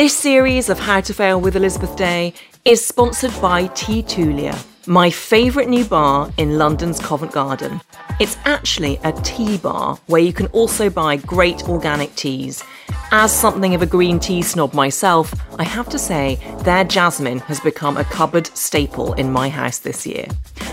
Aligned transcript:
This 0.00 0.16
series 0.16 0.70
of 0.70 0.78
How 0.78 1.02
to 1.02 1.12
Fail 1.12 1.38
with 1.38 1.56
Elizabeth 1.56 1.94
Day 1.94 2.32
is 2.64 2.82
sponsored 2.82 3.38
by 3.42 3.68
Teatulia, 3.68 4.56
my 4.90 5.08
favourite 5.08 5.68
new 5.68 5.84
bar 5.84 6.28
in 6.36 6.58
London's 6.58 6.98
Covent 6.98 7.30
Garden. 7.30 7.80
It's 8.18 8.36
actually 8.44 8.98
a 9.04 9.12
tea 9.12 9.56
bar 9.56 9.96
where 10.08 10.20
you 10.20 10.32
can 10.32 10.48
also 10.48 10.90
buy 10.90 11.14
great 11.14 11.68
organic 11.68 12.12
teas. 12.16 12.64
As 13.12 13.32
something 13.32 13.72
of 13.76 13.82
a 13.82 13.86
green 13.86 14.18
tea 14.18 14.42
snob 14.42 14.74
myself, 14.74 15.32
I 15.60 15.62
have 15.62 15.88
to 15.90 15.98
say 15.98 16.40
their 16.64 16.82
jasmine 16.82 17.38
has 17.38 17.60
become 17.60 17.98
a 17.98 18.04
cupboard 18.04 18.48
staple 18.48 19.12
in 19.12 19.30
my 19.30 19.48
house 19.48 19.78
this 19.78 20.08
year. 20.08 20.26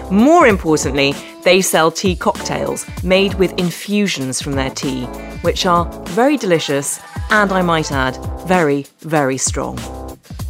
More 0.09 0.47
importantly, 0.47 1.13
they 1.43 1.61
sell 1.61 1.91
tea 1.91 2.15
cocktails 2.15 2.87
made 3.03 3.35
with 3.35 3.53
infusions 3.59 4.41
from 4.41 4.53
their 4.53 4.71
tea, 4.71 5.05
which 5.43 5.67
are 5.67 5.85
very 6.07 6.37
delicious 6.37 6.99
and 7.29 7.51
I 7.51 7.61
might 7.61 7.91
add, 7.91 8.17
very, 8.47 8.87
very 9.01 9.37
strong. 9.37 10.06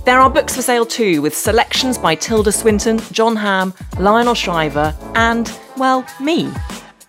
There 0.08 0.22
are 0.22 0.30
books 0.30 0.56
for 0.56 0.62
sale 0.62 0.86
too, 0.86 1.22
with 1.22 1.36
selections 1.36 1.98
by 1.98 2.16
Tilda 2.16 2.54
Swinton, 2.54 3.00
Jon 3.12 3.36
Hamm, 3.36 3.74
Lionel 4.00 4.36
Shriver, 4.36 4.96
and, 5.16 5.52
well, 5.76 6.08
me. 6.22 6.50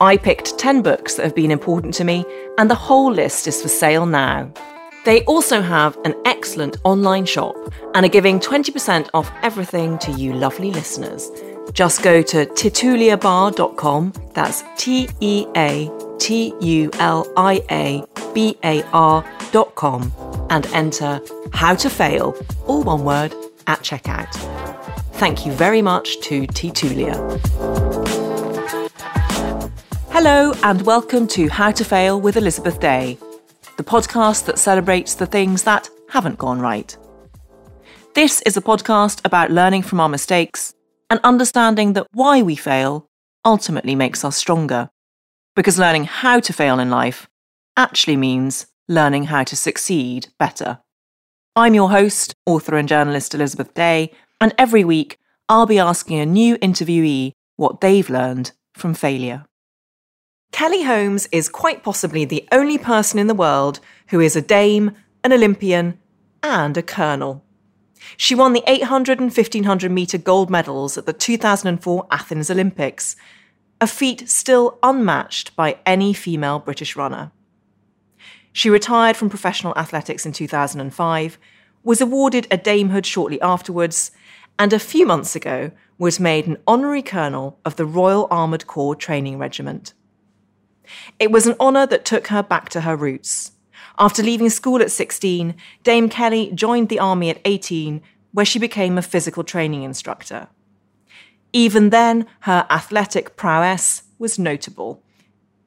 I 0.00 0.16
picked 0.16 0.58
10 0.58 0.82
books 0.82 1.14
that 1.14 1.22
have 1.22 1.34
been 1.36 1.52
important 1.52 1.94
to 1.94 2.02
me, 2.02 2.24
and 2.58 2.68
the 2.68 2.74
whole 2.74 3.12
list 3.12 3.46
is 3.46 3.62
for 3.62 3.68
sale 3.68 4.04
now. 4.04 4.52
They 5.04 5.22
also 5.26 5.62
have 5.62 5.96
an 6.04 6.16
excellent 6.24 6.78
online 6.82 7.24
shop 7.24 7.54
and 7.94 8.04
are 8.04 8.08
giving 8.08 8.40
20% 8.40 9.10
off 9.14 9.30
everything 9.44 9.96
to 9.98 10.10
you 10.10 10.32
lovely 10.32 10.72
listeners. 10.72 11.30
Just 11.72 12.02
go 12.02 12.20
to 12.20 12.46
teatuliabar.com, 12.46 14.12
that's 14.34 14.64
T 14.76 15.08
E 15.20 15.46
A 15.56 15.88
T 16.18 16.52
U 16.60 16.90
L 16.94 17.32
I 17.36 17.62
A 17.70 18.04
B 18.34 18.58
A 18.64 18.82
R.com, 18.92 20.10
and 20.50 20.66
enter 20.68 21.20
How 21.52 21.74
to 21.76 21.90
Fail, 21.90 22.34
all 22.66 22.82
one 22.82 23.04
word, 23.04 23.34
at 23.66 23.80
checkout. 23.80 24.32
Thank 25.14 25.44
you 25.44 25.52
very 25.52 25.82
much 25.82 26.20
to 26.20 26.46
Teatulia. 26.46 27.16
Hello, 30.10 30.52
and 30.62 30.82
welcome 30.82 31.26
to 31.28 31.48
How 31.48 31.70
to 31.70 31.84
Fail 31.84 32.20
with 32.20 32.36
Elizabeth 32.36 32.80
Day, 32.80 33.18
the 33.76 33.84
podcast 33.84 34.46
that 34.46 34.58
celebrates 34.58 35.14
the 35.14 35.26
things 35.26 35.62
that 35.64 35.88
haven't 36.08 36.38
gone 36.38 36.60
right. 36.60 36.96
This 38.14 38.42
is 38.42 38.56
a 38.56 38.62
podcast 38.62 39.20
about 39.24 39.50
learning 39.50 39.82
from 39.82 40.00
our 40.00 40.08
mistakes 40.08 40.74
and 41.10 41.20
understanding 41.22 41.92
that 41.92 42.06
why 42.12 42.42
we 42.42 42.56
fail 42.56 43.08
ultimately 43.44 43.94
makes 43.94 44.24
us 44.24 44.36
stronger. 44.36 44.90
Because 45.54 45.78
learning 45.78 46.04
how 46.04 46.40
to 46.40 46.52
fail 46.52 46.78
in 46.78 46.90
life 46.90 47.28
actually 47.76 48.16
means 48.16 48.66
learning 48.88 49.24
how 49.24 49.44
to 49.44 49.54
succeed 49.54 50.28
better. 50.38 50.78
I'm 51.54 51.74
your 51.74 51.90
host, 51.90 52.34
author 52.46 52.76
and 52.76 52.88
journalist 52.88 53.34
Elizabeth 53.34 53.74
Day, 53.74 54.12
and 54.40 54.54
every 54.56 54.84
week 54.84 55.18
I'll 55.48 55.66
be 55.66 55.78
asking 55.78 56.18
a 56.18 56.26
new 56.26 56.56
interviewee 56.58 57.32
what 57.56 57.80
they've 57.80 58.08
learned 58.08 58.52
from 58.74 58.94
failure. 58.94 59.44
Kelly 60.52 60.84
Holmes 60.84 61.28
is 61.30 61.48
quite 61.48 61.82
possibly 61.82 62.24
the 62.24 62.48
only 62.50 62.78
person 62.78 63.18
in 63.18 63.26
the 63.26 63.34
world 63.34 63.80
who 64.08 64.20
is 64.20 64.36
a 64.36 64.40
dame, 64.42 64.92
an 65.22 65.32
Olympian, 65.32 65.98
and 66.42 66.76
a 66.76 66.82
colonel. 66.82 67.44
She 68.16 68.34
won 68.34 68.52
the 68.52 68.62
800 68.66 69.20
and 69.20 69.34
1500 69.34 69.90
metre 69.90 70.18
gold 70.18 70.48
medals 70.48 70.96
at 70.96 71.04
the 71.04 71.12
2004 71.12 72.06
Athens 72.10 72.50
Olympics, 72.50 73.16
a 73.80 73.86
feat 73.86 74.28
still 74.28 74.78
unmatched 74.82 75.54
by 75.56 75.78
any 75.84 76.12
female 76.12 76.58
British 76.58 76.96
runner. 76.96 77.32
She 78.58 78.70
retired 78.70 79.16
from 79.16 79.30
professional 79.30 79.72
athletics 79.78 80.26
in 80.26 80.32
2005, 80.32 81.38
was 81.84 82.00
awarded 82.00 82.48
a 82.50 82.58
damehood 82.58 83.04
shortly 83.04 83.40
afterwards, 83.40 84.10
and 84.58 84.72
a 84.72 84.80
few 84.80 85.06
months 85.06 85.36
ago 85.36 85.70
was 85.96 86.18
made 86.18 86.48
an 86.48 86.56
honorary 86.66 87.02
colonel 87.02 87.60
of 87.64 87.76
the 87.76 87.86
Royal 87.86 88.26
Armoured 88.32 88.66
Corps 88.66 88.96
Training 88.96 89.38
Regiment. 89.38 89.94
It 91.20 91.30
was 91.30 91.46
an 91.46 91.54
honour 91.60 91.86
that 91.86 92.04
took 92.04 92.26
her 92.26 92.42
back 92.42 92.68
to 92.70 92.80
her 92.80 92.96
roots. 92.96 93.52
After 93.96 94.24
leaving 94.24 94.50
school 94.50 94.82
at 94.82 94.90
16, 94.90 95.54
Dame 95.84 96.08
Kelly 96.08 96.50
joined 96.52 96.88
the 96.88 96.98
army 96.98 97.30
at 97.30 97.40
18, 97.44 98.02
where 98.32 98.44
she 98.44 98.58
became 98.58 98.98
a 98.98 99.02
physical 99.02 99.44
training 99.44 99.84
instructor. 99.84 100.48
Even 101.52 101.90
then, 101.90 102.26
her 102.40 102.66
athletic 102.70 103.36
prowess 103.36 104.02
was 104.18 104.36
notable. 104.36 105.00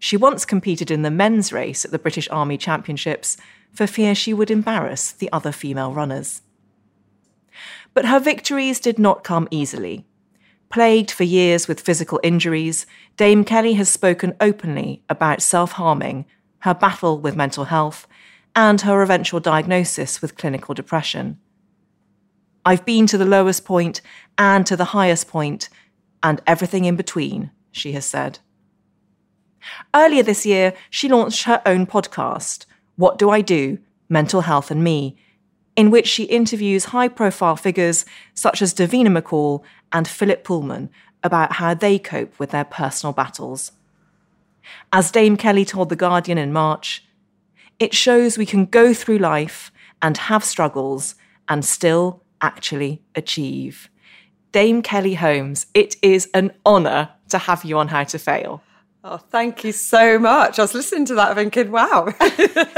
She 0.04 0.18
once 0.18 0.46
competed 0.46 0.90
in 0.90 1.04
the 1.04 1.12
men's 1.12 1.54
race 1.54 1.86
at 1.86 1.92
the 1.92 2.00
British 2.00 2.28
Army 2.32 2.58
Championships 2.58 3.38
for 3.72 3.86
fear 3.86 4.16
she 4.16 4.34
would 4.34 4.50
embarrass 4.50 5.12
the 5.12 5.32
other 5.32 5.52
female 5.52 5.94
runners. 5.94 6.42
But 7.94 8.06
her 8.06 8.20
victories 8.20 8.80
did 8.80 8.98
not 8.98 9.24
come 9.24 9.48
easily. 9.52 10.04
Plagued 10.72 11.12
for 11.12 11.24
years 11.24 11.68
with 11.68 11.80
physical 11.80 12.20
injuries, 12.24 12.88
Dame 13.16 13.44
Kelly 13.44 13.74
has 13.74 13.90
spoken 13.90 14.36
openly 14.42 15.04
about 15.08 15.40
self 15.40 15.74
harming, 15.74 16.26
her 16.62 16.74
battle 16.74 17.20
with 17.20 17.36
mental 17.36 17.66
health, 17.66 18.08
and 18.56 18.82
her 18.82 19.04
eventual 19.04 19.40
diagnosis 19.40 20.20
with 20.20 20.36
clinical 20.36 20.74
depression. 20.74 21.40
I've 22.66 22.86
been 22.86 23.06
to 23.06 23.20
the 23.20 23.26
lowest 23.26 23.66
point 23.66 24.02
and 24.36 24.66
to 24.66 24.76
the 24.76 24.96
highest 24.96 25.28
point, 25.28 25.70
and 26.24 26.42
everything 26.48 26.86
in 26.86 26.96
between, 26.96 27.52
she 27.72 27.92
has 27.92 28.06
said. 28.08 28.40
Earlier 29.94 30.24
this 30.24 30.46
year, 30.46 30.74
she 30.90 31.10
launched 31.10 31.44
her 31.44 31.62
own 31.66 31.86
podcast, 31.86 32.66
What 32.96 33.18
Do 33.18 33.30
I 33.30 33.42
Do? 33.42 33.78
Mental 34.10 34.42
Health 34.42 34.72
and 34.72 34.84
Me, 34.84 35.16
in 35.76 35.90
which 35.90 36.08
she 36.08 36.24
interviews 36.26 36.86
high 36.86 37.08
profile 37.08 37.56
figures 37.56 38.06
such 38.34 38.62
as 38.62 38.74
Davina 38.74 39.08
McCall 39.08 39.64
and 39.92 40.08
Philip 40.08 40.44
Pullman 40.44 40.90
about 41.24 41.54
how 41.54 41.74
they 41.74 41.98
cope 41.98 42.38
with 42.40 42.52
their 42.52 42.66
personal 42.66 43.14
battles. 43.14 43.72
As 44.92 45.12
Dame 45.12 45.38
Kelly 45.38 45.66
told 45.66 45.90
The 45.90 45.96
Guardian 45.96 46.38
in 46.38 46.54
March, 46.54 47.06
it 47.80 47.94
shows 47.94 48.38
we 48.38 48.46
can 48.46 48.66
go 48.66 48.94
through 48.94 49.18
life 49.18 49.72
and 50.02 50.18
have 50.18 50.44
struggles 50.44 51.16
and 51.48 51.64
still 51.64 52.22
actually 52.42 53.02
achieve. 53.16 53.90
Dame 54.52 54.82
Kelly 54.82 55.14
Holmes, 55.14 55.68
it 55.74 55.96
is 56.02 56.30
an 56.34 56.52
honour 56.66 57.10
to 57.30 57.38
have 57.38 57.64
you 57.64 57.78
on 57.78 57.88
How 57.88 58.04
to 58.04 58.20
Fail. 58.20 58.62
Oh, 59.04 59.18
thank 59.18 59.64
you 59.64 59.72
so 59.72 60.20
much. 60.20 60.60
I 60.60 60.62
was 60.62 60.76
listening 60.76 61.06
to 61.06 61.16
that 61.16 61.36
thinking, 61.36 61.72
wow. 61.72 62.06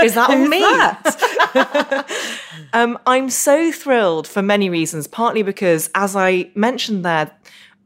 Is 0.01 0.15
that 0.15 0.39
me? 0.49 0.59
That? 0.59 2.07
um, 2.73 2.97
I'm 3.05 3.29
so 3.29 3.73
thrilled 3.73 4.25
for 4.25 4.41
many 4.41 4.69
reasons, 4.69 5.05
partly 5.05 5.43
because, 5.43 5.89
as 5.95 6.15
I 6.15 6.49
mentioned 6.55 7.03
there, 7.03 7.31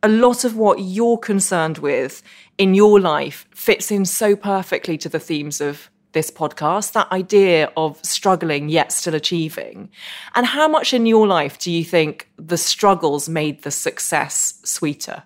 a 0.04 0.08
lot 0.08 0.44
of 0.44 0.56
what 0.56 0.80
you're 0.80 1.18
concerned 1.18 1.80
with 1.80 2.22
in 2.60 2.76
your 2.76 3.00
life 3.00 3.48
fits 3.56 3.90
in 3.90 4.06
so 4.06 4.36
perfectly 4.36 5.00
to 5.00 5.10
the 5.10 5.20
themes 5.20 5.60
of 5.60 5.90
this 6.12 6.30
podcast 6.30 6.94
that 6.94 7.12
idea 7.12 7.72
of 7.76 8.00
struggling 8.04 8.70
yet 8.70 8.92
still 8.92 9.16
achieving. 9.16 9.90
And 10.36 10.46
how 10.46 10.68
much 10.68 10.94
in 10.94 11.08
your 11.08 11.28
life 11.28 11.58
do 11.58 11.72
you 11.72 11.84
think 11.84 12.30
the 12.38 12.58
struggles 12.58 13.28
made 13.28 13.64
the 13.64 13.72
success 13.72 14.60
sweeter? 14.64 15.24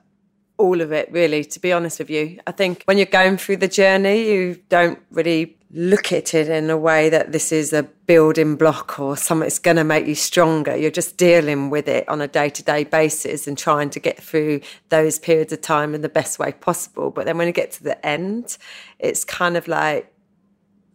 All 0.61 0.79
of 0.79 0.91
it, 0.91 1.11
really, 1.11 1.43
to 1.43 1.59
be 1.59 1.73
honest 1.73 1.97
with 1.97 2.11
you. 2.11 2.39
I 2.45 2.51
think 2.51 2.83
when 2.85 2.97
you're 2.97 3.07
going 3.07 3.37
through 3.37 3.57
the 3.57 3.67
journey, 3.67 4.29
you 4.29 4.61
don't 4.69 4.99
really 5.09 5.57
look 5.71 6.11
at 6.11 6.35
it 6.35 6.49
in 6.49 6.69
a 6.69 6.77
way 6.77 7.09
that 7.09 7.31
this 7.31 7.51
is 7.51 7.73
a 7.73 7.83
building 7.83 8.57
block 8.57 8.99
or 8.99 9.17
something 9.17 9.45
that's 9.45 9.57
going 9.57 9.77
to 9.77 9.83
make 9.83 10.05
you 10.05 10.13
stronger. 10.13 10.75
You're 10.75 10.91
just 10.91 11.17
dealing 11.17 11.71
with 11.71 11.87
it 11.87 12.07
on 12.07 12.21
a 12.21 12.27
day 12.27 12.49
to 12.49 12.61
day 12.61 12.83
basis 12.83 13.47
and 13.47 13.57
trying 13.57 13.89
to 13.89 13.99
get 13.99 14.21
through 14.21 14.61
those 14.89 15.17
periods 15.17 15.51
of 15.51 15.61
time 15.61 15.95
in 15.95 16.01
the 16.01 16.09
best 16.09 16.37
way 16.37 16.51
possible. 16.51 17.09
But 17.09 17.25
then 17.25 17.37
when 17.39 17.47
you 17.47 17.53
get 17.53 17.71
to 17.71 17.83
the 17.83 18.05
end, 18.05 18.57
it's 18.99 19.23
kind 19.23 19.57
of 19.57 19.67
like 19.67 20.13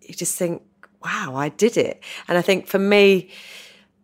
you 0.03 0.15
just 0.15 0.39
think, 0.39 0.63
wow, 1.03 1.35
I 1.35 1.49
did 1.49 1.77
it. 1.77 2.03
And 2.29 2.39
I 2.39 2.43
think 2.43 2.69
for 2.69 2.79
me, 2.79 3.31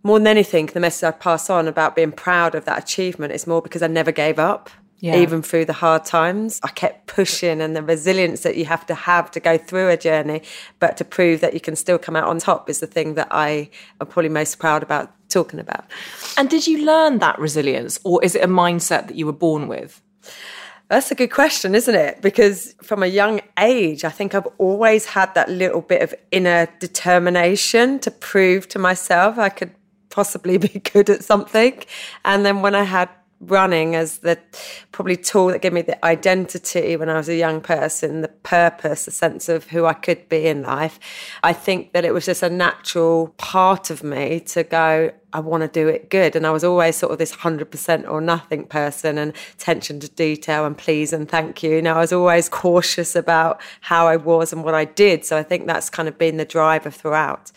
more 0.02 0.18
than 0.18 0.26
anything, 0.26 0.66
the 0.66 0.80
message 0.80 1.04
I 1.04 1.12
pass 1.12 1.48
on 1.48 1.68
about 1.68 1.94
being 1.94 2.12
proud 2.12 2.56
of 2.56 2.64
that 2.64 2.82
achievement 2.82 3.32
is 3.32 3.46
more 3.46 3.62
because 3.62 3.82
I 3.82 3.86
never 3.86 4.10
gave 4.10 4.38
up. 4.38 4.68
Yeah. 5.02 5.16
Even 5.16 5.42
through 5.42 5.64
the 5.64 5.72
hard 5.72 6.04
times, 6.04 6.60
I 6.62 6.68
kept 6.68 7.08
pushing 7.08 7.60
and 7.60 7.74
the 7.74 7.82
resilience 7.82 8.42
that 8.42 8.56
you 8.56 8.66
have 8.66 8.86
to 8.86 8.94
have 8.94 9.32
to 9.32 9.40
go 9.40 9.58
through 9.58 9.88
a 9.88 9.96
journey, 9.96 10.42
but 10.78 10.96
to 10.98 11.04
prove 11.04 11.40
that 11.40 11.54
you 11.54 11.60
can 11.60 11.74
still 11.74 11.98
come 11.98 12.14
out 12.14 12.28
on 12.28 12.38
top 12.38 12.70
is 12.70 12.78
the 12.78 12.86
thing 12.86 13.14
that 13.14 13.26
I 13.32 13.68
am 14.00 14.06
probably 14.06 14.28
most 14.28 14.60
proud 14.60 14.84
about 14.84 15.10
talking 15.28 15.58
about. 15.58 15.86
And 16.36 16.48
did 16.48 16.68
you 16.68 16.86
learn 16.86 17.18
that 17.18 17.36
resilience, 17.40 17.98
or 18.04 18.22
is 18.22 18.36
it 18.36 18.44
a 18.44 18.46
mindset 18.46 19.08
that 19.08 19.16
you 19.16 19.26
were 19.26 19.32
born 19.32 19.66
with? 19.66 20.00
That's 20.86 21.10
a 21.10 21.16
good 21.16 21.32
question, 21.32 21.74
isn't 21.74 21.94
it? 21.96 22.22
Because 22.22 22.76
from 22.80 23.02
a 23.02 23.06
young 23.06 23.40
age, 23.58 24.04
I 24.04 24.10
think 24.10 24.36
I've 24.36 24.46
always 24.58 25.06
had 25.06 25.34
that 25.34 25.48
little 25.50 25.80
bit 25.80 26.02
of 26.02 26.14
inner 26.30 26.68
determination 26.78 27.98
to 28.00 28.10
prove 28.12 28.68
to 28.68 28.78
myself 28.78 29.36
I 29.36 29.48
could 29.48 29.74
possibly 30.10 30.58
be 30.68 30.68
good 30.68 31.10
at 31.10 31.24
something. 31.24 31.82
And 32.24 32.46
then 32.46 32.62
when 32.62 32.76
I 32.76 32.84
had 32.84 33.08
running 33.42 33.96
as 33.96 34.18
the 34.18 34.38
probably 34.92 35.16
tool 35.16 35.48
that 35.48 35.60
gave 35.60 35.72
me 35.72 35.82
the 35.82 36.02
identity 36.04 36.96
when 36.96 37.08
I 37.08 37.16
was 37.16 37.28
a 37.28 37.34
young 37.34 37.60
person, 37.60 38.20
the 38.20 38.28
purpose, 38.28 39.04
the 39.04 39.10
sense 39.10 39.48
of 39.48 39.68
who 39.68 39.84
I 39.84 39.94
could 39.94 40.28
be 40.28 40.46
in 40.46 40.62
life. 40.62 41.00
I 41.42 41.52
think 41.52 41.92
that 41.92 42.04
it 42.04 42.14
was 42.14 42.24
just 42.24 42.42
a 42.42 42.48
natural 42.48 43.28
part 43.38 43.90
of 43.90 44.04
me 44.04 44.40
to 44.40 44.62
go, 44.62 45.12
I 45.32 45.40
want 45.40 45.62
to 45.62 45.68
do 45.68 45.88
it 45.88 46.08
good. 46.08 46.36
And 46.36 46.46
I 46.46 46.50
was 46.50 46.62
always 46.62 46.96
sort 46.96 47.12
of 47.12 47.18
this 47.18 47.34
100% 47.34 48.08
or 48.08 48.20
nothing 48.20 48.64
person 48.66 49.18
and 49.18 49.32
attention 49.54 49.98
to 50.00 50.08
detail 50.08 50.64
and 50.64 50.78
please 50.78 51.12
and 51.12 51.28
thank 51.28 51.62
you. 51.62 51.76
You 51.76 51.82
know, 51.82 51.94
I 51.94 52.00
was 52.00 52.12
always 52.12 52.48
cautious 52.48 53.16
about 53.16 53.60
how 53.80 54.06
I 54.06 54.16
was 54.16 54.52
and 54.52 54.62
what 54.62 54.74
I 54.74 54.84
did. 54.84 55.24
So 55.24 55.36
I 55.36 55.42
think 55.42 55.66
that's 55.66 55.90
kind 55.90 56.08
of 56.08 56.16
been 56.16 56.36
the 56.36 56.44
driver 56.44 56.90
throughout. 56.90 57.50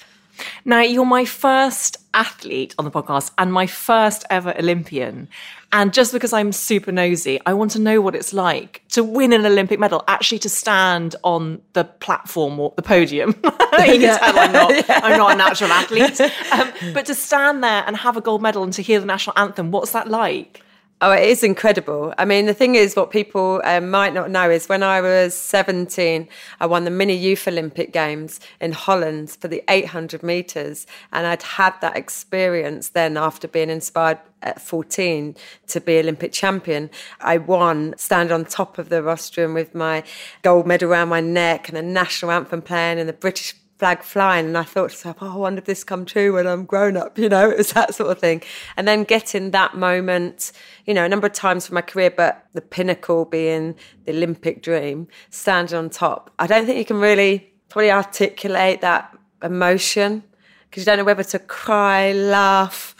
Now, 0.63 0.81
you're 0.81 1.05
my 1.05 1.25
first 1.25 1.97
athlete 2.13 2.73
on 2.77 2.85
the 2.85 2.91
podcast 2.91 3.31
and 3.37 3.51
my 3.51 3.67
first 3.67 4.25
ever 4.29 4.55
Olympian. 4.57 5.27
And 5.71 5.93
just 5.93 6.13
because 6.13 6.31
I'm 6.31 6.51
super 6.51 6.91
nosy, 6.91 7.39
I 7.45 7.53
want 7.53 7.71
to 7.71 7.79
know 7.79 7.99
what 7.99 8.15
it's 8.15 8.33
like 8.33 8.81
to 8.89 9.03
win 9.03 9.33
an 9.33 9.45
Olympic 9.45 9.79
medal, 9.79 10.03
actually 10.07 10.39
to 10.39 10.49
stand 10.49 11.15
on 11.23 11.61
the 11.73 11.83
platform 11.83 12.59
or 12.59 12.73
the 12.75 12.81
podium. 12.81 13.35
you 13.43 13.43
can 13.43 14.01
yeah. 14.01 14.17
tell 14.17 14.39
I'm 14.39 14.51
not, 14.53 14.71
yeah. 14.71 14.83
I'm 15.03 15.17
not 15.17 15.33
a 15.33 15.35
natural 15.35 15.71
athlete. 15.71 16.21
Um, 16.51 16.71
but 16.93 17.05
to 17.07 17.15
stand 17.15 17.63
there 17.63 17.83
and 17.85 17.97
have 17.97 18.15
a 18.15 18.21
gold 18.21 18.41
medal 18.41 18.63
and 18.63 18.71
to 18.73 18.81
hear 18.81 18.99
the 18.99 19.05
national 19.05 19.37
anthem, 19.37 19.71
what's 19.71 19.91
that 19.91 20.07
like? 20.07 20.61
Oh, 21.01 21.11
it 21.11 21.27
is 21.27 21.43
incredible. 21.43 22.13
I 22.17 22.23
mean, 22.23 22.45
the 22.45 22.53
thing 22.53 22.75
is, 22.75 22.95
what 22.95 23.11
people 23.11 23.61
um, 23.65 23.91
might 23.91 24.13
not 24.13 24.31
know 24.31 24.49
is 24.49 24.69
when 24.69 24.81
I 24.81 25.01
was 25.01 25.35
17, 25.35 26.25
I 26.61 26.65
won 26.65 26.85
the 26.85 26.89
Mini 26.89 27.13
Youth 27.13 27.49
Olympic 27.49 27.91
Games 27.91 28.39
in 28.61 28.71
Holland 28.71 29.31
for 29.31 29.49
the 29.49 29.61
800 29.67 30.23
metres. 30.23 30.87
And 31.11 31.27
I'd 31.27 31.43
had 31.43 31.73
that 31.81 31.97
experience 31.97 32.89
then 32.89 33.17
after 33.17 33.45
being 33.45 33.69
inspired 33.69 34.19
at 34.41 34.61
14 34.61 35.35
to 35.67 35.81
be 35.81 35.99
Olympic 35.99 36.31
champion. 36.31 36.89
I 37.19 37.39
won, 37.39 37.93
stand 37.97 38.31
on 38.31 38.45
top 38.45 38.77
of 38.77 38.87
the 38.87 39.03
rostrum 39.03 39.53
with 39.53 39.75
my 39.75 40.01
gold 40.43 40.65
medal 40.65 40.89
around 40.89 41.09
my 41.09 41.19
neck 41.19 41.67
and 41.67 41.75
the 41.75 41.81
national 41.81 42.31
anthem 42.31 42.61
playing 42.61 42.99
and 42.99 43.09
the 43.09 43.13
British 43.13 43.53
flag 43.77 44.03
flying 44.03 44.45
and 44.45 44.57
I 44.57 44.63
thought 44.63 44.91
to 44.91 44.95
myself, 44.95 45.17
oh, 45.21 45.33
I 45.33 45.35
wonder 45.35 45.59
if 45.59 45.65
this 45.65 45.83
come 45.83 46.05
true 46.05 46.33
when 46.33 46.47
I'm 46.47 46.65
grown 46.65 46.95
up, 46.95 47.17
you 47.17 47.29
know, 47.29 47.49
it 47.49 47.57
was 47.57 47.73
that 47.73 47.93
sort 47.93 48.11
of 48.11 48.19
thing. 48.19 48.41
And 48.77 48.87
then 48.87 49.03
getting 49.03 49.51
that 49.51 49.75
moment, 49.75 50.51
you 50.85 50.93
know, 50.93 51.05
a 51.05 51.09
number 51.09 51.27
of 51.27 51.33
times 51.33 51.67
for 51.67 51.73
my 51.73 51.81
career, 51.81 52.11
but 52.11 52.45
the 52.53 52.61
pinnacle 52.61 53.25
being 53.25 53.75
the 54.05 54.13
Olympic 54.13 54.61
dream, 54.61 55.07
standing 55.29 55.77
on 55.77 55.89
top. 55.89 56.31
I 56.39 56.47
don't 56.47 56.65
think 56.65 56.77
you 56.77 56.85
can 56.85 56.99
really 56.99 57.51
probably 57.69 57.91
articulate 57.91 58.81
that 58.81 59.15
emotion 59.43 60.23
because 60.69 60.83
you 60.83 60.85
don't 60.85 60.97
know 60.97 61.03
whether 61.03 61.23
to 61.23 61.39
cry, 61.39 62.13
laugh. 62.13 62.95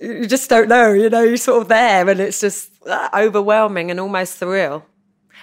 You 0.00 0.26
just 0.26 0.48
don't 0.48 0.68
know, 0.68 0.92
you 0.92 1.10
know, 1.10 1.22
you're 1.22 1.36
sort 1.36 1.62
of 1.62 1.68
there 1.68 2.08
and 2.08 2.20
it's 2.20 2.40
just 2.40 2.70
uh, 2.86 3.08
overwhelming 3.14 3.90
and 3.90 3.98
almost 3.98 4.40
surreal. 4.40 4.82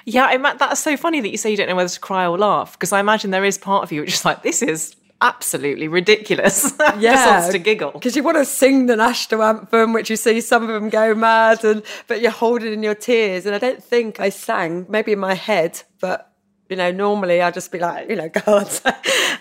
Yeah, 0.06 0.26
I 0.26 0.38
that's 0.38 0.82
so 0.82 0.96
funny 0.96 1.20
that 1.20 1.30
you 1.30 1.38
say 1.38 1.50
you 1.50 1.58
don't 1.58 1.68
know 1.68 1.76
whether 1.76 1.90
to 1.90 2.00
cry 2.00 2.28
or 2.28 2.38
laugh 2.38 2.74
because 2.74 2.94
I 2.94 3.00
imagine 3.00 3.32
there 3.32 3.44
is 3.44 3.58
part 3.58 3.84
of 3.84 3.92
you 3.92 4.02
which 4.02 4.14
is 4.14 4.26
like, 4.26 4.44
this 4.44 4.62
is 4.62 4.96
absolutely 5.22 5.88
ridiculous. 5.88 6.74
Yeah, 6.80 6.94
just 7.00 7.28
wants 7.28 7.50
to 7.50 7.60
giggle 7.60 7.92
because 7.92 8.16
you 8.16 8.24
want 8.24 8.38
to 8.38 8.46
sing 8.46 8.86
the 8.86 8.96
national 8.96 9.44
anthem, 9.44 9.94
which 9.94 10.10
you 10.10 10.16
see 10.16 10.42
some 10.42 10.64
of 10.64 10.70
them 10.70 10.90
go 10.90 11.16
mad, 11.16 11.64
and 11.64 11.84
but 12.08 12.22
you're 12.22 12.32
holding 12.32 12.72
in 12.72 12.84
your 12.84 12.96
tears. 12.96 13.46
And 13.46 13.56
I 13.56 13.58
don't 13.58 13.84
think 13.84 14.20
I 14.20 14.30
sang, 14.30 14.86
maybe 14.90 15.12
in 15.12 15.20
my 15.20 15.34
head, 15.34 15.82
but 16.00 16.32
you 16.70 16.76
know, 16.76 16.92
normally 16.92 17.42
I'd 17.42 17.54
just 17.54 17.72
be 17.72 17.80
like, 17.80 18.10
you 18.10 18.16
know, 18.16 18.30
God. 18.46 18.70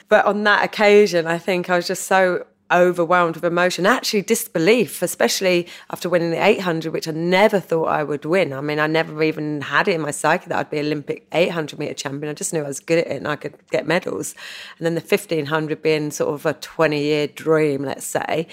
but 0.08 0.24
on 0.24 0.44
that 0.44 0.64
occasion, 0.64 1.26
I 1.26 1.38
think 1.38 1.70
I 1.70 1.76
was 1.76 1.86
just 1.86 2.04
so 2.04 2.46
overwhelmed 2.72 3.36
with 3.36 3.44
emotion, 3.44 3.86
actually 3.86 4.22
disbelief, 4.22 5.02
especially 5.02 5.66
after 5.90 6.08
winning 6.08 6.30
the 6.30 6.44
800, 6.44 6.92
which 6.92 7.06
I 7.06 7.12
never 7.12 7.60
thought 7.60 7.86
I 7.86 8.02
would 8.02 8.24
win. 8.24 8.52
I 8.52 8.60
mean, 8.60 8.78
I 8.78 8.86
never 8.86 9.22
even 9.22 9.60
had 9.60 9.86
it 9.88 9.94
in 9.94 10.00
my 10.00 10.10
psyche 10.10 10.46
that 10.48 10.58
I'd 10.58 10.70
be 10.70 10.80
Olympic 10.80 11.26
800 11.32 11.78
meter 11.78 11.94
champion. 11.94 12.30
I 12.30 12.34
just 12.34 12.52
knew 12.52 12.62
I 12.62 12.66
was 12.66 12.80
good 12.80 12.98
at 12.98 13.06
it 13.06 13.16
and 13.16 13.28
I 13.28 13.36
could 13.36 13.54
get 13.70 13.86
medals. 13.86 14.34
And 14.78 14.86
then 14.86 14.94
the 14.94 15.00
1500 15.00 15.82
being 15.82 16.10
sort 16.10 16.34
of 16.34 16.46
a 16.46 16.54
20 16.54 17.02
year 17.02 17.26
dream, 17.26 17.82
let's 17.82 18.06
say, 18.06 18.48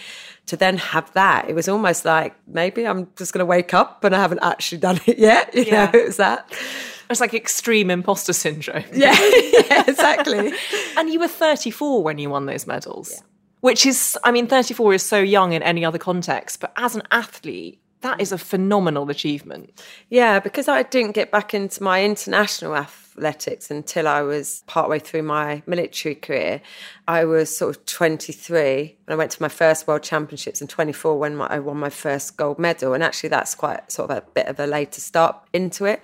to 0.48 0.58
then 0.58 0.78
have 0.78 1.12
that, 1.14 1.50
it 1.50 1.56
was 1.56 1.70
almost 1.70 2.04
like 2.04 2.36
maybe 2.48 2.86
I'm 2.86 3.08
just 3.16 3.34
going 3.34 3.40
to 3.40 3.46
wake 3.46 3.74
up 3.74 4.04
and 4.04 4.14
I 4.14 4.20
haven't 4.20 4.42
actually 4.44 4.80
done 4.80 5.00
it 5.06 5.18
yet. 5.18 5.54
You 5.62 5.64
yeah. 5.64 5.92
know, 5.92 6.00
it 6.00 6.06
was 6.08 6.18
that. 6.18 6.52
It's 7.10 7.20
like 7.20 7.34
extreme 7.34 7.92
imposter 7.92 8.34
syndrome. 8.34 8.86
Yeah, 8.94 9.14
yeah 9.70 9.84
exactly. 9.88 10.54
and 10.98 11.10
you 11.10 11.20
were 11.20 11.28
34 11.28 12.04
when 12.04 12.18
you 12.18 12.30
won 12.30 12.46
those 12.46 12.66
medals. 12.66 13.12
Yeah 13.14 13.28
which 13.62 13.86
is, 13.86 14.18
I 14.24 14.32
mean, 14.32 14.48
34 14.48 14.96
is 14.96 15.04
so 15.04 15.20
young 15.20 15.54
in 15.54 15.64
any 15.64 15.86
other 15.86 15.98
context, 15.98 16.60
but 16.60 16.74
as 16.76 16.96
an 16.96 17.04
athlete, 17.12 17.80
that 18.02 18.20
is 18.20 18.32
a 18.32 18.38
phenomenal 18.38 19.10
achievement. 19.10 19.80
Yeah, 20.10 20.40
because 20.40 20.68
I 20.68 20.84
didn't 20.84 21.12
get 21.12 21.32
back 21.32 21.54
into 21.54 21.84
my 21.84 22.04
international 22.04 22.76
athletics 22.76 23.70
until 23.70 24.08
I 24.08 24.24
was 24.24 24.64
partway 24.66 24.98
through 24.98 25.24
my 25.24 25.62
military 25.68 26.16
career. 26.16 26.62
I 27.08 27.26
was 27.26 27.56
sort 27.56 27.78
of 27.78 27.86
23 27.86 28.98
when 29.06 29.14
I 29.14 29.16
went 29.16 29.32
to 29.32 29.42
my 29.42 29.50
first 29.50 29.88
World 29.88 30.02
Championships 30.02 30.62
and 30.62 30.70
24 30.70 31.20
when 31.20 31.36
my, 31.36 31.48
I 31.48 31.60
won 31.60 31.78
my 31.78 31.92
first 31.92 32.38
gold 32.38 32.58
medal. 32.58 32.94
And 32.94 33.04
actually, 33.04 33.30
that's 33.30 33.54
quite 33.54 33.92
sort 33.92 34.10
of 34.10 34.18
a 34.18 34.22
bit 34.34 34.48
of 34.48 34.60
a 34.60 34.66
later 34.66 35.00
start 35.00 35.38
into 35.54 35.86
it. 35.86 36.02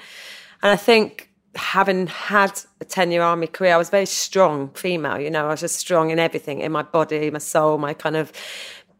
And 0.62 0.72
I 0.72 0.76
think 0.76 1.32
having 1.58 2.08
had 2.08 2.62
a 2.80 2.86
10 2.86 3.12
year 3.12 3.22
army 3.22 3.48
career, 3.48 3.74
I 3.74 3.78
was 3.78 3.90
very 3.90 4.06
strong 4.06 4.70
female, 4.70 5.20
you 5.20 5.30
know, 5.30 5.48
I 5.48 5.50
was 5.50 5.62
just 5.62 5.76
strong 5.78 6.10
in 6.10 6.20
everything, 6.20 6.62
in 6.62 6.72
my 6.72 6.84
body, 6.84 7.30
my 7.32 7.40
soul, 7.40 7.78
my 7.78 7.94
kind 7.94 8.16
of 8.16 8.32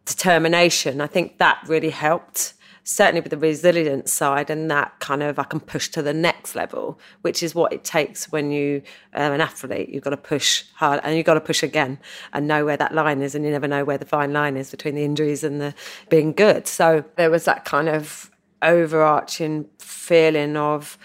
determination. 0.04 1.00
I 1.00 1.06
think 1.06 1.38
that 1.38 1.62
really 1.66 1.90
helped, 1.90 2.54
certainly 2.82 3.20
with 3.20 3.30
the 3.30 3.38
resilience 3.38 4.12
side 4.12 4.50
and 4.50 4.70
that 4.70 4.98
kind 5.00 5.22
of 5.22 5.38
I 5.38 5.44
can 5.44 5.60
push 5.60 5.88
to 5.90 6.02
the 6.02 6.14
next 6.14 6.54
level, 6.54 6.98
which 7.20 7.42
is 7.42 7.54
what 7.54 7.72
it 7.72 7.84
takes 7.84 8.32
when 8.32 8.50
you 8.50 8.82
are 9.14 9.32
an 9.32 9.40
athlete. 9.40 9.90
You've 9.90 10.04
got 10.04 10.10
to 10.10 10.16
push 10.16 10.64
hard 10.74 11.00
and 11.04 11.16
you've 11.16 11.26
got 11.26 11.34
to 11.34 11.40
push 11.40 11.62
again 11.62 11.98
and 12.32 12.48
know 12.48 12.64
where 12.64 12.76
that 12.76 12.94
line 12.94 13.20
is. 13.20 13.34
And 13.34 13.44
you 13.44 13.50
never 13.50 13.68
know 13.68 13.84
where 13.84 13.98
the 13.98 14.06
fine 14.06 14.32
line 14.32 14.56
is 14.56 14.70
between 14.70 14.94
the 14.94 15.04
injuries 15.04 15.44
and 15.44 15.60
the 15.60 15.74
being 16.08 16.32
good. 16.32 16.66
So 16.66 17.04
there 17.16 17.30
was 17.30 17.44
that 17.44 17.64
kind 17.64 17.88
of 17.88 18.30
overarching 18.62 19.66
feeling 19.78 20.56
of, 20.56 20.98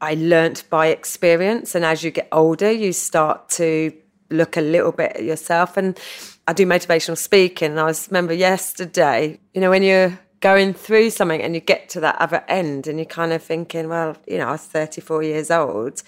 I 0.00 0.14
learnt 0.14 0.64
by 0.70 0.88
experience. 0.88 1.74
And 1.74 1.84
as 1.84 2.02
you 2.02 2.10
get 2.10 2.28
older, 2.32 2.70
you 2.70 2.92
start 2.92 3.48
to 3.50 3.92
look 4.30 4.56
a 4.56 4.60
little 4.60 4.92
bit 4.92 5.16
at 5.16 5.24
yourself. 5.24 5.76
And 5.76 5.98
I 6.46 6.52
do 6.52 6.66
motivational 6.66 7.16
speaking. 7.16 7.78
I 7.78 7.84
was, 7.84 8.08
remember 8.08 8.34
yesterday, 8.34 9.38
you 9.54 9.60
know, 9.60 9.70
when 9.70 9.82
you're 9.82 10.18
going 10.40 10.74
through 10.74 11.10
something 11.10 11.40
and 11.40 11.54
you 11.54 11.60
get 11.60 11.88
to 11.90 12.00
that 12.00 12.16
other 12.16 12.44
end 12.48 12.86
and 12.86 12.98
you're 12.98 13.06
kind 13.06 13.32
of 13.32 13.42
thinking, 13.42 13.88
well, 13.88 14.16
you 14.26 14.36
know, 14.36 14.48
I 14.48 14.52
was 14.52 14.62
34 14.62 15.22
years 15.22 15.50
old 15.50 16.02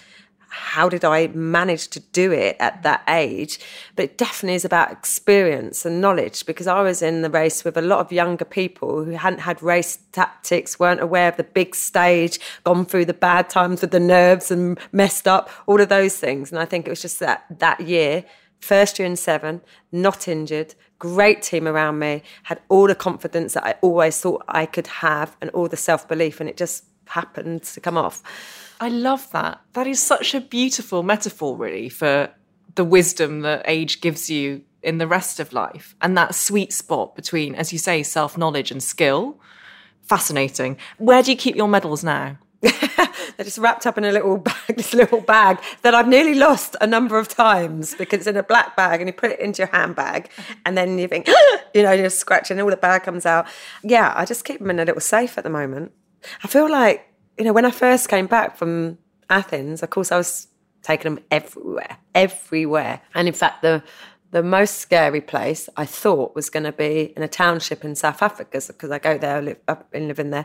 how 0.56 0.88
did 0.88 1.04
I 1.04 1.26
manage 1.28 1.88
to 1.88 2.00
do 2.00 2.32
it 2.32 2.56
at 2.58 2.82
that 2.82 3.02
age? 3.08 3.60
But 3.94 4.04
it 4.06 4.18
definitely 4.18 4.54
is 4.54 4.64
about 4.64 4.90
experience 4.90 5.84
and 5.84 6.00
knowledge 6.00 6.46
because 6.46 6.66
I 6.66 6.80
was 6.80 7.02
in 7.02 7.20
the 7.20 7.28
race 7.28 7.62
with 7.62 7.76
a 7.76 7.82
lot 7.82 8.00
of 8.00 8.10
younger 8.10 8.46
people 8.46 9.04
who 9.04 9.12
hadn't 9.12 9.40
had 9.40 9.62
race 9.62 9.98
tactics, 10.12 10.78
weren't 10.78 11.02
aware 11.02 11.28
of 11.28 11.36
the 11.36 11.44
big 11.44 11.74
stage, 11.74 12.40
gone 12.64 12.86
through 12.86 13.04
the 13.04 13.14
bad 13.14 13.50
times 13.50 13.82
with 13.82 13.90
the 13.90 14.00
nerves 14.00 14.50
and 14.50 14.78
messed 14.92 15.28
up, 15.28 15.50
all 15.66 15.80
of 15.80 15.90
those 15.90 16.16
things. 16.16 16.50
And 16.50 16.58
I 16.58 16.64
think 16.64 16.86
it 16.86 16.90
was 16.90 17.02
just 17.02 17.20
that 17.20 17.44
that 17.58 17.80
year, 17.80 18.24
first 18.58 18.98
year 18.98 19.06
in 19.06 19.16
seven, 19.16 19.60
not 19.92 20.26
injured, 20.26 20.74
great 20.98 21.42
team 21.42 21.68
around 21.68 21.98
me, 21.98 22.22
had 22.44 22.60
all 22.70 22.86
the 22.86 22.94
confidence 22.94 23.52
that 23.52 23.66
I 23.66 23.74
always 23.82 24.18
thought 24.18 24.42
I 24.48 24.64
could 24.64 24.86
have 24.86 25.36
and 25.42 25.50
all 25.50 25.68
the 25.68 25.76
self 25.76 26.08
belief, 26.08 26.40
and 26.40 26.48
it 26.48 26.56
just 26.56 26.84
happened 27.06 27.62
to 27.64 27.80
come 27.80 27.96
off. 27.96 28.22
I 28.80 28.88
love 28.88 29.30
that. 29.32 29.60
That 29.72 29.86
is 29.86 30.00
such 30.00 30.34
a 30.34 30.40
beautiful 30.40 31.02
metaphor, 31.02 31.56
really, 31.56 31.88
for 31.88 32.30
the 32.74 32.84
wisdom 32.84 33.40
that 33.40 33.62
age 33.66 34.00
gives 34.00 34.28
you 34.28 34.62
in 34.82 34.98
the 34.98 35.06
rest 35.06 35.40
of 35.40 35.52
life 35.52 35.96
and 36.00 36.16
that 36.16 36.34
sweet 36.34 36.72
spot 36.72 37.16
between, 37.16 37.54
as 37.54 37.72
you 37.72 37.78
say, 37.78 38.02
self 38.02 38.36
knowledge 38.38 38.70
and 38.70 38.82
skill. 38.82 39.40
Fascinating. 40.02 40.76
Where 40.98 41.22
do 41.22 41.32
you 41.32 41.36
keep 41.36 41.56
your 41.56 41.68
medals 41.68 42.04
now? 42.04 42.38
They're 42.60 43.44
just 43.44 43.58
wrapped 43.58 43.86
up 43.86 43.98
in 43.98 44.04
a 44.04 44.12
little 44.12 44.38
bag, 44.38 44.54
this 44.76 44.94
little 44.94 45.20
bag 45.20 45.58
that 45.82 45.94
I've 45.94 46.08
nearly 46.08 46.34
lost 46.34 46.76
a 46.80 46.86
number 46.86 47.18
of 47.18 47.28
times 47.28 47.94
because 47.94 48.20
it's 48.20 48.26
in 48.26 48.36
a 48.36 48.42
black 48.42 48.76
bag 48.76 49.00
and 49.00 49.08
you 49.08 49.12
put 49.12 49.32
it 49.32 49.40
into 49.40 49.62
your 49.62 49.68
handbag 49.68 50.30
and 50.64 50.76
then 50.76 50.98
you 50.98 51.08
think, 51.08 51.28
you 51.74 51.82
know, 51.82 51.92
you're 51.92 52.08
scratching, 52.08 52.58
and 52.58 52.64
all 52.64 52.70
the 52.70 52.76
bag 52.76 53.02
comes 53.02 53.26
out. 53.26 53.46
Yeah, 53.82 54.12
I 54.16 54.24
just 54.24 54.44
keep 54.44 54.60
them 54.60 54.70
in 54.70 54.78
a 54.78 54.84
little 54.84 55.00
safe 55.00 55.36
at 55.36 55.44
the 55.44 55.50
moment. 55.50 55.92
I 56.42 56.48
feel 56.48 56.70
like 56.70 57.06
you 57.38 57.44
know, 57.44 57.52
when 57.52 57.64
I 57.64 57.70
first 57.70 58.08
came 58.08 58.26
back 58.26 58.56
from 58.56 58.98
Athens, 59.28 59.82
of 59.82 59.90
course, 59.90 60.10
I 60.10 60.16
was 60.16 60.48
taking 60.82 61.14
them 61.14 61.24
everywhere, 61.30 61.98
everywhere. 62.14 63.02
And 63.14 63.28
in 63.28 63.34
fact, 63.34 63.62
the 63.62 63.82
the 64.32 64.42
most 64.42 64.78
scary 64.78 65.20
place 65.20 65.68
I 65.76 65.86
thought 65.86 66.34
was 66.34 66.50
going 66.50 66.64
to 66.64 66.72
be 66.72 67.12
in 67.16 67.22
a 67.22 67.28
township 67.28 67.84
in 67.84 67.94
South 67.94 68.22
Africa 68.22 68.60
because 68.66 68.90
I 68.90 68.98
go 68.98 69.16
there, 69.16 69.40
live, 69.40 69.58
I've 69.68 69.88
been 69.90 70.08
living 70.08 70.30
there. 70.30 70.44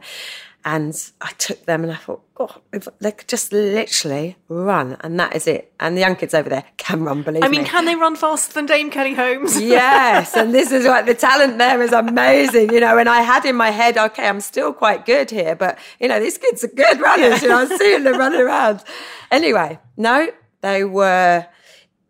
And 0.64 0.96
I 1.20 1.32
took 1.40 1.66
them 1.66 1.84
and 1.84 1.92
I 1.92 1.96
thought, 1.96 2.22
God, 2.36 2.62
if 2.72 2.88
they 3.00 3.12
could 3.12 3.28
just 3.28 3.52
literally 3.52 4.38
run 4.48 4.96
and 5.02 5.20
that 5.20 5.36
is 5.36 5.48
it. 5.48 5.74
And 5.80 5.98
the 5.98 6.02
young 6.02 6.16
kids 6.16 6.36
over 6.36 6.50
there 6.50 6.64
can 6.78 7.04
run, 7.04 7.24
believe 7.24 7.42
me. 7.42 7.48
I 7.48 7.50
mean, 7.50 7.64
me. 7.64 7.68
can 7.68 7.86
they 7.86 7.96
run 7.96 8.16
faster 8.16 8.54
than 8.54 8.68
Dame 8.68 8.92
Kelly 8.92 9.16
Holmes? 9.16 9.60
yes, 9.62 10.36
and 10.36 10.54
this 10.54 10.72
is 10.72 10.86
like 10.86 11.08
the 11.08 11.16
talent 11.16 11.58
there 11.58 11.82
is 11.82 11.92
amazing, 11.92 12.72
you 12.72 12.80
know. 12.80 12.98
And 13.00 13.10
I 13.10 13.22
had 13.22 13.46
in 13.46 13.56
my 13.56 13.72
head, 13.72 13.98
okay, 13.98 14.28
I'm 14.28 14.42
still 14.42 14.72
quite 14.72 15.06
good 15.06 15.32
here, 15.32 15.56
but 15.56 15.80
you 16.00 16.08
know, 16.08 16.20
these 16.20 16.38
kids 16.38 16.64
are 16.64 16.68
good 16.68 17.00
runners. 17.02 17.42
You 17.42 17.50
know, 17.50 17.58
I'm 17.58 17.78
seeing 17.78 18.04
them 18.04 18.20
running 18.20 18.42
around. 18.42 18.84
Anyway, 19.32 19.80
no, 19.98 20.30
they 20.62 20.84
were. 20.84 21.48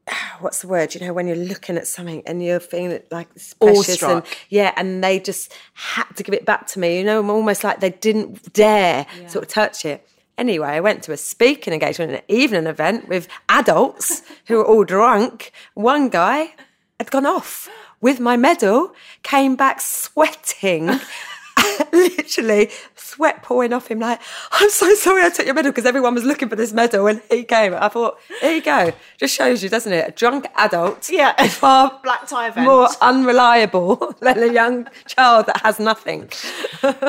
What's 0.40 0.62
the 0.62 0.68
word? 0.68 0.96
You 0.96 1.02
know, 1.02 1.14
when 1.14 1.28
you're 1.28 1.36
looking 1.36 1.78
at 1.78 1.88
something 1.88 2.24
and 2.26 2.44
you're 2.44 2.60
feeling 2.60 2.92
it 2.92 3.08
like 3.12 3.30
it's 3.36 3.54
precious, 3.54 4.02
and 4.04 4.24
yeah, 4.50 4.74
and 4.76 5.04
they 5.04 5.20
just 5.20 5.54
had 5.74 6.06
to 6.16 6.24
give 6.24 6.34
it 6.34 6.46
back 6.46 6.68
to 6.68 6.80
me. 6.80 6.98
You 7.00 7.04
know, 7.04 7.30
almost 7.30 7.64
like 7.64 7.80
they 7.80 7.92
didn't 7.92 8.54
dare 8.54 9.06
sort 9.28 9.44
of 9.44 9.50
touch 9.50 9.86
it. 9.86 10.08
Anyway, 10.38 10.68
I 10.68 10.80
went 10.80 11.04
to 11.04 11.12
a 11.12 11.18
speaking 11.18 11.74
engagement, 11.74 12.12
an 12.14 12.22
evening 12.28 12.66
event 12.66 13.08
with 13.08 13.28
adults 13.50 14.24
who 14.48 14.58
were 14.58 14.66
all 14.66 14.84
drunk. 14.84 15.52
One 15.76 16.10
guy 16.10 16.54
had 17.00 17.12
gone 17.12 17.26
off 17.26 17.70
with 18.00 18.20
my 18.20 18.36
medal, 18.38 18.94
came 19.22 19.56
back 19.56 19.80
sweating, 19.82 21.00
literally 21.94 22.70
sweat 22.96 23.44
pouring 23.44 23.74
off 23.74 23.88
him. 23.88 24.00
Like, 24.00 24.20
I'm 24.52 24.70
so 24.70 24.94
sorry 24.96 25.24
I 25.24 25.30
took 25.30 25.46
your 25.46 25.56
medal 25.56 25.72
because 25.72 25.86
everyone 25.86 26.14
was 26.14 26.24
looking 26.24 26.50
for 26.50 26.56
this 26.56 26.74
medal 26.74 27.08
and 27.08 27.22
he 27.30 27.44
came. 27.44 27.74
I 27.74 27.88
thought, 27.90 28.18
here 28.40 28.54
you 28.56 28.62
go. 28.62 28.92
Just 29.18 29.36
shows 29.36 29.64
you, 29.64 29.70
doesn't 29.70 29.92
it? 29.92 30.08
A 30.08 30.12
drunk 30.12 30.48
adult 30.56 31.10
Yeah. 31.10 31.34
far 31.48 32.00
Black 32.04 32.28
tie 32.28 32.48
event. 32.48 32.66
more 32.68 32.88
unreliable 33.02 34.16
than 34.22 34.42
a 34.42 34.52
young 34.52 34.88
child 35.06 35.46
that 35.48 35.62
has 35.62 35.80
nothing. 35.80 36.30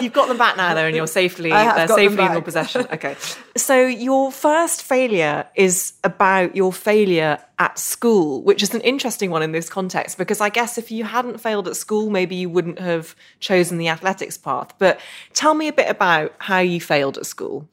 You've 0.01 0.13
got 0.13 0.29
them 0.29 0.39
back 0.39 0.57
now, 0.57 0.75
though, 0.75 0.87
and 0.87 0.97
you're 0.97 1.07
safely 1.07 1.53
uh, 1.53 1.75
they're 1.75 1.89
safely 1.89 2.25
in 2.25 2.33
your 2.33 2.43
possession. 2.43 2.87
Okay. 2.93 3.17
So 3.57 3.87
your 3.87 4.33
first 4.33 4.83
failure 4.83 5.47
is 5.55 5.95
about 6.05 6.57
your 6.57 6.73
failure 6.73 7.39
at 7.63 7.79
school, 7.79 8.43
which 8.43 8.61
is 8.61 8.75
an 8.75 8.81
interesting 8.81 9.31
one 9.31 9.41
in 9.41 9.53
this 9.53 9.71
context 9.71 10.19
because 10.19 10.41
I 10.41 10.49
guess 10.49 10.79
if 10.79 10.91
you 10.91 11.05
hadn't 11.05 11.39
failed 11.39 11.69
at 11.69 11.77
school, 11.77 12.11
maybe 12.11 12.35
you 12.35 12.49
wouldn't 12.49 12.81
have 12.81 13.15
chosen 13.39 13.79
the 13.79 13.87
athletics 13.87 14.37
path. 14.37 14.75
But 14.79 14.99
tell 15.33 15.55
me 15.55 15.69
a 15.69 15.73
bit 15.73 15.89
about 15.89 16.35
how 16.39 16.59
you 16.59 16.81
failed 16.81 17.17
at 17.19 17.25
school. 17.25 17.69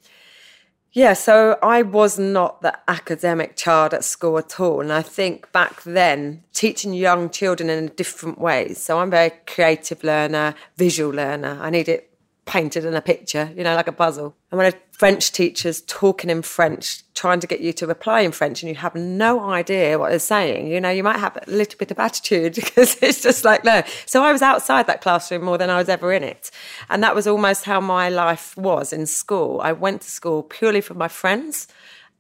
Yeah, 0.92 1.14
so 1.14 1.58
I 1.64 1.82
was 1.82 2.20
not 2.20 2.62
the 2.62 2.78
academic 2.88 3.56
child 3.56 3.96
at 3.96 4.04
school 4.04 4.38
at 4.38 4.60
all. 4.60 4.80
And 4.80 4.94
I 4.94 5.02
think 5.02 5.52
back 5.52 5.82
then, 5.82 6.44
teaching 6.54 6.94
young 6.94 7.32
children 7.32 7.68
in 7.72 7.88
different 7.96 8.40
ways. 8.40 8.78
So 8.78 9.00
I'm 9.00 9.08
a 9.08 9.12
very 9.12 9.32
creative 9.48 10.04
learner, 10.04 10.54
visual 10.78 11.12
learner. 11.12 11.58
I 11.60 11.72
need 11.72 11.90
it 11.90 12.09
painted 12.50 12.84
in 12.84 12.96
a 12.96 13.02
picture, 13.02 13.54
you 13.56 13.64
know, 13.64 13.76
like 13.76 13.88
a 13.88 13.92
puzzle. 13.92 14.36
And 14.50 14.58
when 14.58 14.74
a 14.74 14.76
French 14.92 15.32
teacher's 15.32 15.82
talking 15.82 16.32
in 16.32 16.42
French, 16.42 17.04
trying 17.14 17.40
to 17.42 17.46
get 17.46 17.60
you 17.60 17.72
to 17.74 17.86
reply 17.86 18.22
in 18.22 18.32
French, 18.32 18.64
and 18.64 18.70
you 18.70 18.76
have 18.76 18.96
no 18.96 19.52
idea 19.52 20.00
what 20.00 20.10
they're 20.10 20.18
saying, 20.18 20.66
you 20.66 20.82
know, 20.82 20.90
you 20.90 21.04
might 21.04 21.20
have 21.20 21.38
a 21.38 21.52
little 21.52 21.78
bit 21.78 21.92
of 21.92 22.00
attitude 22.00 22.56
because 22.56 22.98
it's 23.04 23.22
just 23.22 23.46
like, 23.46 23.64
no. 23.64 23.84
So 24.08 24.24
I 24.24 24.32
was 24.32 24.42
outside 24.42 24.88
that 24.88 25.00
classroom 25.00 25.44
more 25.44 25.60
than 25.60 25.70
I 25.70 25.78
was 25.78 25.90
ever 25.90 26.12
in 26.12 26.24
it. 26.24 26.50
And 26.90 27.04
that 27.04 27.14
was 27.14 27.28
almost 27.28 27.66
how 27.66 27.80
my 27.80 28.10
life 28.10 28.58
was 28.58 28.92
in 28.92 29.06
school. 29.06 29.62
I 29.62 29.72
went 29.72 30.02
to 30.02 30.10
school 30.10 30.42
purely 30.42 30.82
for 30.82 30.96
my 30.96 31.08
friends 31.08 31.68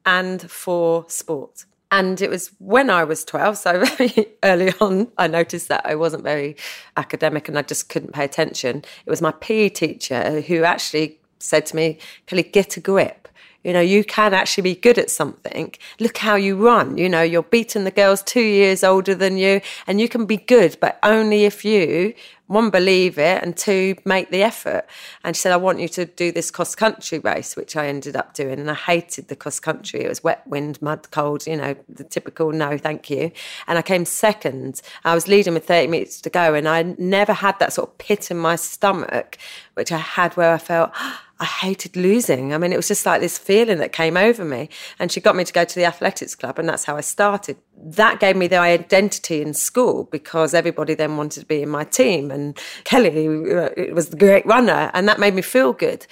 and 0.06 0.50
for 0.50 1.06
sport. 1.08 1.66
And 1.92 2.22
it 2.22 2.30
was 2.30 2.52
when 2.60 2.90
I 2.90 3.04
was 3.04 3.26
12, 3.26 3.58
so 3.58 3.86
very 3.98 4.28
early 4.44 4.74
on, 4.80 5.12
I 5.18 5.28
noticed 5.28 5.70
that 5.70 5.86
I 5.86 5.96
wasn't 5.96 6.24
very 6.24 6.56
academic 6.98 7.48
and 7.48 7.58
I 7.58 7.64
just 7.64 7.90
couldn't 7.90 8.14
pay 8.14 8.26
attention. 8.26 8.84
It 9.06 9.10
was 9.10 9.22
my 9.22 9.32
PE 9.32 9.70
teacher 9.70 10.42
who 10.42 10.64
actually 10.64 11.20
said 11.40 11.66
to 11.68 11.76
me, 11.76 11.98
Kelly, 12.28 12.44
get 12.44 12.78
a 12.78 12.80
grip. 12.80 13.28
You 13.64 13.74
know, 13.74 13.82
you 13.82 14.06
can 14.06 14.34
actually 14.34 14.64
be 14.64 14.76
good 14.76 14.98
at 14.98 15.10
something. 15.10 15.74
Look 16.00 16.18
how 16.18 16.36
you 16.36 16.56
run. 16.56 16.98
You 16.98 17.10
know, 17.10 17.22
you're 17.22 17.44
beating 17.44 17.84
the 17.84 17.92
girls 17.92 18.24
two 18.24 18.42
years 18.42 18.86
older 18.86 19.14
than 19.14 19.38
you, 19.38 19.60
and 19.86 20.00
you 20.00 20.08
can 20.08 20.26
be 20.26 20.38
good, 20.38 20.78
but 20.80 20.98
only 21.04 21.44
if 21.44 21.66
you, 21.66 22.14
one, 22.50 22.72
believe 22.72 23.20
it, 23.20 23.44
and 23.44 23.56
two, 23.56 23.96
make 24.06 24.32
the 24.32 24.42
effort. 24.42 24.86
And 25.24 25.36
she 25.36 25.42
said, 25.42 25.52
I 25.52 25.58
want 25.58 25.80
you 25.80 25.88
to 25.90 26.06
do 26.06 26.32
this 26.32 26.50
cross 26.50 26.74
country 26.74 27.20
race, 27.20 27.56
which 27.56 27.76
I 27.76 27.88
ended 27.88 28.16
up 28.16 28.34
doing. 28.34 28.60
And 28.60 28.72
I 28.72 28.74
hated 28.74 29.28
the 29.28 29.36
cross 29.36 29.60
country. 29.60 30.02
It 30.02 30.10
was 30.10 30.24
wet, 30.24 30.46
wind, 30.48 30.82
mud, 30.82 31.12
cold, 31.12 31.46
you 31.46 31.56
know, 31.56 31.76
the 31.88 32.04
typical 32.04 32.52
no, 32.52 32.76
thank 32.76 33.08
you. 33.12 33.32
And 33.68 33.78
I 33.78 33.84
came 33.84 34.04
second. 34.04 34.82
I 35.04 35.14
was 35.14 35.28
leading 35.28 35.54
with 35.54 35.68
30 35.68 35.90
minutes 35.90 36.20
to 36.22 36.32
go, 36.32 36.56
and 36.56 36.68
I 36.68 36.96
never 36.98 37.34
had 37.34 37.60
that 37.60 37.72
sort 37.72 37.90
of 37.90 37.98
pit 38.00 38.32
in 38.32 38.38
my 38.38 38.56
stomach, 38.56 39.38
which 39.76 39.92
I 39.92 39.98
had 39.98 40.36
where 40.36 40.52
I 40.52 40.58
felt, 40.58 40.92
I 41.42 41.46
hated 41.46 41.96
losing. 41.96 42.54
I 42.54 42.58
mean, 42.58 42.74
it 42.74 42.76
was 42.76 42.90
just 42.90 43.06
like 43.06 43.22
this 43.22 43.38
feeling 43.38 43.78
that 43.78 43.94
came 43.94 44.18
over 44.18 44.44
me. 44.44 44.70
And 45.00 45.10
she 45.12 45.22
got 45.22 45.38
me 45.38 45.46
to 45.46 45.54
go 45.54 45.64
to 45.64 45.76
the 45.76 45.86
athletics 45.86 46.36
club, 46.36 46.60
and 46.60 46.68
that's 46.68 46.84
how 46.84 46.98
I 46.98 47.02
started. 47.02 47.58
That 47.78 48.20
gave 48.20 48.36
me 48.36 48.48
the 48.48 48.58
identity 48.58 49.42
in 49.42 49.54
school 49.54 50.10
because 50.12 50.54
everybody 50.54 50.96
then 50.96 51.16
wanted 51.16 51.40
to 51.40 51.46
be 51.46 51.62
in 51.62 51.70
my 51.70 51.86
team. 51.86 52.30
And 52.30 52.58
Kelly 52.84 53.28
uh, 53.28 53.94
was 53.94 54.10
the 54.10 54.18
great 54.18 54.46
runner, 54.46 54.92
and 54.94 55.08
that 55.08 55.20
made 55.20 55.34
me 55.34 55.42
feel 55.42 55.72
good. 55.72 56.06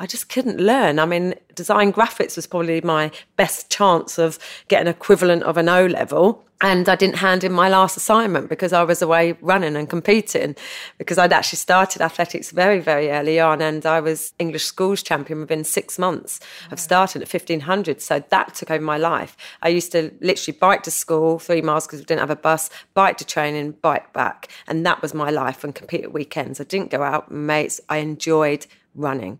I 0.00 0.06
just 0.06 0.30
couldn't 0.30 0.58
learn. 0.58 0.98
I 0.98 1.04
mean, 1.04 1.34
design 1.54 1.92
graphics 1.92 2.34
was 2.34 2.46
probably 2.46 2.80
my 2.80 3.10
best 3.36 3.68
chance 3.68 4.18
of 4.18 4.38
getting 4.68 4.88
equivalent 4.88 5.42
of 5.42 5.58
an 5.58 5.68
O 5.68 5.84
level. 5.84 6.42
And 6.62 6.88
I 6.88 6.96
didn't 6.96 7.16
hand 7.16 7.44
in 7.44 7.52
my 7.52 7.68
last 7.68 7.98
assignment 7.98 8.48
because 8.48 8.72
I 8.72 8.82
was 8.82 9.02
away 9.02 9.36
running 9.42 9.76
and 9.76 9.90
competing 9.90 10.56
because 10.96 11.18
I'd 11.18 11.34
actually 11.34 11.58
started 11.58 12.00
athletics 12.00 12.50
very, 12.50 12.80
very 12.80 13.10
early 13.10 13.38
on. 13.38 13.60
And 13.60 13.84
I 13.84 14.00
was 14.00 14.32
English 14.38 14.64
schools 14.64 15.02
champion 15.02 15.40
within 15.40 15.64
six 15.64 15.98
months 15.98 16.40
of 16.70 16.80
starting 16.80 17.20
at 17.20 17.30
1500. 17.30 18.00
So 18.00 18.24
that 18.30 18.54
took 18.54 18.70
over 18.70 18.82
my 18.82 18.96
life. 18.96 19.36
I 19.60 19.68
used 19.68 19.92
to 19.92 20.12
literally 20.22 20.56
bike 20.58 20.82
to 20.84 20.90
school 20.90 21.38
three 21.38 21.60
miles 21.60 21.86
because 21.86 22.00
we 22.00 22.06
didn't 22.06 22.20
have 22.20 22.30
a 22.30 22.36
bus, 22.36 22.70
bike 22.94 23.18
to 23.18 23.26
training, 23.26 23.72
bike 23.82 24.14
back. 24.14 24.48
And 24.66 24.86
that 24.86 25.02
was 25.02 25.12
my 25.12 25.28
life 25.28 25.62
and 25.62 25.74
compete 25.74 26.04
at 26.04 26.12
weekends. 26.14 26.58
I 26.58 26.64
didn't 26.64 26.90
go 26.90 27.02
out, 27.02 27.30
mates. 27.30 27.82
I 27.90 27.98
enjoyed 27.98 28.66
running. 28.94 29.38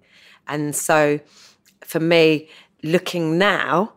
And 0.51 0.77
so 0.77 1.21
for 1.83 2.01
me, 2.01 2.49
looking 2.83 3.39
now, 3.39 3.95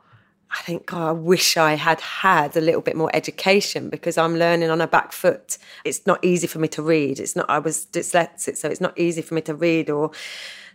I 0.51 0.61
think, 0.61 0.85
God, 0.85 1.09
I 1.09 1.11
wish 1.11 1.57
I 1.57 1.73
had 1.73 1.99
had 1.99 2.55
a 2.55 2.61
little 2.61 2.81
bit 2.81 2.95
more 2.95 3.09
education 3.13 3.89
because 3.89 4.17
I'm 4.17 4.35
learning 4.35 4.69
on 4.69 4.81
a 4.81 4.87
back 4.87 5.11
foot. 5.11 5.57
It's 5.83 6.05
not 6.05 6.23
easy 6.23 6.45
for 6.45 6.59
me 6.59 6.67
to 6.69 6.81
read. 6.83 7.19
It's 7.19 7.35
not, 7.35 7.49
I 7.49 7.57
was 7.57 7.87
dyslexic, 7.87 8.57
so 8.57 8.69
it's 8.69 8.81
not 8.81 8.97
easy 8.97 9.23
for 9.23 9.33
me 9.33 9.41
to 9.41 9.55
read 9.55 9.89
or 9.89 10.11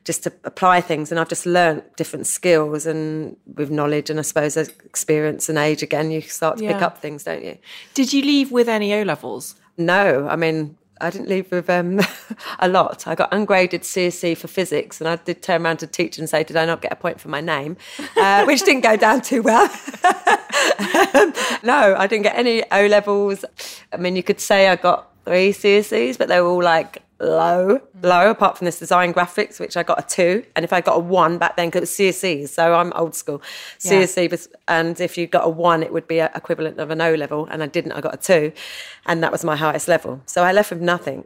just 0.05 0.25
to 0.25 0.33
apply 0.45 0.81
things. 0.81 1.13
And 1.13 1.21
I've 1.21 1.29
just 1.29 1.47
learned 1.47 1.83
different 1.97 2.27
skills 2.27 2.87
and 2.87 3.37
with 3.55 3.71
knowledge 3.71 4.11
and 4.11 4.19
I 4.19 4.23
suppose 4.23 4.57
experience 4.57 5.49
and 5.49 5.59
age 5.59 5.83
again, 5.83 6.11
you 6.11 6.23
start 6.23 6.59
to 6.59 6.67
pick 6.67 6.83
up 6.83 6.99
things, 6.99 7.23
don't 7.23 7.45
you? 7.45 7.57
Did 7.95 8.13
you 8.13 8.23
leave 8.23 8.51
with 8.51 8.69
any 8.69 8.93
O 8.95 9.03
levels? 9.03 9.55
No, 9.77 10.27
I 10.29 10.35
mean, 10.35 10.77
I 11.01 11.11
didn't 11.11 11.29
leave 11.29 11.51
with 11.51 11.69
um, 11.71 12.01
a 12.59 12.69
lot. 12.69 13.07
I 13.07 13.15
got 13.15 13.33
ungraded 13.33 13.83
CSE 13.83 14.37
for 14.37 14.49
physics, 14.49 15.01
and 15.01 15.09
I 15.09 15.17
did 15.17 15.43
turn 15.43 15.65
around 15.65 15.79
to 15.79 15.87
teach 15.87 16.19
and 16.19 16.29
say, 16.29 16.45
"Did 16.45 16.57
I 16.57 16.65
not 16.65 16.83
get 16.83 16.93
a 16.93 16.97
point 16.97 17.21
for 17.21 17.29
my 17.29 17.41
name?" 17.41 17.77
Uh, 18.17 18.45
which 18.47 18.63
didn't 18.65 18.83
go 18.83 18.97
down 18.97 19.21
too 19.21 19.43
well. 19.43 19.65
Um, 20.05 21.33
no, 21.63 21.95
I 21.97 22.07
didn't 22.09 22.23
get 22.23 22.37
any 22.37 22.63
O 22.71 22.87
levels. 22.87 23.45
I 23.93 23.97
mean, 23.97 24.17
you 24.17 24.23
could 24.23 24.41
say 24.41 24.69
I 24.69 24.77
got 24.77 25.11
three 25.25 25.53
CSEs, 25.53 26.19
but 26.19 26.29
they 26.29 26.41
were 26.41 26.49
all 26.49 26.63
like 26.63 27.03
low, 27.21 27.81
low. 28.03 28.31
Apart 28.31 28.59
from 28.59 28.65
this 28.65 28.79
design 28.79 29.13
graphics, 29.13 29.59
which 29.59 29.77
I 29.77 29.83
got 29.83 29.99
a 29.99 30.03
two, 30.07 30.45
and 30.55 30.65
if 30.65 30.73
I 30.73 30.81
got 30.81 30.97
a 30.97 31.01
one 31.01 31.39
back 31.39 31.57
then, 31.57 31.71
'cause 31.71 31.79
it 31.79 31.83
was 31.83 31.91
CSEs, 31.91 32.53
so 32.53 32.75
I'm 32.75 32.93
old 32.95 33.15
school. 33.15 33.43
CSE 33.79 34.29
was, 34.31 34.49
and 34.67 35.01
if 35.01 35.19
you 35.19 35.27
got 35.27 35.45
a 35.45 35.49
one, 35.49 35.83
it 35.83 35.93
would 35.93 36.07
be 36.07 36.19
a 36.19 36.31
equivalent 36.35 36.79
of 36.79 36.91
an 36.91 37.01
O 37.01 37.15
level, 37.15 37.49
and 37.51 37.63
I 37.63 37.67
didn't. 37.67 37.93
I 37.93 38.01
got 38.01 38.15
a 38.15 38.19
two, 38.19 38.53
and 39.07 39.23
that 39.23 39.33
was 39.33 39.45
my 39.45 39.57
highest 39.57 39.89
level. 39.89 40.21
So 40.27 40.43
I 40.43 40.53
left 40.53 40.71
with 40.71 40.81
nothing. 40.81 41.25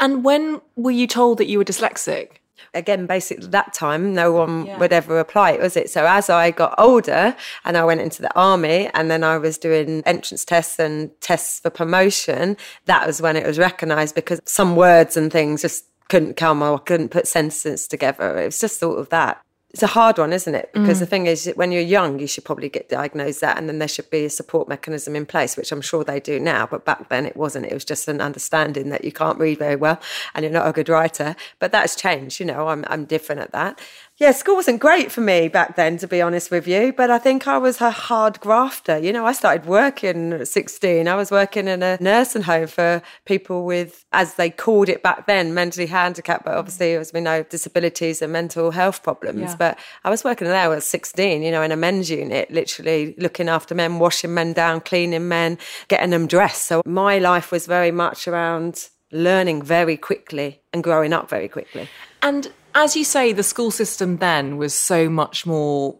And 0.00 0.24
when 0.24 0.60
were 0.76 0.90
you 0.90 1.06
told 1.06 1.38
that 1.38 1.46
you 1.46 1.58
were 1.58 1.64
dyslexic? 1.64 2.28
Again, 2.74 3.06
basically 3.06 3.46
that 3.48 3.72
time, 3.72 4.14
no 4.14 4.32
one 4.32 4.78
would 4.78 4.92
ever 4.92 5.18
apply 5.18 5.52
it, 5.52 5.60
was 5.60 5.76
it? 5.76 5.90
So 5.90 6.06
as 6.06 6.28
I 6.28 6.50
got 6.50 6.74
older 6.78 7.36
and 7.64 7.76
I 7.76 7.84
went 7.84 8.00
into 8.00 8.22
the 8.22 8.34
army 8.34 8.90
and 8.94 9.10
then 9.10 9.24
I 9.24 9.38
was 9.38 9.58
doing 9.58 10.02
entrance 10.06 10.44
tests 10.44 10.78
and 10.78 11.10
tests 11.20 11.60
for 11.60 11.70
promotion, 11.70 12.56
that 12.86 13.06
was 13.06 13.20
when 13.20 13.36
it 13.36 13.46
was 13.46 13.58
recognised 13.58 14.14
because 14.14 14.40
some 14.46 14.76
words 14.76 15.16
and 15.16 15.32
things 15.32 15.62
just 15.62 15.84
couldn't 16.08 16.36
come 16.36 16.62
or 16.62 16.78
couldn't 16.78 17.10
put 17.10 17.26
sentences 17.26 17.88
together. 17.88 18.38
It 18.38 18.46
was 18.46 18.60
just 18.60 18.78
sort 18.78 18.98
of 18.98 19.08
that. 19.10 19.40
It's 19.74 19.82
a 19.82 19.88
hard 19.88 20.18
one, 20.18 20.32
isn't 20.32 20.54
it? 20.54 20.70
Because 20.72 21.00
the 21.00 21.06
mm. 21.06 21.08
thing 21.10 21.26
is, 21.26 21.52
when 21.56 21.72
you're 21.72 21.82
young, 21.82 22.20
you 22.20 22.28
should 22.28 22.44
probably 22.44 22.68
get 22.68 22.88
diagnosed 22.88 23.40
that, 23.40 23.58
and 23.58 23.68
then 23.68 23.80
there 23.80 23.88
should 23.88 24.08
be 24.08 24.24
a 24.24 24.30
support 24.30 24.68
mechanism 24.68 25.16
in 25.16 25.26
place, 25.26 25.56
which 25.56 25.72
I'm 25.72 25.80
sure 25.80 26.04
they 26.04 26.20
do 26.20 26.38
now. 26.38 26.64
But 26.64 26.84
back 26.84 27.08
then, 27.08 27.26
it 27.26 27.36
wasn't. 27.36 27.66
It 27.66 27.74
was 27.74 27.84
just 27.84 28.06
an 28.06 28.20
understanding 28.20 28.90
that 28.90 29.02
you 29.02 29.10
can't 29.10 29.36
read 29.36 29.58
very 29.58 29.74
well 29.74 30.00
and 30.32 30.44
you're 30.44 30.52
not 30.52 30.68
a 30.68 30.72
good 30.72 30.88
writer. 30.88 31.34
But 31.58 31.72
that's 31.72 31.96
changed. 31.96 32.38
You 32.38 32.46
know, 32.46 32.68
I'm 32.68 32.84
I'm 32.86 33.04
different 33.04 33.40
at 33.40 33.50
that. 33.50 33.80
Yeah, 34.16 34.30
school 34.30 34.54
wasn't 34.54 34.80
great 34.80 35.10
for 35.10 35.20
me 35.20 35.48
back 35.48 35.74
then, 35.74 35.96
to 35.98 36.06
be 36.06 36.22
honest 36.22 36.52
with 36.52 36.68
you. 36.68 36.92
But 36.92 37.10
I 37.10 37.18
think 37.18 37.48
I 37.48 37.58
was 37.58 37.80
a 37.80 37.90
hard 37.90 38.38
grafter. 38.38 38.96
You 38.96 39.12
know, 39.12 39.26
I 39.26 39.32
started 39.32 39.66
working 39.66 40.32
at 40.32 40.46
16. 40.46 41.08
I 41.08 41.14
was 41.16 41.32
working 41.32 41.66
in 41.66 41.82
a 41.82 41.98
nursing 42.00 42.42
home 42.42 42.68
for 42.68 43.02
people 43.24 43.64
with, 43.64 44.04
as 44.12 44.34
they 44.34 44.50
called 44.50 44.88
it 44.88 45.02
back 45.02 45.26
then, 45.26 45.52
mentally 45.52 45.86
handicapped. 45.86 46.44
But 46.44 46.54
obviously, 46.54 46.94
as 46.94 47.12
we 47.12 47.20
know, 47.20 47.42
disabilities 47.42 48.22
and 48.22 48.32
mental 48.32 48.70
health 48.70 49.02
problems. 49.02 49.40
Yeah. 49.40 49.56
But 49.56 49.78
I 50.04 50.10
was 50.10 50.22
working 50.22 50.46
there 50.46 50.72
at 50.72 50.84
16, 50.84 51.42
you 51.42 51.50
know, 51.50 51.62
in 51.62 51.72
a 51.72 51.76
men's 51.76 52.08
unit, 52.08 52.52
literally 52.52 53.16
looking 53.18 53.48
after 53.48 53.74
men, 53.74 53.98
washing 53.98 54.32
men 54.32 54.52
down, 54.52 54.80
cleaning 54.80 55.26
men, 55.26 55.58
getting 55.88 56.10
them 56.10 56.28
dressed. 56.28 56.66
So 56.66 56.82
my 56.86 57.18
life 57.18 57.50
was 57.50 57.66
very 57.66 57.90
much 57.90 58.28
around 58.28 58.90
learning 59.10 59.62
very 59.62 59.96
quickly 59.96 60.60
and 60.72 60.84
growing 60.84 61.12
up 61.12 61.28
very 61.28 61.48
quickly. 61.48 61.88
And 62.22 62.52
as 62.74 62.96
you 62.96 63.04
say, 63.04 63.32
the 63.32 63.42
school 63.42 63.70
system 63.70 64.18
then 64.18 64.56
was 64.56 64.74
so 64.74 65.08
much 65.08 65.46
more 65.46 65.96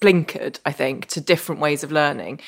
blinkered, 0.00 0.60
I 0.64 0.72
think, 0.72 1.06
to 1.06 1.20
different 1.20 1.60
ways 1.60 1.82
of 1.82 1.92
learning. 1.92 2.40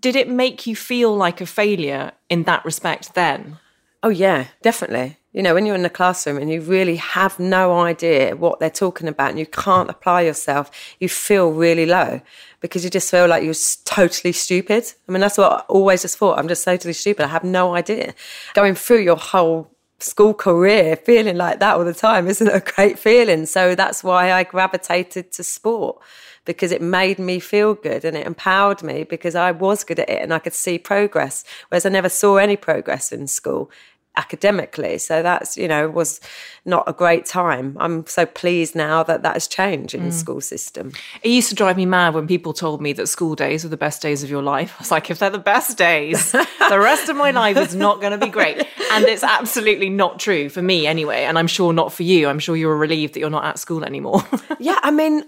Did 0.00 0.16
it 0.16 0.28
make 0.28 0.66
you 0.66 0.76
feel 0.76 1.14
like 1.14 1.40
a 1.40 1.46
failure 1.46 2.12
in 2.28 2.44
that 2.44 2.64
respect 2.64 3.14
then? 3.14 3.58
Oh, 4.02 4.10
yeah, 4.10 4.46
definitely. 4.62 5.16
You 5.32 5.42
know, 5.42 5.54
when 5.54 5.66
you're 5.66 5.74
in 5.74 5.82
the 5.82 5.90
classroom 5.90 6.38
and 6.38 6.50
you 6.50 6.60
really 6.60 6.96
have 6.96 7.38
no 7.38 7.78
idea 7.80 8.34
what 8.34 8.60
they're 8.60 8.70
talking 8.70 9.08
about 9.08 9.30
and 9.30 9.38
you 9.38 9.46
can't 9.46 9.90
apply 9.90 10.22
yourself, 10.22 10.70
you 10.98 11.08
feel 11.08 11.50
really 11.52 11.84
low 11.84 12.20
because 12.60 12.84
you 12.84 12.90
just 12.90 13.10
feel 13.10 13.26
like 13.26 13.44
you're 13.44 13.54
totally 13.84 14.32
stupid. 14.32 14.84
I 15.08 15.12
mean, 15.12 15.20
that's 15.20 15.36
what 15.36 15.52
I 15.52 15.58
always 15.68 16.02
just 16.02 16.16
thought. 16.16 16.38
I'm 16.38 16.48
just 16.48 16.64
totally 16.64 16.94
stupid. 16.94 17.24
I 17.24 17.28
have 17.28 17.44
no 17.44 17.74
idea. 17.74 18.14
Going 18.54 18.74
through 18.74 19.00
your 19.00 19.16
whole 19.16 19.70
school 19.98 20.32
career 20.32 20.96
feeling 20.96 21.36
like 21.36 21.58
that 21.60 21.76
all 21.76 21.84
the 21.84 21.94
time 21.94 22.28
isn't 22.28 22.48
a 22.48 22.60
great 22.60 22.98
feeling. 22.98 23.46
So 23.46 23.74
that's 23.74 24.04
why 24.04 24.32
I 24.32 24.44
gravitated 24.44 25.32
to 25.32 25.42
sport 25.42 26.00
because 26.44 26.72
it 26.72 26.80
made 26.80 27.18
me 27.18 27.38
feel 27.38 27.74
good 27.74 28.04
and 28.04 28.16
it 28.16 28.26
empowered 28.26 28.82
me 28.82 29.04
because 29.04 29.34
I 29.34 29.50
was 29.50 29.84
good 29.84 29.98
at 29.98 30.08
it 30.08 30.22
and 30.22 30.32
I 30.32 30.38
could 30.38 30.54
see 30.54 30.78
progress, 30.78 31.44
whereas 31.68 31.84
I 31.84 31.90
never 31.90 32.08
saw 32.08 32.36
any 32.36 32.56
progress 32.56 33.12
in 33.12 33.26
school 33.26 33.70
academically. 34.18 34.98
So 34.98 35.22
that's, 35.22 35.56
you 35.56 35.68
know, 35.68 35.88
was 35.88 36.20
not 36.64 36.84
a 36.86 36.92
great 36.92 37.24
time. 37.24 37.76
I'm 37.80 38.06
so 38.06 38.26
pleased 38.26 38.74
now 38.74 39.02
that 39.04 39.22
that 39.22 39.34
has 39.34 39.46
changed 39.46 39.94
in 39.94 40.02
mm. 40.02 40.06
the 40.06 40.12
school 40.12 40.40
system. 40.40 40.92
It 41.22 41.30
used 41.30 41.48
to 41.50 41.54
drive 41.54 41.76
me 41.76 41.86
mad 41.86 42.14
when 42.14 42.26
people 42.26 42.52
told 42.52 42.82
me 42.82 42.92
that 42.94 43.06
school 43.06 43.34
days 43.34 43.62
were 43.62 43.70
the 43.70 43.76
best 43.76 44.02
days 44.02 44.22
of 44.22 44.28
your 44.28 44.42
life. 44.42 44.74
I 44.78 44.82
was 44.82 44.90
like, 44.90 45.08
if 45.10 45.20
they're 45.20 45.30
the 45.30 45.38
best 45.38 45.78
days, 45.78 46.32
the 46.32 46.78
rest 46.78 47.08
of 47.08 47.16
my 47.16 47.30
life 47.30 47.56
is 47.56 47.74
not 47.74 48.00
going 48.00 48.18
to 48.18 48.18
be 48.18 48.30
great. 48.30 48.58
And 48.92 49.04
it's 49.04 49.22
absolutely 49.22 49.88
not 49.88 50.18
true 50.18 50.48
for 50.48 50.60
me 50.60 50.86
anyway. 50.86 51.24
And 51.24 51.38
I'm 51.38 51.46
sure 51.46 51.72
not 51.72 51.92
for 51.92 52.02
you. 52.02 52.28
I'm 52.28 52.40
sure 52.40 52.56
you're 52.56 52.76
relieved 52.76 53.14
that 53.14 53.20
you're 53.20 53.30
not 53.30 53.44
at 53.44 53.58
school 53.58 53.84
anymore. 53.84 54.22
yeah, 54.58 54.78
I 54.82 54.90
mean, 54.90 55.24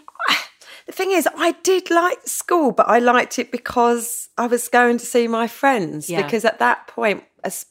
the 0.86 0.92
thing 0.92 1.12
is, 1.12 1.28
I 1.36 1.52
did 1.62 1.90
like 1.90 2.18
school, 2.26 2.72
but 2.72 2.88
I 2.88 2.98
liked 2.98 3.38
it 3.38 3.52
because 3.52 4.28
I 4.36 4.48
was 4.48 4.68
going 4.68 4.98
to 4.98 5.06
see 5.06 5.28
my 5.28 5.46
friends. 5.46 6.10
Yeah. 6.10 6.22
Because 6.22 6.44
at 6.44 6.58
that 6.58 6.88
point, 6.88 7.22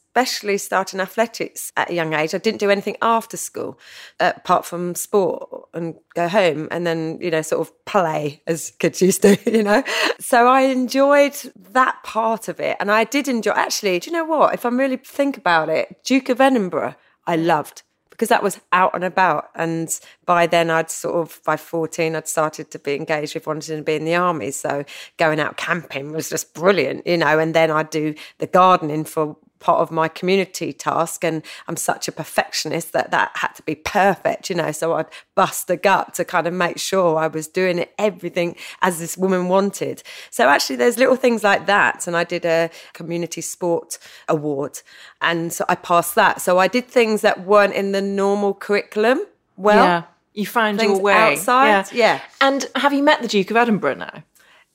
especially 0.09 0.57
starting 0.57 0.99
athletics 0.99 1.71
at 1.77 1.89
a 1.89 1.93
young 1.93 2.13
age. 2.13 2.33
I 2.33 2.39
didn't 2.39 2.59
do 2.59 2.69
anything 2.69 2.97
after 3.01 3.37
school 3.37 3.79
uh, 4.19 4.33
apart 4.35 4.65
from 4.65 4.95
sport 4.95 5.69
and 5.73 5.95
go 6.15 6.27
home 6.27 6.67
and 6.71 6.85
then, 6.85 7.19
you 7.21 7.29
know, 7.29 7.41
sort 7.41 7.61
of 7.61 7.85
play 7.85 8.41
as 8.47 8.71
kids 8.79 9.01
used 9.01 9.21
to, 9.21 9.37
you 9.51 9.63
know. 9.63 9.83
So 10.19 10.47
I 10.47 10.61
enjoyed 10.61 11.35
that 11.73 12.01
part 12.03 12.47
of 12.47 12.59
it. 12.59 12.77
And 12.79 12.91
I 12.91 13.03
did 13.03 13.27
enjoy, 13.27 13.51
actually, 13.51 13.99
do 13.99 14.09
you 14.09 14.17
know 14.17 14.25
what? 14.25 14.53
If 14.53 14.65
I'm 14.65 14.77
really 14.77 14.97
think 14.97 15.37
about 15.37 15.69
it, 15.69 16.03
Duke 16.03 16.29
of 16.29 16.41
Edinburgh, 16.41 16.95
I 17.27 17.35
loved 17.35 17.83
because 18.09 18.29
that 18.29 18.43
was 18.43 18.59
out 18.73 18.93
and 18.93 19.05
about. 19.05 19.49
And 19.55 19.97
by 20.25 20.45
then, 20.45 20.69
I'd 20.69 20.91
sort 20.91 21.15
of, 21.15 21.39
by 21.45 21.55
14, 21.55 22.15
I'd 22.15 22.27
started 22.27 22.69
to 22.71 22.79
be 22.79 22.95
engaged 22.95 23.33
with 23.33 23.47
wanting 23.47 23.77
to 23.77 23.83
be 23.83 23.95
in 23.95 24.03
the 24.03 24.15
army. 24.15 24.51
So 24.51 24.83
going 25.15 25.39
out 25.39 25.55
camping 25.55 26.11
was 26.11 26.27
just 26.27 26.53
brilliant, 26.53 27.07
you 27.07 27.15
know. 27.15 27.39
And 27.39 27.53
then 27.53 27.71
I'd 27.71 27.89
do 27.89 28.15
the 28.39 28.47
gardening 28.47 29.05
for 29.05 29.37
part 29.59 29.81
of 29.81 29.91
my 29.91 30.07
community 30.07 30.73
task 30.73 31.23
and 31.23 31.43
I'm 31.67 31.75
such 31.75 32.07
a 32.07 32.11
perfectionist 32.11 32.93
that 32.93 33.11
that 33.11 33.31
had 33.35 33.53
to 33.55 33.61
be 33.63 33.75
perfect 33.75 34.49
you 34.49 34.55
know 34.55 34.71
so 34.71 34.93
I'd 34.93 35.07
bust 35.35 35.69
a 35.69 35.77
gut 35.77 36.13
to 36.15 36.25
kind 36.25 36.47
of 36.47 36.53
make 36.53 36.79
sure 36.79 37.17
I 37.17 37.27
was 37.27 37.47
doing 37.47 37.79
it 37.79 37.93
everything 37.97 38.55
as 38.81 38.99
this 38.99 39.17
woman 39.17 39.47
wanted 39.47 40.03
so 40.29 40.47
actually 40.47 40.77
there's 40.77 40.97
little 40.97 41.15
things 41.15 41.43
like 41.43 41.65
that 41.65 42.07
and 42.07 42.15
I 42.15 42.23
did 42.23 42.45
a 42.45 42.69
community 42.93 43.41
sport 43.41 43.97
award 44.27 44.81
and 45.21 45.51
so 45.51 45.65
I 45.67 45.75
passed 45.75 46.15
that 46.15 46.41
so 46.41 46.57
I 46.57 46.67
did 46.67 46.87
things 46.87 47.21
that 47.21 47.45
weren't 47.45 47.73
in 47.73 47.91
the 47.91 48.01
normal 48.01 48.53
curriculum 48.53 49.21
well 49.57 49.85
yeah. 49.85 50.03
You 50.33 50.45
found 50.45 50.79
your 50.79 50.97
way 50.99 51.13
outside, 51.13 51.67
yeah. 51.67 51.85
yeah. 51.91 52.21
And 52.39 52.65
have 52.75 52.93
you 52.93 53.03
met 53.03 53.21
the 53.21 53.27
Duke 53.27 53.51
of 53.51 53.57
Edinburgh 53.57 53.95
now? 53.95 54.23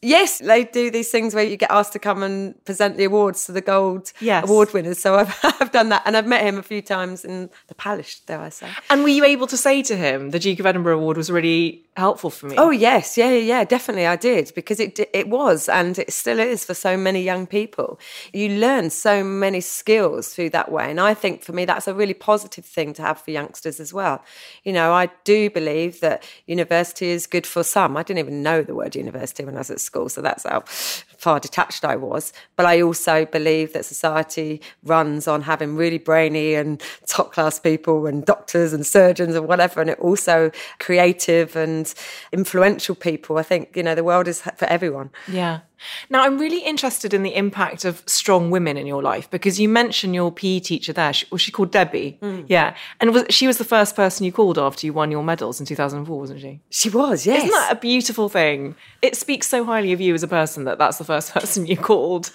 Yes, 0.05 0.39
they 0.39 0.65
do 0.65 0.91
these 0.91 1.11
things 1.11 1.35
where 1.35 1.45
you 1.45 1.57
get 1.57 1.71
asked 1.71 1.95
to 1.95 1.99
come 1.99 2.23
and 2.23 2.63
present 2.65 2.97
the 2.97 3.05
awards 3.05 3.47
to 3.47 3.53
the 3.53 3.61
gold 3.63 4.13
yes. 4.21 4.45
award 4.45 4.73
winners. 4.75 4.99
So 4.99 5.15
I've, 5.17 5.35
I've 5.61 5.73
done 5.73 5.89
that, 5.89 6.03
and 6.05 6.17
I've 6.17 6.27
met 6.27 6.43
him 6.43 6.59
a 6.59 6.63
few 6.63 6.83
times 6.83 7.25
in 7.25 7.49
the 7.69 7.75
palace, 7.75 8.21
dare 8.21 8.41
I 8.41 8.51
say. 8.51 8.69
And 8.91 9.03
were 9.03 9.09
you 9.09 9.25
able 9.25 9.47
to 9.47 9.57
say 9.57 9.83
to 9.83 9.97
him, 9.97 10.31
the 10.31 10.39
Duke 10.39 10.61
of 10.61 10.67
Edinburgh 10.67 10.99
Award 10.99 11.17
was 11.17 11.31
really 11.31 11.84
helpful 11.97 12.31
for 12.31 12.47
me? 12.47 12.57
Oh 12.59 12.71
yes, 12.71 13.17
yeah, 13.17 13.31
yeah, 13.31 13.65
definitely, 13.65 14.07
I 14.07 14.17
did 14.17 14.53
because 14.55 14.81
it 14.81 14.99
it 15.13 15.29
was, 15.29 15.69
and 15.69 15.99
it 15.99 16.13
still 16.13 16.39
is 16.39 16.65
for 16.65 16.75
so 16.75 16.97
many 16.97 17.23
young 17.23 17.47
people. 17.47 17.99
You 18.33 18.59
learn 18.59 18.91
so 18.91 19.23
many 19.23 19.61
skills 19.61 20.35
through 20.35 20.51
that 20.51 20.71
way, 20.71 20.91
and 20.91 21.01
I 21.01 21.15
think 21.15 21.43
for 21.43 21.53
me 21.53 21.65
that's 21.65 21.89
a 21.89 21.95
really 21.95 22.15
positive 22.15 22.65
thing 22.65 22.93
to 22.95 23.03
have 23.03 23.21
for 23.21 23.31
youngsters 23.31 23.81
as 23.81 23.93
well. 23.93 24.23
You 24.65 24.73
know, 24.73 24.93
I 24.93 25.11
do 25.25 25.51
believe 25.51 26.01
that 26.01 26.25
university 26.47 27.09
is 27.11 27.27
good 27.27 27.47
for 27.47 27.63
some. 27.63 27.97
I 27.97 28.03
didn't 28.03 28.21
even 28.21 28.43
know 28.43 28.63
the 28.63 28.75
word 28.75 28.97
university 28.97 29.45
when 29.45 29.55
I 29.55 29.59
was 29.59 29.71
at 29.71 29.81
school. 29.81 30.09
So 30.09 30.21
that's 30.21 30.45
how 30.45 30.63
far 30.67 31.41
detached 31.41 31.85
I 31.85 31.97
was. 31.97 32.33
But 32.57 32.67
I 32.67 32.83
also 32.83 33.25
believe 33.25 33.73
that 33.73 33.85
society 33.85 34.61
runs 34.83 35.27
on 35.27 35.43
having 35.43 35.77
really 35.77 35.99
brainy 35.99 36.55
and 36.55 36.83
top 37.07 37.33
class 37.33 37.59
people 37.59 38.07
and 38.07 38.25
doctors 38.25 38.73
and 38.73 38.87
surgeons 38.87 39.35
and 39.35 39.49
whatever. 39.49 39.81
And 39.81 39.91
it 39.91 39.99
also 39.99 40.51
creative 40.79 41.57
and 41.57 41.84
influential 42.33 42.95
people. 42.95 43.37
I 43.39 43.43
think, 43.43 43.77
you 43.77 43.83
know, 43.83 43.95
the 43.95 44.05
world 44.05 44.29
is 44.29 44.41
for 44.41 44.65
everyone. 44.67 45.11
Yeah. 45.27 45.61
Now, 46.09 46.23
I'm 46.23 46.39
really 46.39 46.61
interested 46.61 47.13
in 47.13 47.23
the 47.23 47.35
impact 47.35 47.85
of 47.85 48.03
strong 48.07 48.51
women 48.51 48.77
in 48.77 48.87
your 48.87 49.03
life 49.03 49.31
because 49.31 49.61
you 49.61 49.69
mentioned 49.69 50.15
your 50.15 50.33
PE 50.33 50.61
teacher 50.61 50.93
there. 50.93 51.13
She, 51.13 51.27
was 51.31 51.43
she 51.43 51.53
called 51.53 51.73
Debbie? 51.73 52.19
Mm. 52.23 52.47
Yeah. 52.49 52.75
And 53.01 53.13
was, 53.13 53.25
she 53.31 53.47
was 53.47 53.59
the 53.59 53.65
first 53.65 53.97
person 53.97 54.25
you 54.25 54.33
called 54.33 54.59
after 54.59 54.87
you 54.87 54.93
won 54.93 55.11
your 55.11 55.23
medals 55.23 55.61
in 55.61 55.67
2004, 55.67 56.19
wasn't 56.19 56.41
she? 56.41 56.61
She 56.71 56.91
was, 56.91 57.27
yes. 57.27 57.39
Isn't 57.39 57.51
that 57.51 57.73
a 57.73 57.81
beautiful 57.81 58.29
thing? 58.29 58.77
It 59.03 59.17
speaks 59.17 59.49
so 59.49 59.65
highly 59.65 59.93
of 59.93 60.01
you 60.01 60.15
as 60.15 60.23
a 60.23 60.29
person 60.29 60.65
that 60.65 60.79
that's 60.79 60.99
the 60.99 61.05
first 61.05 61.33
person 61.35 61.67
you 61.67 61.77
called 61.77 62.31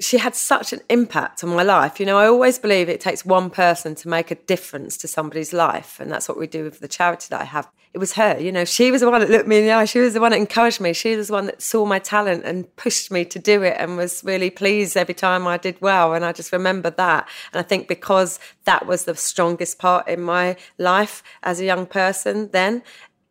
she 0.00 0.18
had 0.18 0.34
such 0.34 0.72
an 0.72 0.80
impact 0.88 1.44
on 1.44 1.50
my 1.50 1.62
life. 1.62 2.00
You 2.00 2.06
know, 2.06 2.18
I 2.18 2.26
always 2.26 2.58
believe 2.58 2.88
it 2.88 3.00
takes 3.00 3.24
one 3.24 3.50
person 3.50 3.94
to 3.96 4.08
make 4.08 4.30
a 4.30 4.34
difference 4.34 4.96
to 4.98 5.08
somebody's 5.08 5.52
life. 5.52 6.00
And 6.00 6.10
that's 6.10 6.28
what 6.28 6.38
we 6.38 6.46
do 6.46 6.64
with 6.64 6.80
the 6.80 6.88
charity 6.88 7.26
that 7.30 7.40
I 7.40 7.44
have. 7.44 7.70
It 7.92 7.98
was 7.98 8.12
her, 8.12 8.38
you 8.38 8.52
know, 8.52 8.64
she 8.64 8.92
was 8.92 9.00
the 9.00 9.10
one 9.10 9.20
that 9.20 9.30
looked 9.30 9.48
me 9.48 9.58
in 9.58 9.64
the 9.64 9.72
eye. 9.72 9.84
She 9.84 9.98
was 9.98 10.14
the 10.14 10.20
one 10.20 10.30
that 10.30 10.38
encouraged 10.38 10.80
me. 10.80 10.92
She 10.92 11.16
was 11.16 11.26
the 11.26 11.32
one 11.32 11.46
that 11.46 11.60
saw 11.60 11.84
my 11.84 11.98
talent 11.98 12.44
and 12.44 12.74
pushed 12.76 13.10
me 13.10 13.24
to 13.24 13.38
do 13.40 13.64
it 13.64 13.74
and 13.78 13.96
was 13.96 14.22
really 14.22 14.48
pleased 14.48 14.96
every 14.96 15.12
time 15.14 15.46
I 15.46 15.56
did 15.56 15.80
well. 15.80 16.14
And 16.14 16.24
I 16.24 16.32
just 16.32 16.52
remember 16.52 16.90
that. 16.90 17.28
And 17.52 17.58
I 17.58 17.62
think 17.64 17.88
because 17.88 18.38
that 18.64 18.86
was 18.86 19.04
the 19.04 19.16
strongest 19.16 19.80
part 19.80 20.06
in 20.06 20.22
my 20.22 20.56
life 20.78 21.24
as 21.42 21.58
a 21.58 21.64
young 21.64 21.84
person 21.84 22.50
then, 22.52 22.84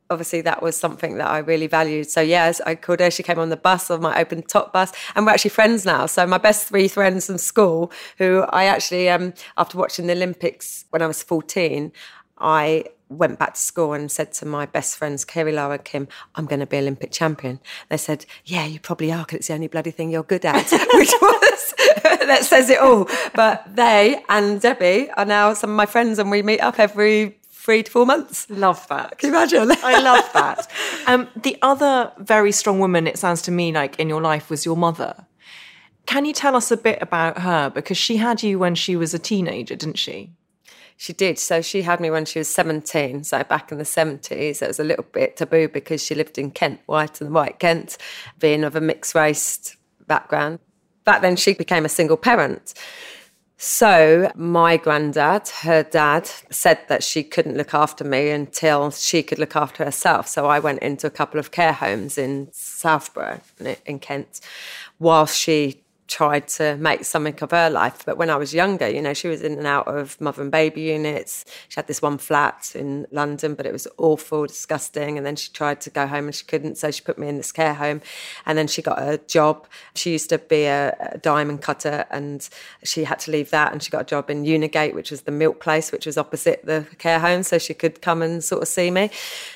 obviously 0.10 0.42
that 0.42 0.62
was 0.62 0.76
something 0.76 1.18
that 1.18 1.28
I 1.30 1.40
really 1.40 1.68
valued. 1.68 2.10
So 2.10 2.22
yes, 2.22 2.62
I 2.66 2.76
called 2.76 3.00
her. 3.00 3.12
She 3.12 3.24
came 3.24 3.40
on 3.40 3.50
the 3.50 3.58
bus 3.58 3.92
on 3.92 4.02
my 4.02 4.20
open 4.20 4.42
top 4.42 4.74
bus, 4.74 4.92
and 5.16 5.26
we're 5.26 5.34
actually 5.34 5.52
friends 5.52 5.86
now. 5.86 6.06
So 6.06 6.26
my 6.26 6.38
best 6.38 6.68
three 6.68 6.88
friends 6.88 7.28
from 7.28 7.38
school, 7.38 7.92
who 8.18 8.46
I 8.50 8.66
actually, 8.66 9.10
um, 9.10 9.34
after 9.58 9.78
watching 9.78 10.08
the 10.08 10.14
Olympics 10.14 10.86
when 10.90 11.02
I 11.02 11.08
was 11.08 11.22
fourteen, 11.24 11.92
I 12.38 12.86
went 13.10 13.40
back 13.40 13.56
to 13.56 13.60
school 13.60 13.94
and 13.94 14.12
said 14.12 14.32
to 14.32 14.46
my 14.46 14.68
best 14.68 14.96
friends, 14.96 15.26
Kerry, 15.26 15.52
Lara, 15.52 15.74
and 15.76 15.84
Kim, 15.84 16.08
I'm 16.36 16.46
going 16.46 16.60
to 16.60 16.68
be 16.68 16.78
Olympic 16.78 17.12
champion. 17.12 17.60
They 17.90 17.98
said, 17.98 18.26
Yeah, 18.46 18.66
you 18.66 18.80
probably 18.80 19.12
are, 19.12 19.26
because 19.26 19.38
it's 19.38 19.48
the 19.48 19.56
only 19.56 19.68
bloody 19.68 19.92
thing 19.92 20.12
you're 20.12 20.24
good 20.24 20.46
at, 20.46 20.72
which 20.94 21.12
was, 21.22 21.74
that 22.04 22.42
says 22.44 22.70
it 22.70 22.80
all. 22.80 23.10
But 23.34 23.76
they 23.76 24.24
and 24.30 24.62
Debbie 24.62 25.10
are 25.18 25.26
now 25.26 25.54
some 25.54 25.72
of 25.72 25.76
my 25.76 25.86
friends, 25.86 26.20
and 26.20 26.30
we 26.30 26.44
meet 26.44 26.60
up 26.60 26.80
every 26.80 27.39
three 27.70 27.84
to 27.84 27.92
four 27.92 28.04
months. 28.04 28.50
Love 28.50 28.88
that. 28.88 29.20
Can 29.20 29.30
you 29.30 29.36
imagine? 29.36 29.70
I 29.84 30.02
love 30.02 30.28
that. 30.34 30.72
Um, 31.06 31.30
the 31.36 31.56
other 31.62 32.12
very 32.18 32.52
strong 32.52 32.80
woman, 32.80 33.06
it 33.06 33.20
sounds 33.20 33.44
to 33.44 33.52
me 33.52 33.72
like 33.72 34.00
in 34.00 34.10
your 34.10 34.22
life, 34.22 34.50
was 34.50 34.66
your 34.66 34.76
mother. 34.76 35.28
Can 36.08 36.26
you 36.26 36.34
tell 36.34 36.56
us 36.56 36.72
a 36.72 36.78
bit 36.78 36.98
about 37.00 37.38
her? 37.38 37.70
Because 37.70 37.96
she 37.96 38.18
had 38.18 38.42
you 38.42 38.58
when 38.58 38.74
she 38.74 38.96
was 38.96 39.14
a 39.14 39.20
teenager, 39.20 39.76
didn't 39.76 40.00
she? 40.00 40.32
She 40.98 41.14
did. 41.14 41.38
So 41.38 41.62
she 41.62 41.84
had 41.84 42.00
me 42.00 42.10
when 42.10 42.26
she 42.26 42.40
was 42.40 42.52
17. 42.52 43.24
So 43.24 43.44
back 43.44 43.72
in 43.72 43.78
the 43.78 43.84
70s, 43.84 44.64
it 44.64 44.68
was 44.68 44.80
a 44.80 44.84
little 44.84 45.06
bit 45.12 45.38
taboo 45.38 45.68
because 45.68 46.04
she 46.04 46.16
lived 46.16 46.40
in 46.40 46.50
Kent, 46.50 46.80
white 46.88 47.22
and 47.22 47.36
white 47.36 47.60
Kent, 47.60 48.00
being 48.40 48.64
of 48.64 48.76
a 48.76 48.82
mixed 48.82 49.14
race 49.14 49.78
background. 50.08 50.58
Back 51.04 51.22
then, 51.22 51.36
she 51.36 51.54
became 51.54 51.86
a 51.86 51.90
single 51.90 52.18
parent. 52.18 52.74
So, 53.62 54.32
my 54.36 54.78
granddad, 54.78 55.50
her 55.64 55.84
dad, 55.84 56.32
said 56.50 56.80
that 56.88 57.04
she 57.04 57.24
couldn't 57.24 57.58
look 57.58 57.74
after 57.74 58.06
me 58.06 58.30
until 58.30 58.90
she 58.90 59.22
could 59.22 59.38
look 59.38 59.54
after 59.54 59.84
herself. 59.84 60.30
So, 60.30 60.46
I 60.46 60.60
went 60.60 60.80
into 60.80 61.08
a 61.08 61.10
couple 61.10 61.42
of 61.42 61.52
care 61.52 61.74
homes 61.74 62.18
in 62.18 62.48
Southborough, 62.54 63.42
in 63.86 64.00
Kent, 64.00 64.40
whilst 64.98 65.38
she 65.38 65.82
tried 66.10 66.48
to 66.48 66.76
make 66.78 67.06
something 67.06 67.38
of 67.42 67.52
her 67.52 67.70
life. 67.70 68.04
But 68.06 68.18
when 68.18 68.30
I 68.30 68.36
was 68.36 68.54
younger, 68.54 68.90
you 68.90 69.02
know, 69.02 69.14
she 69.14 69.28
was 69.28 69.44
in 69.44 69.54
and 69.54 69.68
out 69.68 69.88
of 69.88 70.20
mother 70.20 70.42
and 70.42 70.52
baby 70.52 70.82
units. 70.82 71.46
She 71.70 71.76
had 71.76 71.88
this 71.88 72.02
one 72.02 72.18
flat 72.18 72.72
in 72.76 73.06
London, 73.12 73.54
but 73.54 73.66
it 73.66 73.72
was 73.72 73.88
awful, 73.98 74.48
disgusting. 74.48 75.18
And 75.18 75.26
then 75.26 75.36
she 75.36 75.52
tried 75.52 75.80
to 75.82 75.90
go 75.90 76.08
home 76.08 76.26
and 76.26 76.36
she 76.36 76.46
couldn't. 76.46 76.78
So 76.78 76.90
she 76.92 77.02
put 77.02 77.20
me 77.20 77.30
in 77.30 77.38
this 77.38 77.52
care 77.52 77.76
home. 77.76 78.02
And 78.46 78.58
then 78.58 78.68
she 78.68 78.82
got 78.82 79.02
a 79.02 79.20
job. 79.20 79.68
She 79.94 80.12
used 80.12 80.30
to 80.30 80.40
be 80.40 80.66
a, 80.66 80.96
a 81.14 81.18
diamond 81.20 81.62
cutter 81.62 82.06
and 82.10 82.48
she 82.84 83.04
had 83.04 83.20
to 83.20 83.32
leave 83.32 83.52
that. 83.52 83.72
And 83.72 83.82
she 83.82 83.92
got 83.92 84.02
a 84.02 84.06
job 84.06 84.32
in 84.32 84.44
Unigate, 84.44 84.96
which 84.96 85.12
was 85.12 85.22
the 85.22 85.32
milk 85.32 85.60
place, 85.60 85.92
which 85.92 86.08
was 86.08 86.18
opposite 86.18 86.66
the 86.66 86.88
care 86.98 87.20
home. 87.20 87.44
So 87.44 87.60
she 87.60 87.76
could 87.76 88.02
come 88.02 88.24
and 88.24 88.44
sort 88.44 88.64
of 88.64 88.68
see 88.68 88.90
me. 88.90 89.12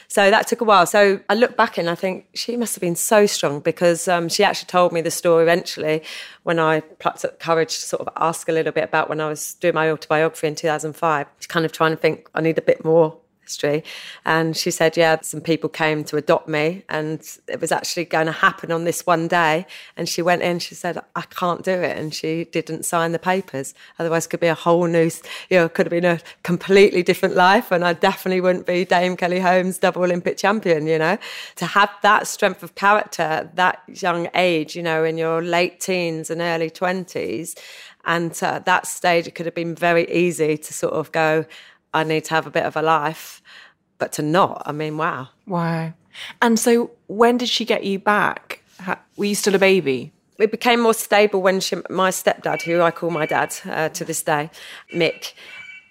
So 0.08 0.30
that 0.30 0.46
took 0.46 0.62
a 0.62 0.64
while. 0.64 0.86
So 0.86 1.20
I 1.28 1.34
look 1.34 1.58
back 1.58 1.80
and 1.80 1.90
I 1.90 1.96
think 1.96 2.28
she 2.36 2.56
must 2.56 2.76
have 2.76 2.82
been 2.82 2.96
so 2.96 3.26
strong 3.26 3.62
because 3.62 4.08
um, 4.08 4.30
she 4.30 4.44
actually 4.44 4.68
told 4.68 4.94
me 4.94 5.02
the 5.02 5.10
story 5.10 5.42
eventually 5.42 6.04
when 6.44 6.60
I 6.60 6.82
plucked 6.82 7.26
up 7.26 7.40
courage 7.40 7.76
to 7.76 7.82
sort 7.82 8.02
of 8.02 8.10
ask 8.18 8.48
a 8.48 8.52
little 8.52 8.72
bit 8.72 8.84
about 8.84 9.10
when 9.10 9.20
I 9.20 9.28
was 9.28 9.56
doing 9.56 9.74
my 9.74 9.90
autobiography 9.90 10.48
in 10.48 10.56
2005. 10.56 11.28
Kind 11.48 11.66
of 11.66 11.72
trying 11.72 11.92
to 11.92 11.98
think, 11.98 12.30
I 12.36 12.42
need 12.42 12.58
a 12.58 12.62
bit 12.62 12.86
more 12.86 13.18
history. 13.44 13.84
And 14.26 14.56
she 14.56 14.72
said, 14.72 14.98
Yeah, 14.98 15.18
some 15.22 15.42
people 15.42 15.70
came 15.70 16.04
to 16.06 16.18
adopt 16.18 16.48
me, 16.48 16.84
and 16.90 17.22
it 17.48 17.62
was 17.62 17.72
actually 17.72 18.06
going 18.06 18.26
to 18.26 18.32
happen 18.32 18.72
on 18.72 18.86
this 18.86 19.06
one 19.06 19.28
day. 19.28 19.66
And 19.96 20.10
she 20.10 20.22
went 20.22 20.42
in, 20.42 20.60
she 20.60 20.76
said, 20.76 21.00
I 21.16 21.22
can't 21.22 21.64
do 21.64 21.72
it. 21.72 21.98
And 21.98 22.14
she 22.14 22.46
didn't 22.46 22.84
sign 22.84 23.12
the 23.12 23.20
papers. 23.20 23.74
Otherwise, 24.00 24.26
it 24.26 24.30
could 24.30 24.40
be 24.40 24.48
a 24.48 24.56
whole 24.56 24.88
new, 24.88 25.10
you 25.50 25.58
know, 25.58 25.70
could 25.70 25.86
have 25.86 25.92
been 25.92 26.06
a 26.06 26.20
completely 26.44 27.04
different 27.04 27.36
life. 27.36 27.72
And 27.72 27.84
I 27.84 27.94
definitely 27.94 28.42
wouldn't 28.42 28.66
be 28.66 28.86
Dame 28.86 29.16
Kelly 29.18 29.40
Holmes, 29.40 29.78
double 29.78 30.04
Olympic 30.04 30.38
champion, 30.38 30.88
you 30.88 30.98
know. 30.98 31.18
To 31.58 31.66
have 31.66 31.90
that 32.02 32.28
strength 32.28 32.64
of 32.64 32.76
character 32.76 33.24
at 33.24 33.56
that 33.56 33.84
young 33.88 34.30
age, 34.36 34.76
you 34.76 34.84
know, 34.84 35.04
in 35.04 35.18
your 35.18 35.42
late 35.42 35.80
teens 35.80 36.30
and 36.30 36.42
early 36.42 36.70
20s. 36.70 37.56
And 38.06 38.38
at 38.44 38.66
that 38.66 38.86
stage, 38.86 39.28
it 39.28 39.36
could 39.36 39.46
have 39.46 39.56
been 39.56 39.76
very 39.76 40.10
easy 40.12 40.58
to 40.58 40.74
sort 40.74 40.94
of 40.94 41.12
go, 41.12 41.46
I 41.94 42.04
need 42.04 42.26
to 42.26 42.34
have 42.34 42.48
a 42.48 42.52
bit 42.52 42.64
of 42.64 42.76
a 42.76 42.82
life. 42.82 43.42
But 44.00 44.12
to 44.14 44.22
not, 44.22 44.64
I 44.66 44.72
mean, 44.72 44.98
wow. 44.98 45.30
Wow. 45.48 45.94
And 46.42 46.60
so 46.60 46.92
when 47.08 47.38
did 47.38 47.50
she 47.50 47.64
get 47.66 47.84
you 47.84 48.00
back? 48.00 48.62
Were 49.16 49.26
you 49.26 49.36
still 49.36 49.56
a 49.56 49.60
baby? 49.60 50.12
It 50.40 50.52
became 50.52 50.82
more 50.82 50.94
stable 50.94 51.42
when 51.42 51.60
she, 51.60 51.78
my 51.90 52.10
stepdad, 52.10 52.64
who 52.64 52.82
I 52.82 52.92
call 52.92 53.12
my 53.12 53.26
dad 53.26 53.56
uh, 53.66 53.90
to 53.90 54.04
this 54.04 54.24
day, 54.24 54.50
Mick, 54.94 55.34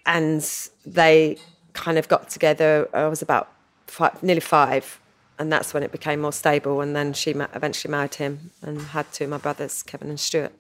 and 0.05 0.43
they 0.85 1.39
kind 1.75 1.97
of 1.97 2.09
got 2.09 2.29
together. 2.29 2.89
I 2.93 3.07
was 3.07 3.23
about 3.23 3.51
five, 3.87 4.21
nearly 4.23 4.41
five, 4.41 5.01
and 5.39 5.51
that's 5.51 5.73
when 5.73 5.83
it 5.83 5.93
became 5.93 6.21
more 6.21 6.33
stable. 6.33 6.81
And 6.81 6.95
then 6.95 7.13
she 7.13 7.31
eventually 7.31 7.91
married 7.91 8.17
him 8.17 8.51
and 8.61 8.81
had 8.81 9.11
two 9.13 9.25
of 9.25 9.31
my 9.31 9.39
brothers, 9.39 9.83
Kevin 9.83 10.11
and 10.11 10.21
Stuart. 10.21 10.53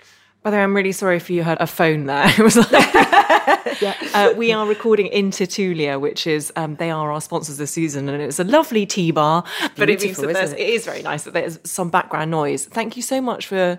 By 0.42 0.50
the 0.50 0.56
way, 0.56 0.62
I'm 0.62 0.74
really 0.74 0.92
sorry 0.92 1.16
if 1.16 1.30
you 1.30 1.44
heard 1.44 1.58
a 1.60 1.66
phone 1.66 2.06
there. 2.06 2.26
It 2.38 2.42
was 2.42 2.56
like, 2.56 2.70
yeah. 3.80 3.94
Uh, 4.12 4.32
we 4.36 4.52
are 4.52 4.66
recording 4.66 5.06
in 5.06 5.30
Teatulia, 5.30 6.00
which 6.00 6.26
is 6.26 6.52
um, 6.56 6.76
they 6.76 6.90
are 6.90 7.12
our 7.12 7.20
sponsors 7.20 7.58
this 7.58 7.70
season, 7.70 8.08
and 8.08 8.20
it's 8.20 8.38
a 8.38 8.44
lovely 8.44 8.84
tea 8.84 9.12
bar. 9.12 9.44
But 9.76 9.88
it 9.88 10.02
means 10.02 10.16
that 10.16 10.28
it? 10.30 10.58
it 10.58 10.68
is 10.68 10.84
very 10.84 11.02
nice 11.02 11.24
that 11.24 11.34
there's 11.34 11.60
some 11.64 11.90
background 11.90 12.30
noise. 12.30 12.64
Thank 12.64 12.96
you 12.96 13.02
so 13.02 13.20
much 13.20 13.46
for 13.46 13.78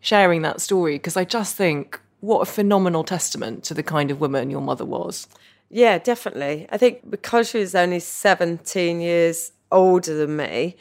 sharing 0.00 0.42
that 0.42 0.60
story 0.60 0.96
because 0.96 1.16
I 1.16 1.24
just 1.24 1.54
think 1.54 2.00
what 2.20 2.40
a 2.40 2.46
phenomenal 2.46 3.04
testament 3.04 3.62
to 3.64 3.74
the 3.74 3.82
kind 3.82 4.10
of 4.10 4.20
woman 4.20 4.50
your 4.50 4.60
mother 4.60 4.84
was. 4.84 5.28
Yeah, 5.70 5.98
definitely. 5.98 6.66
I 6.70 6.78
think 6.78 7.08
because 7.08 7.50
she 7.50 7.58
was 7.58 7.74
only 7.74 8.00
17 8.00 9.00
years 9.00 9.52
older 9.70 10.14
than 10.14 10.36
me 10.36 10.76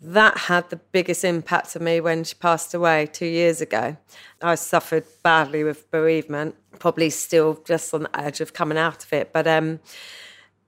that 0.00 0.36
had 0.36 0.68
the 0.70 0.76
biggest 0.76 1.24
impact 1.24 1.76
on 1.76 1.84
me 1.84 2.00
when 2.00 2.24
she 2.24 2.34
passed 2.34 2.74
away 2.74 3.06
two 3.06 3.26
years 3.26 3.60
ago. 3.60 3.96
I 4.42 4.54
suffered 4.54 5.04
badly 5.22 5.64
with 5.64 5.90
bereavement, 5.90 6.54
probably 6.78 7.10
still 7.10 7.60
just 7.64 7.92
on 7.94 8.04
the 8.04 8.20
edge 8.20 8.40
of 8.40 8.52
coming 8.52 8.78
out 8.78 9.04
of 9.04 9.12
it. 9.12 9.32
But 9.32 9.46
um, 9.46 9.80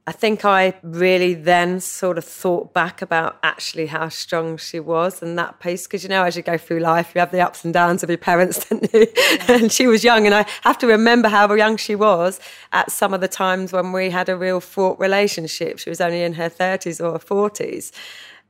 I 0.09 0.12
think 0.12 0.43
I 0.43 0.73
really 0.83 1.35
then 1.35 1.81
sort 1.81 2.17
of 2.17 2.25
thought 2.25 2.73
back 2.73 3.03
about 3.03 3.38
actually 3.43 3.88
how 3.88 4.09
strong 4.09 4.57
she 4.57 4.81
was 4.81 5.23
and 5.23 5.38
that 5.38 5.61
piece. 5.61 5.87
Because, 5.87 6.03
you 6.03 6.09
know, 6.09 6.25
as 6.25 6.35
you 6.35 6.43
go 6.43 6.57
through 6.57 6.79
life, 6.79 7.12
you 7.14 7.19
have 7.19 7.31
the 7.31 7.43
ups 7.43 7.62
and 7.62 7.75
downs 7.75 8.03
of 8.03 8.09
your 8.09 8.17
parents, 8.17 8.64
don't 8.71 8.91
you? 8.95 9.07
Yeah. 9.14 9.53
and 9.53 9.71
she 9.71 9.87
was 9.87 10.03
young. 10.05 10.25
And 10.25 10.35
I 10.35 10.47
have 10.62 10.79
to 10.79 10.87
remember 10.87 11.29
how 11.29 11.53
young 11.53 11.77
she 11.77 11.95
was 11.95 12.41
at 12.73 12.91
some 12.91 13.12
of 13.12 13.21
the 13.21 13.29
times 13.29 13.71
when 13.71 13.93
we 13.93 14.09
had 14.09 14.31
a 14.31 14.37
real 14.37 14.61
fraught 14.61 14.99
relationship. 14.99 15.79
She 15.79 15.91
was 15.91 16.01
only 16.01 16.23
in 16.23 16.33
her 16.33 16.49
30s 16.49 17.05
or 17.05 17.19
40s. 17.19 17.93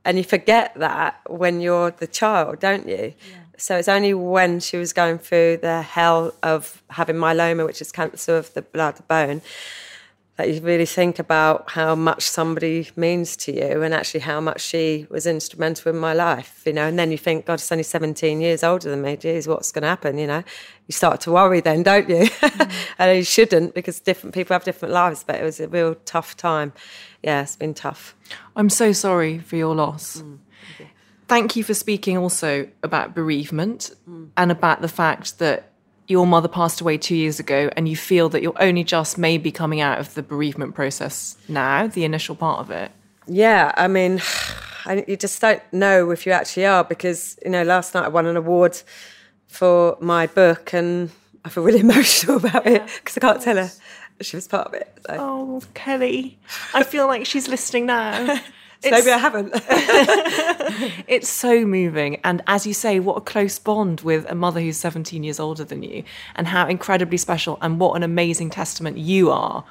And 0.09 0.17
you 0.17 0.25
forget 0.25 0.73
that 0.77 1.21
when 1.29 1.61
you're 1.61 1.91
the 1.91 2.07
child, 2.07 2.61
don't 2.61 2.89
you? 2.89 3.13
Yeah. 3.13 3.37
So 3.59 3.77
it's 3.77 3.89
only 3.89 4.15
when 4.15 4.59
she 4.59 4.79
was 4.79 4.95
going 4.95 5.19
through 5.19 5.59
the 5.59 5.83
hell 5.83 6.33
of 6.43 6.83
having 6.89 7.17
myeloma, 7.17 7.67
which 7.67 7.83
is 7.83 7.93
cancer 7.93 8.39
of 8.39 8.55
the 8.55 8.63
blood 8.63 9.07
bone, 9.07 9.43
that 10.39 10.49
you 10.49 10.61
really 10.63 10.87
think 10.87 11.19
about 11.19 11.71
how 11.73 11.95
much 11.95 12.23
somebody 12.23 12.89
means 12.97 13.37
to 13.37 13.53
you 13.53 13.83
and 13.83 13.93
actually 13.93 14.21
how 14.21 14.41
much 14.41 14.63
she 14.63 15.07
was 15.11 15.27
instrumental 15.27 15.93
in 15.93 15.99
my 15.99 16.15
life, 16.15 16.63
you 16.65 16.73
know. 16.73 16.87
And 16.87 16.99
then 16.99 17.11
you 17.11 17.19
think, 17.19 17.45
God, 17.45 17.55
it's 17.55 17.71
only 17.71 17.85
17 17.85 18.41
years 18.41 18.65
older 18.65 18.89
than 18.89 19.03
me. 19.03 19.17
Geez, 19.17 19.47
what's 19.47 19.71
going 19.73 19.83
to 19.83 19.89
happen, 19.89 20.17
you 20.17 20.27
know? 20.27 20.43
You 20.87 20.93
start 20.93 21.21
to 21.23 21.33
worry 21.33 21.61
then, 21.61 21.83
don't 21.83 22.09
you? 22.09 22.29
Mm. 22.49 22.73
and 22.99 23.19
you 23.19 23.25
shouldn't 23.25 23.75
because 23.75 24.01
different 24.01 24.35
people 24.35 24.55
have 24.55 24.65
different 24.65 24.95
lives, 24.95 25.23
but 25.23 25.37
it 25.37 25.43
was 25.43 25.61
a 25.61 25.69
real 25.69 25.95
tough 26.07 26.37
time 26.37 26.73
yeah, 27.23 27.43
it's 27.43 27.57
been 27.57 27.75
tough. 27.75 28.15
I'm 28.57 28.71
so 28.71 28.93
sorry 28.93 29.39
for 29.39 29.57
your 29.57 29.75
loss. 29.75 30.23
Mm, 30.23 30.39
thank, 31.27 31.57
you. 31.57 31.65
for 31.65 31.75
speaking 31.75 32.17
also 32.17 32.69
about 32.83 33.15
bereavement 33.15 33.91
mm. 34.09 34.29
and 34.37 34.53
about 34.53 34.81
the 34.81 34.89
fact 34.89 35.39
that 35.39 35.73
your 36.09 36.27
mother 36.27 36.49
passed 36.49 36.81
away 36.81 36.99
two 36.99 37.15
years 37.15 37.39
ago 37.39 37.71
and 37.77 37.89
you 37.89 37.95
feel 37.95 38.29
that 38.31 38.43
you're 38.43 38.61
only 38.61 38.83
just 38.83 39.19
maybe 39.19 39.53
coming 39.53 39.81
out 39.81 39.99
of 39.99 40.15
the 40.15 40.23
bereavement 40.23 40.75
process 40.75 41.37
now, 41.49 41.87
the 41.87 42.05
initial 42.05 42.35
part 42.35 42.61
of 42.61 42.71
it. 42.71 42.91
Yeah, 43.27 43.73
I 43.77 43.89
mean, 43.89 44.21
I, 44.87 45.05
you 45.07 45.17
just 45.17 45.41
don't 45.41 45.63
know 45.71 46.11
if 46.11 46.25
you 46.27 46.33
actually 46.33 46.67
are 46.67 46.83
because, 46.83 47.39
you 47.45 47.51
know, 47.51 47.63
last 47.63 47.95
night 47.95 48.05
I 48.05 48.09
won 48.09 48.27
an 48.27 48.37
award 48.37 48.81
for 49.47 49.99
my 50.01 50.27
book 50.27 50.73
and 50.73 51.11
I 51.45 51.51
feel 51.51 51.63
really 51.63 51.81
emotional 51.89 52.39
about 52.39 52.67
it 52.67 52.83
because 52.97 53.19
I 53.19 53.21
can't 53.21 53.43
tell 53.43 53.57
her 53.57 53.71
she 54.21 54.37
was 54.37 54.49
part 54.49 54.67
of 54.69 54.75
it. 54.75 54.99
So. 55.07 55.17
Oh, 55.19 55.63
Kelly. 55.75 56.39
I 56.75 56.83
feel 56.83 57.07
like 57.07 57.27
she's 57.27 57.49
listening 57.49 57.87
now. 57.87 58.41
maybe 58.85 59.11
I 59.11 59.19
haven't. 59.19 59.51
it's 61.09 61.29
so 61.29 61.65
moving. 61.65 62.21
And 62.25 62.43
as 62.47 62.67
you 62.67 62.75
say, 62.75 63.01
what 63.01 63.17
a 63.17 63.21
close 63.21 63.59
bond 63.59 64.01
with 64.03 64.29
a 64.31 64.35
mother 64.35 64.61
who's 64.61 64.77
17 64.77 65.25
years 65.25 65.41
older 65.41 65.65
than 65.65 65.83
you, 65.83 66.05
and 66.37 66.47
how 66.49 66.67
incredibly 66.67 67.19
special 67.19 67.59
and 67.61 67.81
what 67.81 67.95
an 67.95 68.03
amazing 68.03 68.51
testament 68.51 68.99
you 68.99 69.31
are, 69.31 69.65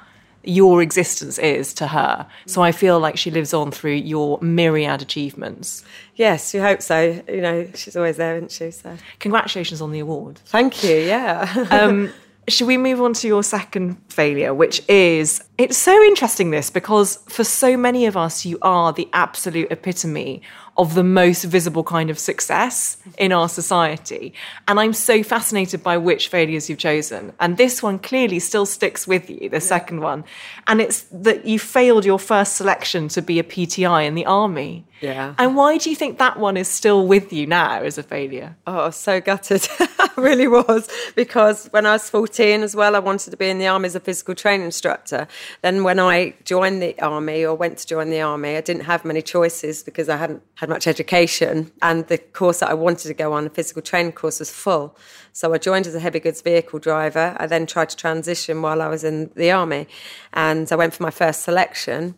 your 0.44 0.82
existence 0.82 1.38
is 1.38 1.74
to 1.74 1.88
her. 1.88 2.26
So 2.46 2.62
I 2.62 2.72
feel 2.72 2.98
like 3.00 3.18
she 3.18 3.30
lives 3.30 3.52
on 3.52 3.70
through 3.70 3.94
your 3.94 4.38
myriad 4.40 5.02
achievements. 5.02 5.84
Yes, 6.14 6.54
you 6.54 6.62
hope 6.62 6.80
so. 6.80 7.22
You 7.28 7.40
know, 7.40 7.68
she's 7.74 7.96
always 7.96 8.16
there, 8.16 8.36
isn't 8.36 8.52
she? 8.52 8.70
So 8.70 8.96
congratulations 9.18 9.80
on 9.80 9.92
the 9.92 9.98
award. 9.98 10.38
Thank 10.46 10.82
you. 10.84 10.96
Yeah. 10.96 11.66
um, 11.70 12.12
should 12.48 12.66
we 12.66 12.76
move 12.76 13.00
on 13.00 13.12
to 13.14 13.26
your 13.26 13.42
second 13.42 13.96
failure, 14.08 14.54
which 14.54 14.82
is 14.88 15.42
it's 15.58 15.76
so 15.76 16.02
interesting 16.04 16.50
this 16.50 16.70
because 16.70 17.16
for 17.28 17.44
so 17.44 17.76
many 17.76 18.06
of 18.06 18.16
us, 18.16 18.44
you 18.44 18.58
are 18.62 18.92
the 18.92 19.08
absolute 19.12 19.70
epitome 19.70 20.42
of 20.78 20.94
the 20.94 21.02
most 21.02 21.42
visible 21.42 21.82
kind 21.82 22.08
of 22.08 22.18
success 22.20 22.96
in 23.18 23.32
our 23.32 23.48
society. 23.48 24.32
And 24.68 24.78
I'm 24.78 24.92
so 24.92 25.24
fascinated 25.24 25.82
by 25.82 25.96
which 25.96 26.28
failures 26.28 26.70
you've 26.70 26.78
chosen. 26.78 27.32
And 27.40 27.56
this 27.56 27.82
one 27.82 27.98
clearly 27.98 28.38
still 28.38 28.64
sticks 28.64 29.04
with 29.06 29.28
you, 29.28 29.48
the 29.48 29.56
yeah. 29.56 29.58
second 29.58 30.00
one. 30.00 30.24
And 30.68 30.80
it's 30.80 31.02
that 31.10 31.44
you 31.44 31.58
failed 31.58 32.04
your 32.04 32.20
first 32.20 32.56
selection 32.56 33.08
to 33.08 33.20
be 33.20 33.40
a 33.40 33.42
PTI 33.42 34.06
in 34.06 34.14
the 34.14 34.24
army. 34.24 34.84
Yeah. 35.00 35.34
And 35.38 35.56
why 35.56 35.78
do 35.78 35.90
you 35.90 35.96
think 35.96 36.18
that 36.18 36.38
one 36.38 36.56
is 36.56 36.68
still 36.68 37.06
with 37.06 37.32
you 37.32 37.46
now 37.46 37.82
as 37.82 37.98
a 37.98 38.02
failure? 38.02 38.56
Oh, 38.66 38.78
I 38.78 38.86
was 38.86 38.96
so 38.96 39.20
gutted. 39.20 39.66
I 39.80 40.10
really 40.16 40.48
was. 40.48 40.88
Because 41.14 41.66
when 41.68 41.86
I 41.86 41.92
was 41.92 42.10
14 42.10 42.62
as 42.62 42.74
well, 42.74 42.96
I 42.96 42.98
wanted 42.98 43.30
to 43.30 43.36
be 43.36 43.48
in 43.48 43.58
the 43.58 43.66
army 43.66 43.86
as 43.86 43.94
a 43.94 44.00
physical 44.00 44.34
training 44.34 44.66
instructor. 44.66 45.28
Then 45.62 45.84
when 45.84 45.98
I 46.00 46.34
joined 46.44 46.82
the 46.82 47.00
army 47.00 47.44
or 47.44 47.54
went 47.54 47.78
to 47.78 47.86
join 47.86 48.10
the 48.10 48.20
army, 48.20 48.56
I 48.56 48.60
didn't 48.60 48.84
have 48.84 49.04
many 49.04 49.22
choices 49.22 49.82
because 49.82 50.08
I 50.08 50.16
hadn't 50.16 50.42
had 50.56 50.67
much 50.68 50.86
education. 50.86 51.72
And 51.82 52.06
the 52.08 52.18
course 52.18 52.60
that 52.60 52.70
I 52.70 52.74
wanted 52.74 53.08
to 53.08 53.14
go 53.14 53.32
on, 53.32 53.44
the 53.44 53.50
physical 53.50 53.82
training 53.82 54.12
course, 54.12 54.38
was 54.38 54.50
full. 54.50 54.96
So 55.32 55.52
I 55.52 55.58
joined 55.58 55.86
as 55.86 55.94
a 55.94 56.00
heavy 56.00 56.20
goods 56.20 56.40
vehicle 56.40 56.78
driver. 56.78 57.36
I 57.38 57.46
then 57.46 57.66
tried 57.66 57.88
to 57.90 57.96
transition 57.96 58.62
while 58.62 58.82
I 58.82 58.88
was 58.88 59.04
in 59.04 59.30
the 59.34 59.50
army. 59.50 59.86
And 60.32 60.70
I 60.70 60.76
went 60.76 60.94
for 60.94 61.02
my 61.02 61.10
first 61.10 61.42
selection. 61.42 62.14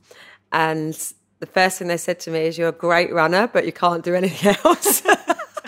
And 0.52 0.94
the 1.38 1.46
first 1.46 1.78
thing 1.78 1.88
they 1.88 1.96
said 1.96 2.20
to 2.20 2.30
me 2.30 2.40
is, 2.40 2.58
You're 2.58 2.68
a 2.68 2.72
great 2.72 3.12
runner, 3.12 3.46
but 3.46 3.66
you 3.66 3.72
can't 3.72 4.04
do 4.04 4.14
anything 4.14 4.56
else. 4.64 5.02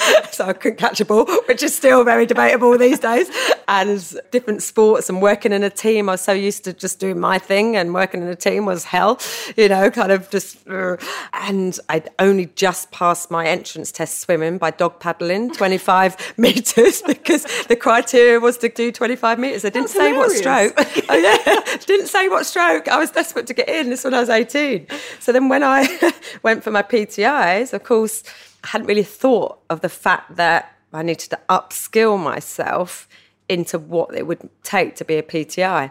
so 0.31 0.47
I 0.47 0.53
couldn't 0.53 0.79
catch 0.79 1.01
a 1.01 1.05
ball, 1.05 1.25
which 1.47 1.63
is 1.63 1.75
still 1.75 2.05
very 2.05 2.27
debatable 2.27 2.77
these 2.79 2.99
days. 2.99 3.31
And 3.69 4.03
different 4.31 4.63
sports 4.63 5.09
and 5.09 5.23
working 5.23 5.53
in 5.53 5.63
a 5.63 5.71
team, 5.71 6.09
I 6.09 6.13
was 6.13 6.21
so 6.21 6.33
used 6.33 6.65
to 6.65 6.73
just 6.73 6.99
doing 6.99 7.21
my 7.21 7.39
thing, 7.39 7.77
and 7.77 7.95
working 7.95 8.23
in 8.23 8.29
a 8.29 8.37
team 8.37 8.67
was 8.67 8.85
hell, 8.85 9.21
you 9.57 9.69
know, 9.69 9.91
kind 9.91 10.13
of 10.13 10.31
just. 10.31 10.67
Uh, 10.69 10.97
and 11.33 11.79
I'd 11.89 12.11
only 12.19 12.47
just 12.55 12.91
passed 12.91 13.31
my 13.31 13.47
entrance 13.47 13.93
test 13.93 14.21
swimming 14.21 14.59
by 14.59 14.71
dog 14.71 15.01
paddling 15.01 15.51
25 15.55 16.35
metres 16.37 17.03
because 17.03 17.45
the 17.67 17.77
criteria 17.77 18.41
was 18.41 18.59
to 18.59 18.69
do 18.69 18.93
25 18.93 19.39
metres. 19.39 19.65
I 19.65 19.69
didn't 19.71 19.89
That's 19.89 19.95
say 19.95 20.13
hilarious. 20.13 20.45
what 20.45 20.75
stroke. 20.77 21.07
oh, 21.09 21.17
yeah. 21.17 21.77
Didn't 21.87 22.07
say 22.09 22.29
what 22.29 22.47
stroke. 22.47 22.89
I 22.89 22.99
was 22.99 23.11
desperate 23.11 23.47
to 23.49 23.55
get 23.55 23.69
in. 23.69 23.91
This 23.91 24.05
when 24.05 24.15
I 24.15 24.21
was 24.21 24.29
18. 24.31 24.87
So 25.21 25.33
then 25.33 25.49
when 25.49 25.63
I 25.63 26.13
went 26.43 26.65
for 26.65 26.71
my 26.71 26.83
PTIs, 26.83 27.73
of 27.73 27.85
course, 27.85 28.23
hadn't 28.65 28.87
really 28.87 29.03
thought 29.03 29.59
of 29.69 29.81
the 29.81 29.89
fact 29.89 30.37
that 30.37 30.77
I 30.93 31.03
needed 31.03 31.31
to 31.31 31.41
upskill 31.49 32.23
myself 32.23 33.09
into 33.49 33.79
what 33.79 34.15
it 34.15 34.27
would 34.27 34.49
take 34.63 34.97
to 34.97 35.05
be 35.05 35.17
a 35.17 35.23
PTI. 35.23 35.91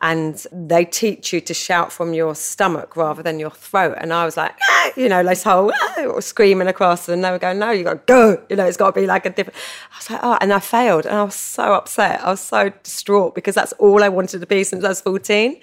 And 0.00 0.44
they 0.52 0.84
teach 0.84 1.32
you 1.32 1.40
to 1.42 1.54
shout 1.54 1.92
from 1.92 2.12
your 2.12 2.34
stomach 2.34 2.96
rather 2.96 3.22
than 3.22 3.38
your 3.38 3.50
throat. 3.50 3.96
And 3.98 4.12
I 4.12 4.24
was 4.24 4.36
like, 4.36 4.54
ah, 4.62 4.90
you 4.96 5.08
know, 5.08 5.22
this 5.22 5.42
whole 5.42 5.72
ah, 5.74 6.20
screaming 6.20 6.68
across, 6.68 7.08
and 7.08 7.24
they 7.24 7.30
were 7.30 7.38
going, 7.38 7.58
no, 7.58 7.70
you 7.70 7.84
got 7.84 8.06
to 8.06 8.12
go. 8.12 8.42
You 8.50 8.56
know, 8.56 8.66
it's 8.66 8.76
got 8.76 8.94
to 8.94 9.00
be 9.00 9.06
like 9.06 9.24
a 9.24 9.30
different. 9.30 9.56
I 9.92 9.96
was 9.96 10.10
like, 10.10 10.20
oh, 10.22 10.38
and 10.40 10.52
I 10.52 10.58
failed, 10.58 11.06
and 11.06 11.14
I 11.14 11.22
was 11.22 11.36
so 11.36 11.72
upset. 11.72 12.22
I 12.22 12.30
was 12.30 12.40
so 12.40 12.70
distraught 12.82 13.34
because 13.34 13.54
that's 13.54 13.72
all 13.74 14.02
I 14.02 14.08
wanted 14.08 14.40
to 14.40 14.46
be 14.46 14.62
since 14.64 14.84
I 14.84 14.88
was 14.88 15.00
fourteen. 15.00 15.60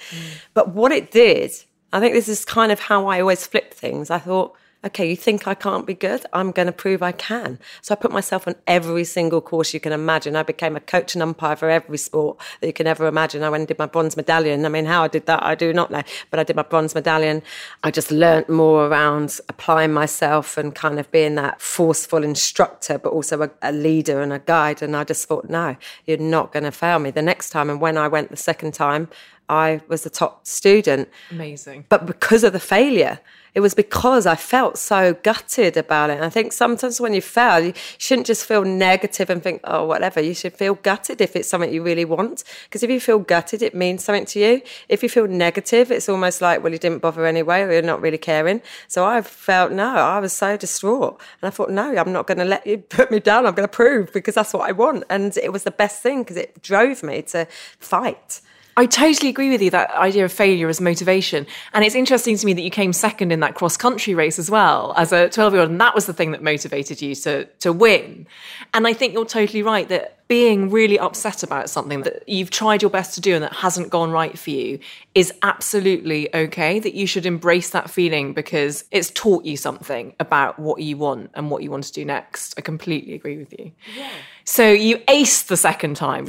But 0.54 0.70
what 0.70 0.92
it 0.92 1.12
did, 1.12 1.52
I 1.94 2.00
think 2.00 2.16
this 2.16 2.30
is 2.30 2.44
kind 2.44 2.72
of 2.72 2.80
how 2.80 3.08
I 3.08 3.20
always 3.20 3.46
flip 3.46 3.74
things. 3.74 4.10
I 4.10 4.20
thought, 4.20 4.56
okay, 4.84 5.10
you 5.10 5.16
think 5.16 5.48
I 5.48 5.54
can't 5.54 5.86
be 5.86 5.94
good? 5.94 6.26
I'm 6.34 6.52
going 6.52 6.66
to 6.66 6.72
prove 6.72 7.04
I 7.04 7.12
can. 7.12 7.60
So 7.82 7.94
I 7.94 7.96
put 7.96 8.12
myself 8.12 8.48
on 8.48 8.56
every 8.66 9.04
single 9.04 9.42
course 9.42 9.74
you 9.74 9.80
can 9.80 9.94
imagine. 9.94 10.36
I 10.36 10.44
became 10.44 10.76
a 10.76 10.80
coach 10.80 11.14
and 11.14 11.22
umpire 11.22 11.56
for 11.56 11.70
every 11.70 11.98
sport 11.98 12.40
that 12.60 12.68
you 12.68 12.74
can 12.74 12.88
ever 12.88 13.06
imagine. 13.06 13.44
I 13.44 13.50
went 13.50 13.62
and 13.62 13.68
did 13.68 13.78
my 13.78 13.86
bronze 13.86 14.18
medallion. 14.18 14.66
I 14.66 14.70
mean, 14.70 14.86
how 14.86 15.04
I 15.04 15.08
did 15.08 15.28
that, 15.28 15.44
I 15.44 15.56
do 15.56 15.72
not 15.72 15.92
know. 15.92 16.02
But 16.32 16.40
I 16.40 16.44
did 16.44 16.56
my 16.56 16.64
bronze 16.64 16.96
medallion. 16.96 17.44
I 17.84 17.92
just 17.92 18.12
learnt 18.12 18.50
more 18.50 18.88
around 18.88 19.40
applying 19.50 19.94
myself 19.94 20.58
and 20.58 20.74
kind 20.74 21.00
of 21.00 21.12
being 21.12 21.36
that 21.36 21.62
forceful 21.62 22.24
instructor, 22.24 22.98
but 22.98 23.14
also 23.14 23.44
a, 23.44 23.52
a 23.62 23.72
leader 23.72 24.22
and 24.22 24.34
a 24.34 24.40
guide. 24.40 24.82
And 24.82 24.96
I 24.96 25.04
just 25.04 25.28
thought, 25.28 25.50
no, 25.50 25.76
you're 26.06 26.18
not 26.18 26.52
going 26.52 26.64
to 26.64 26.72
fail 26.72 26.98
me 27.00 27.12
the 27.12 27.22
next 27.22 27.52
time. 27.52 27.70
And 27.70 27.80
when 27.80 27.98
I 27.98 28.08
went 28.08 28.32
the 28.32 28.38
second 28.38 28.74
time, 28.74 29.10
I 29.52 29.82
was 29.90 30.04
the 30.04 30.10
top 30.10 30.48
student. 30.48 31.10
Amazing. 31.30 31.86
But 31.90 32.06
because 32.06 32.46
of 32.46 32.54
the 32.54 32.60
failure, 32.60 33.20
it 33.54 33.60
was 33.60 33.74
because 33.74 34.26
I 34.26 34.36
felt 34.36 34.78
so 34.78 35.14
gutted 35.14 35.76
about 35.76 36.10
it. 36.10 36.14
And 36.14 36.24
I 36.24 36.30
think 36.30 36.54
sometimes 36.54 37.02
when 37.02 37.14
you 37.14 37.22
fail, 37.22 37.60
you 37.60 37.74
shouldn't 37.98 38.28
just 38.28 38.46
feel 38.46 38.64
negative 38.64 39.30
and 39.30 39.44
think, 39.44 39.60
oh, 39.66 39.86
whatever. 39.86 40.22
You 40.22 40.34
should 40.34 40.54
feel 40.54 40.76
gutted 40.76 41.20
if 41.20 41.36
it's 41.36 41.50
something 41.50 41.74
you 41.74 41.84
really 41.84 42.06
want. 42.06 42.46
Because 42.64 42.82
if 42.82 42.90
you 42.90 43.02
feel 43.02 43.20
gutted, 43.20 43.62
it 43.62 43.76
means 43.76 44.06
something 44.06 44.24
to 44.28 44.40
you. 44.40 44.62
If 44.88 45.04
you 45.04 45.10
feel 45.10 45.28
negative, 45.28 45.92
it's 45.92 46.08
almost 46.08 46.42
like, 46.42 46.64
well, 46.64 46.72
you 46.72 46.80
didn't 46.80 47.00
bother 47.00 47.26
anyway, 47.26 47.64
or 47.64 47.74
you're 47.74 47.82
not 47.82 48.00
really 48.00 48.18
caring. 48.18 48.62
So 48.88 49.04
I 49.06 49.22
felt, 49.22 49.74
no, 49.74 49.96
I 49.96 50.20
was 50.20 50.32
so 50.32 50.56
distraught. 50.56 51.20
And 51.42 51.48
I 51.48 51.50
thought, 51.50 51.72
no, 51.72 51.94
I'm 51.98 52.14
not 52.14 52.28
going 52.28 52.38
to 52.38 52.46
let 52.46 52.66
you 52.66 52.78
put 52.78 53.12
me 53.12 53.20
down. 53.20 53.46
I'm 53.46 53.54
going 53.54 53.68
to 53.68 53.76
prove 53.76 54.14
because 54.14 54.36
that's 54.36 54.54
what 54.54 54.70
I 54.70 54.72
want. 54.72 55.04
And 55.10 55.36
it 55.36 55.52
was 55.52 55.66
the 55.66 55.72
best 55.72 56.02
thing 56.02 56.24
because 56.24 56.38
it 56.38 56.62
drove 56.62 57.04
me 57.04 57.22
to 57.24 57.46
fight. 57.80 58.40
I 58.78 58.86
totally 58.86 59.30
agree 59.30 59.50
with 59.50 59.62
you 59.62 59.70
that 59.72 59.92
idea 59.92 60.24
of 60.24 60.32
failure 60.32 60.70
as 60.70 60.80
motivation. 60.80 61.46
And 61.74 61.84
it's 61.84 61.96
interesting 61.96 62.38
to 62.38 62.46
me 62.46 62.54
that 62.54 62.62
you 62.62 62.70
came 62.70 62.94
second 62.94 63.32
in 63.32 63.42
that 63.42 63.56
cross 63.56 63.76
country 63.76 64.16
race 64.16 64.40
as 64.40 64.50
well 64.50 64.94
as 64.96 65.12
a 65.12 65.30
12 65.30 65.54
year 65.54 65.62
old. 65.62 65.72
And 65.72 65.82
that 65.82 65.94
was 65.94 66.06
the 66.06 66.14
thing 66.14 66.32
that 66.32 66.42
motivated 66.42 67.02
you 67.02 67.14
to, 67.16 67.46
to 67.46 67.74
win. 67.74 68.28
And 68.74 68.88
I 68.88 68.94
think 68.94 69.14
you're 69.14 69.26
totally 69.26 69.64
right 69.64 69.88
that 69.90 70.18
being 70.30 70.70
really 70.70 70.98
upset 70.98 71.44
about 71.44 71.70
something 71.70 72.04
that 72.04 72.24
you've 72.28 72.50
tried 72.50 72.82
your 72.82 72.90
best 72.90 73.14
to 73.16 73.20
do 73.20 73.36
and 73.36 73.44
that 73.44 73.52
hasn't 73.52 73.90
gone 73.90 74.12
right 74.12 74.40
for 74.40 74.50
you 74.50 74.80
is 75.14 75.34
absolutely 75.44 76.34
okay. 76.34 76.80
That 76.80 76.94
you 76.94 77.06
should 77.06 77.26
embrace 77.26 77.72
that 77.72 77.90
feeling 77.90 78.32
because 78.32 78.86
it's 78.92 79.12
taught 79.12 79.44
you 79.44 79.58
something 79.58 80.16
about 80.22 80.58
what 80.58 80.82
you 80.82 80.96
want 80.96 81.32
and 81.34 81.52
what 81.52 81.64
you 81.64 81.70
want 81.70 81.84
to 81.84 81.92
do 81.92 82.06
next. 82.06 82.54
I 82.58 82.62
completely 82.62 83.14
agree 83.14 83.38
with 83.38 83.52
you. 83.60 83.74
Yeah. 83.98 84.10
So 84.46 84.72
you 84.72 85.00
aced 85.00 85.48
the 85.48 85.58
second 85.58 85.98
time, 85.98 86.24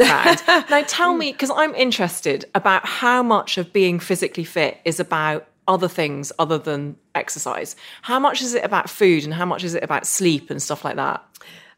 now 0.68 0.82
tell 0.88 1.14
me, 1.14 1.30
because 1.30 1.52
I'm 1.54 1.74
interested 1.76 2.44
about 2.56 2.84
how 2.84 3.22
much 3.22 3.56
of 3.56 3.72
being 3.72 4.00
physically 4.00 4.44
fit 4.44 4.80
is 4.84 4.98
about 4.98 5.46
other 5.68 5.86
things 5.86 6.32
other 6.40 6.58
than 6.58 6.96
exercise. 7.14 7.76
How 8.02 8.18
much 8.18 8.42
is 8.42 8.54
it 8.54 8.64
about 8.64 8.90
food 8.90 9.22
and 9.22 9.32
how 9.32 9.46
much 9.46 9.62
is 9.62 9.76
it 9.76 9.84
about 9.84 10.08
sleep 10.08 10.50
and 10.50 10.60
stuff 10.60 10.84
like 10.84 10.96
that? 10.96 11.24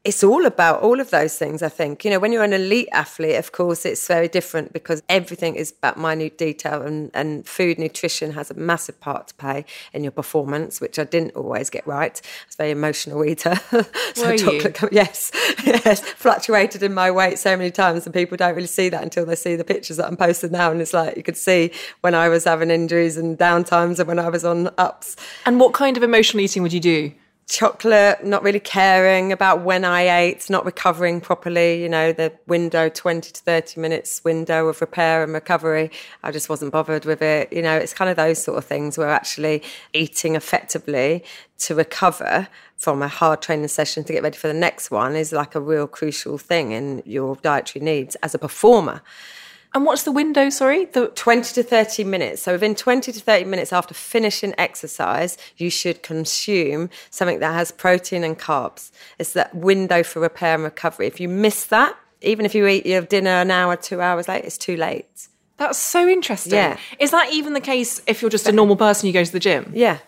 It's 0.04 0.22
all 0.22 0.44
about 0.44 0.82
all 0.82 1.00
of 1.00 1.08
those 1.10 1.38
things, 1.38 1.62
I 1.62 1.70
think. 1.70 2.04
You 2.04 2.10
know, 2.10 2.18
when 2.18 2.30
you're 2.30 2.44
an 2.44 2.52
elite 2.52 2.90
athlete, 2.92 3.36
of 3.36 3.52
course, 3.52 3.86
it's 3.86 4.06
very 4.06 4.28
different 4.28 4.74
because 4.74 5.02
everything 5.08 5.56
is 5.56 5.72
about 5.78 5.98
minute 5.98 6.36
detail 6.36 6.82
and, 6.82 7.10
and 7.14 7.48
food, 7.48 7.78
nutrition 7.78 8.32
has 8.32 8.50
a 8.50 8.54
massive 8.54 9.00
part 9.00 9.28
to 9.28 9.34
play 9.34 9.64
in 9.94 10.04
your 10.04 10.12
performance, 10.12 10.78
which 10.78 10.98
I 10.98 11.04
didn't 11.04 11.34
always 11.34 11.70
get 11.70 11.86
right. 11.86 12.20
I 12.22 12.46
was 12.46 12.54
a 12.54 12.56
very 12.58 12.70
emotional 12.72 13.24
eater. 13.24 13.54
so 14.14 14.30
Were 14.30 14.36
chocolate, 14.36 14.82
you? 14.82 14.88
yes, 14.92 15.32
yes, 15.64 16.00
fluctuated 16.00 16.82
in 16.82 16.92
my 16.92 17.10
weight 17.10 17.38
so 17.38 17.56
many 17.56 17.70
times, 17.70 18.04
and 18.04 18.14
people 18.14 18.36
don't 18.36 18.54
really 18.54 18.66
see 18.66 18.90
that 18.90 19.02
until 19.02 19.24
they 19.24 19.36
see 19.36 19.56
the 19.56 19.64
pictures 19.64 19.96
that 19.96 20.06
I'm 20.06 20.18
posting 20.18 20.52
now. 20.52 20.70
And 20.70 20.82
it's 20.82 20.92
like 20.92 21.16
you 21.16 21.22
could 21.22 21.38
see 21.38 21.70
when 22.02 22.14
I 22.14 22.28
was 22.28 22.44
having 22.44 22.70
injuries 22.70 23.16
and 23.16 23.38
downtimes 23.38 23.98
and 23.98 24.06
when 24.06 24.18
I 24.18 24.28
was 24.28 24.44
on 24.44 24.68
ups 24.76 25.16
And 25.46 25.60
what 25.60 25.72
kind 25.72 25.96
of 25.96 26.02
emotional 26.02 26.42
eating 26.42 26.62
would 26.62 26.72
you 26.72 26.80
do? 26.80 27.12
Chocolate, 27.46 28.24
not 28.24 28.42
really 28.42 28.60
caring 28.60 29.30
about 29.30 29.62
when 29.62 29.84
I 29.84 30.02
ate, 30.02 30.48
not 30.48 30.64
recovering 30.64 31.20
properly, 31.20 31.82
you 31.82 31.88
know, 31.88 32.12
the 32.12 32.32
window, 32.46 32.88
20 32.88 33.32
to 33.32 33.40
30 33.40 33.80
minutes 33.80 34.24
window 34.24 34.68
of 34.68 34.80
repair 34.80 35.22
and 35.22 35.32
recovery. 35.32 35.90
I 36.22 36.30
just 36.30 36.48
wasn't 36.48 36.72
bothered 36.72 37.04
with 37.04 37.20
it. 37.22 37.52
You 37.52 37.62
know, 37.62 37.76
it's 37.76 37.92
kind 37.92 38.10
of 38.10 38.16
those 38.16 38.42
sort 38.42 38.58
of 38.58 38.64
things 38.64 38.96
where 38.96 39.10
actually 39.10 39.62
eating 39.92 40.34
effectively 40.34 41.24
to 41.58 41.74
recover 41.74 42.48
from 42.76 43.02
a 43.02 43.08
hard 43.08 43.42
training 43.42 43.68
session 43.68 44.04
to 44.04 44.12
get 44.12 44.22
ready 44.22 44.36
for 44.36 44.48
the 44.48 44.54
next 44.54 44.90
one 44.90 45.14
is 45.14 45.32
like 45.32 45.54
a 45.54 45.60
real 45.60 45.86
crucial 45.86 46.38
thing 46.38 46.72
in 46.72 47.02
your 47.04 47.36
dietary 47.36 47.84
needs 47.84 48.14
as 48.16 48.34
a 48.34 48.38
performer. 48.38 49.02
And 49.74 49.84
what's 49.84 50.04
the 50.04 50.12
window, 50.12 50.50
sorry? 50.50 50.84
The 50.84 51.08
20 51.08 51.52
to 51.54 51.62
30 51.64 52.04
minutes. 52.04 52.42
So 52.42 52.52
within 52.52 52.76
20 52.76 53.10
to 53.10 53.20
30 53.20 53.44
minutes 53.44 53.72
after 53.72 53.92
finishing 53.92 54.54
exercise, 54.56 55.36
you 55.56 55.68
should 55.68 56.04
consume 56.04 56.90
something 57.10 57.40
that 57.40 57.52
has 57.52 57.72
protein 57.72 58.22
and 58.22 58.38
carbs. 58.38 58.92
It's 59.18 59.32
that 59.32 59.52
window 59.52 60.04
for 60.04 60.20
repair 60.20 60.54
and 60.54 60.62
recovery. 60.62 61.08
If 61.08 61.18
you 61.18 61.28
miss 61.28 61.66
that, 61.66 61.96
even 62.20 62.46
if 62.46 62.54
you 62.54 62.66
eat 62.68 62.86
your 62.86 63.02
dinner 63.02 63.30
an 63.30 63.50
hour, 63.50 63.74
two 63.74 64.00
hours 64.00 64.28
late, 64.28 64.44
it's 64.44 64.56
too 64.56 64.76
late. 64.76 65.28
That's 65.56 65.78
so 65.78 66.06
interesting. 66.06 66.54
Yeah. 66.54 66.78
Is 67.00 67.10
that 67.10 67.32
even 67.32 67.52
the 67.52 67.60
case 67.60 68.00
if 68.06 68.22
you're 68.22 68.30
just 68.30 68.48
a 68.48 68.52
normal 68.52 68.76
person 68.76 69.08
you 69.08 69.12
go 69.12 69.24
to 69.24 69.32
the 69.32 69.40
gym? 69.40 69.72
Yeah. 69.74 69.98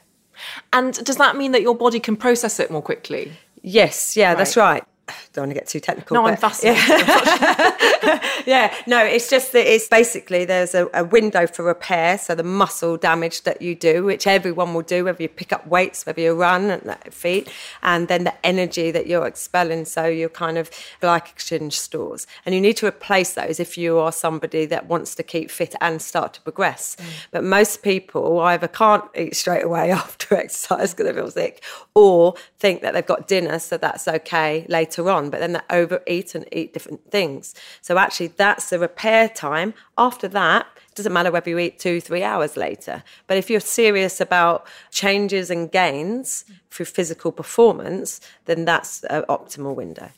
And 0.73 0.95
does 1.05 1.17
that 1.17 1.37
mean 1.37 1.53
that 1.53 1.63
your 1.63 1.75
body 1.75 1.99
can 1.99 2.17
process 2.17 2.61
it 2.61 2.71
more 2.71 2.83
quickly? 2.83 3.33
Yes, 3.63 4.17
yeah, 4.17 4.35
that's 4.37 4.57
right. 4.57 4.85
Don't 5.33 5.43
want 5.43 5.51
to 5.51 5.55
get 5.55 5.67
too 5.69 5.81
technical. 5.81 6.15
No, 6.15 6.27
I'm 6.27 6.35
but- 6.35 6.41
fascinated. 6.41 6.83
yeah, 8.47 8.75
no, 8.87 9.05
it's 9.05 9.29
just 9.29 9.53
that 9.53 9.67
it's 9.67 9.89
basically 9.89 10.45
there's 10.45 10.75
a, 10.75 10.89
a 10.95 11.05
window 11.05 11.47
for 11.47 11.65
repair. 11.65 12.19
So 12.19 12.35
the 12.35 12.43
muscle 12.43 12.97
damage 12.97 13.43
that 13.43 13.63
you 13.63 13.75
do, 13.75 14.05
which 14.05 14.27
everyone 14.27 14.75
will 14.75 14.83
do, 14.83 15.05
whether 15.05 15.23
you 15.23 15.29
pick 15.29 15.53
up 15.53 15.67
weights, 15.67 16.07
whether 16.07 16.21
you 16.21 16.35
run 16.35 16.71
at 16.71 17.13
feet, 17.13 17.49
and 17.83 18.09
then 18.09 18.25
the 18.25 18.35
energy 18.47 18.91
that 18.91 19.07
you're 19.07 19.27
expelling. 19.27 19.85
So 19.85 20.07
you're 20.07 20.29
kind 20.29 20.59
of 20.59 20.71
glycogen 21.01 21.73
stores, 21.73 22.27
and 22.45 22.55
you 22.55 22.61
need 22.61 22.77
to 22.79 22.87
replace 22.87 23.35
those 23.35 23.61
if 23.61 23.79
you 23.79 23.99
are 23.99 24.13
somebody 24.13 24.67
that 24.67 24.87
wants 24.87 25.15
to 25.17 25.23
keep 25.23 25.51
fit 25.51 25.75
and 25.81 26.03
start 26.03 26.35
to 26.35 26.41
progress. 26.41 26.97
Mm. 26.97 27.05
But 27.31 27.45
most 27.45 27.83
people 27.83 28.41
either 28.41 28.69
can't 28.69 29.05
eat 29.15 29.37
straight 29.37 29.65
away 29.65 29.91
after 30.03 30.37
exercise 30.37 30.95
because 30.95 31.07
they 31.07 31.21
feel 31.21 31.31
sick, 31.31 31.63
or 31.95 32.35
think 32.59 32.83
that 32.83 32.95
they've 32.95 33.07
got 33.07 33.29
dinner, 33.29 33.59
so 33.59 33.77
that's 33.77 34.09
okay 34.09 34.67
later 34.69 34.96
on. 35.05 35.31
But 35.31 35.41
then 35.41 35.53
they 35.53 35.61
overeat 35.71 36.35
and 36.35 36.47
eat 36.53 36.73
different 36.73 37.11
things. 37.11 37.55
So 37.83 37.99
actually, 37.99 38.29
that's 38.29 38.71
the 38.71 38.79
repair 38.79 39.29
time. 39.29 39.75
After 39.97 40.29
that, 40.29 40.67
it 40.89 40.95
doesn't 40.95 41.13
matter 41.13 41.31
whether 41.31 41.51
you 41.51 41.59
eat 41.59 41.79
two, 41.79 42.01
three 42.01 42.23
hours 42.23 42.57
later. 42.57 43.03
But 43.27 43.37
if 43.37 43.51
you're 43.51 43.61
serious 43.61 44.21
about 44.21 44.67
changes 44.91 45.51
and 45.51 45.71
gains 45.71 46.45
through 46.71 46.87
physical 46.87 47.33
performance, 47.33 48.21
then 48.47 48.65
that's 48.65 49.05
an 49.05 49.25
optimal 49.29 49.75
window. 49.75 50.11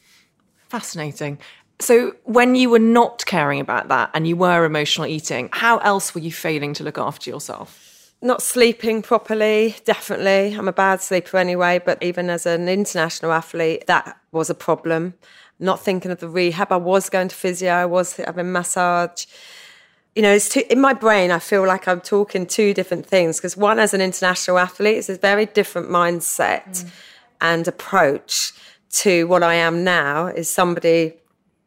Fascinating. 0.69 1.39
So, 1.81 2.17
when 2.25 2.57
you 2.57 2.71
were 2.71 2.81
not 2.81 3.25
caring 3.25 3.61
about 3.61 3.89
that 3.89 4.11
and 4.13 4.27
you 4.27 4.37
were 4.37 4.65
emotional 4.65 5.07
eating, 5.07 5.49
how 5.53 5.79
else 5.79 6.15
were 6.15 6.21
you 6.21 6.33
failing 6.33 6.75
to 6.75 6.85
look 6.85 6.99
after 6.99 7.31
yourself? 7.31 7.88
Not 8.21 8.43
sleeping 8.43 9.03
properly, 9.03 9.77
definitely. 9.85 10.57
I'm 10.57 10.67
a 10.67 10.73
bad 10.73 11.01
sleeper 11.01 11.37
anyway, 11.37 11.81
but 11.85 12.03
even 12.03 12.31
as 12.31 12.47
an 12.47 12.69
international 12.69 13.33
athlete, 13.33 13.87
that 13.87 14.19
was 14.33 14.51
a 14.51 14.55
problem. 14.55 15.15
Not 15.61 15.81
thinking 15.81 16.11
of 16.11 16.19
the 16.19 16.29
rehab. 16.29 16.73
I 16.73 16.77
was 16.77 17.09
going 17.11 17.29
to 17.29 17.35
physio, 17.35 17.73
I 17.73 17.87
was 17.87 18.17
having 18.17 18.51
massage. 18.51 19.27
You 20.17 20.23
know, 20.23 20.33
it's 20.33 20.49
too, 20.49 20.65
in 20.69 20.81
my 20.81 20.95
brain, 20.95 21.31
I 21.31 21.39
feel 21.39 21.65
like 21.65 21.87
I'm 21.87 22.01
talking 22.01 22.45
two 22.45 22.75
different 22.75 23.07
things 23.07 23.37
because 23.37 23.57
one, 23.57 23.79
as 23.79 23.95
an 23.95 24.01
international 24.01 24.59
athlete, 24.59 24.97
it's 24.97 25.09
a 25.09 25.17
very 25.17 25.47
different 25.47 25.89
mindset 25.89 26.67
mm. 26.67 26.91
and 27.41 27.69
approach 27.69 28.53
to 28.91 29.29
what 29.29 29.45
I 29.45 29.55
am 29.55 29.85
now 29.85 30.27
is 30.27 30.51
somebody 30.51 31.15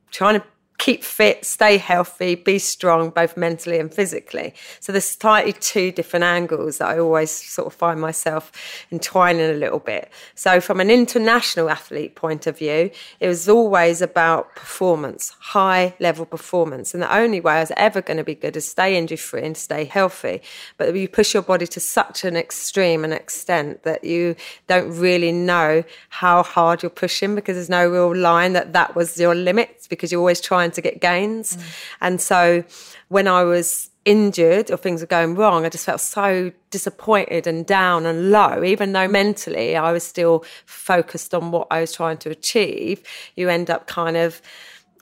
trying 0.10 0.42
to 0.42 0.46
keep 0.82 1.04
fit, 1.04 1.46
stay 1.46 1.78
healthy, 1.78 2.34
be 2.34 2.58
strong, 2.58 3.12
both 3.12 3.38
mentally 3.38 3.78
and 3.78 3.94
physically. 3.94 4.52
So 4.80 4.92
there's 4.92 5.06
slightly 5.06 5.54
two 5.54 5.92
different 5.92 6.24
angles 6.24 6.80
that 6.80 6.90
I 6.90 6.98
always 6.98 7.30
sort 7.30 7.68
of 7.68 7.76
find 7.76 8.02
myself 8.02 8.52
entwining 8.92 9.52
a 9.52 9.54
little 9.54 9.78
bit. 9.78 10.12
So 10.34 10.60
from 10.60 10.80
an 10.80 10.90
international 10.90 11.70
athlete 11.70 12.16
point 12.16 12.48
of 12.48 12.58
view, 12.58 12.90
it 13.20 13.28
was 13.28 13.48
always 13.48 14.02
about 14.02 14.56
performance, 14.56 15.36
high 15.40 15.94
level 16.00 16.26
performance. 16.26 16.96
And 16.96 17.04
the 17.04 17.16
only 17.16 17.40
way 17.40 17.54
I 17.54 17.60
was 17.60 17.72
ever 17.78 18.02
going 18.02 18.18
to 18.18 18.24
be 18.24 18.34
good 18.34 18.58
is 18.58 18.68
stay 18.68 18.98
injury 18.98 19.18
free 19.18 19.44
and 19.44 19.56
stay 19.56 19.86
healthy. 19.86 20.42
But 20.78 20.96
you 20.96 21.08
push 21.08 21.36
your 21.36 21.44
body 21.44 21.68
to 21.68 21.80
such 21.80 22.24
an 22.24 22.36
extreme 22.36 23.04
and 23.04 23.14
extent 23.14 23.84
that 23.84 24.04
you 24.04 24.36
don't 24.66 24.98
really 24.98 25.32
know 25.32 25.84
how 26.10 26.42
hard 26.42 26.82
you're 26.82 26.90
pushing 26.90 27.36
because 27.36 27.56
there's 27.56 27.70
no 27.70 27.88
real 27.88 28.16
line 28.16 28.54
that 28.54 28.74
that 28.74 28.96
was 28.96 29.20
your 29.20 29.36
limits 29.36 29.86
because 29.86 30.12
you're 30.12 30.22
always 30.22 30.42
trying 30.42 30.71
trying 30.72 30.84
to 30.84 30.90
get 30.90 31.02
gains. 31.02 31.58
Mm. 31.58 31.64
And 32.02 32.22
so 32.22 32.64
when 33.10 33.28
I 33.28 33.44
was 33.44 33.90
injured 34.06 34.72
or 34.72 34.78
things 34.78 35.02
were 35.02 35.08
going 35.08 35.36
wrong, 35.36 35.66
I 35.66 35.70
just 35.70 35.86
felt 35.86 36.02
so 36.02 36.52
disappointed 36.72 37.48
and 37.48 37.66
down 37.66 38.06
and 38.06 38.32
low, 38.32 38.64
even 38.64 38.94
though 38.94 39.08
mentally 39.08 39.76
I 39.76 39.92
was 39.92 40.04
still 40.04 40.44
focused 40.66 41.34
on 41.34 41.52
what 41.52 41.68
I 41.70 41.82
was 41.82 41.94
trying 41.94 42.18
to 42.20 42.30
achieve. 42.30 43.04
You 43.36 43.50
end 43.50 43.70
up 43.70 43.88
kind 43.88 44.18
of, 44.18 44.42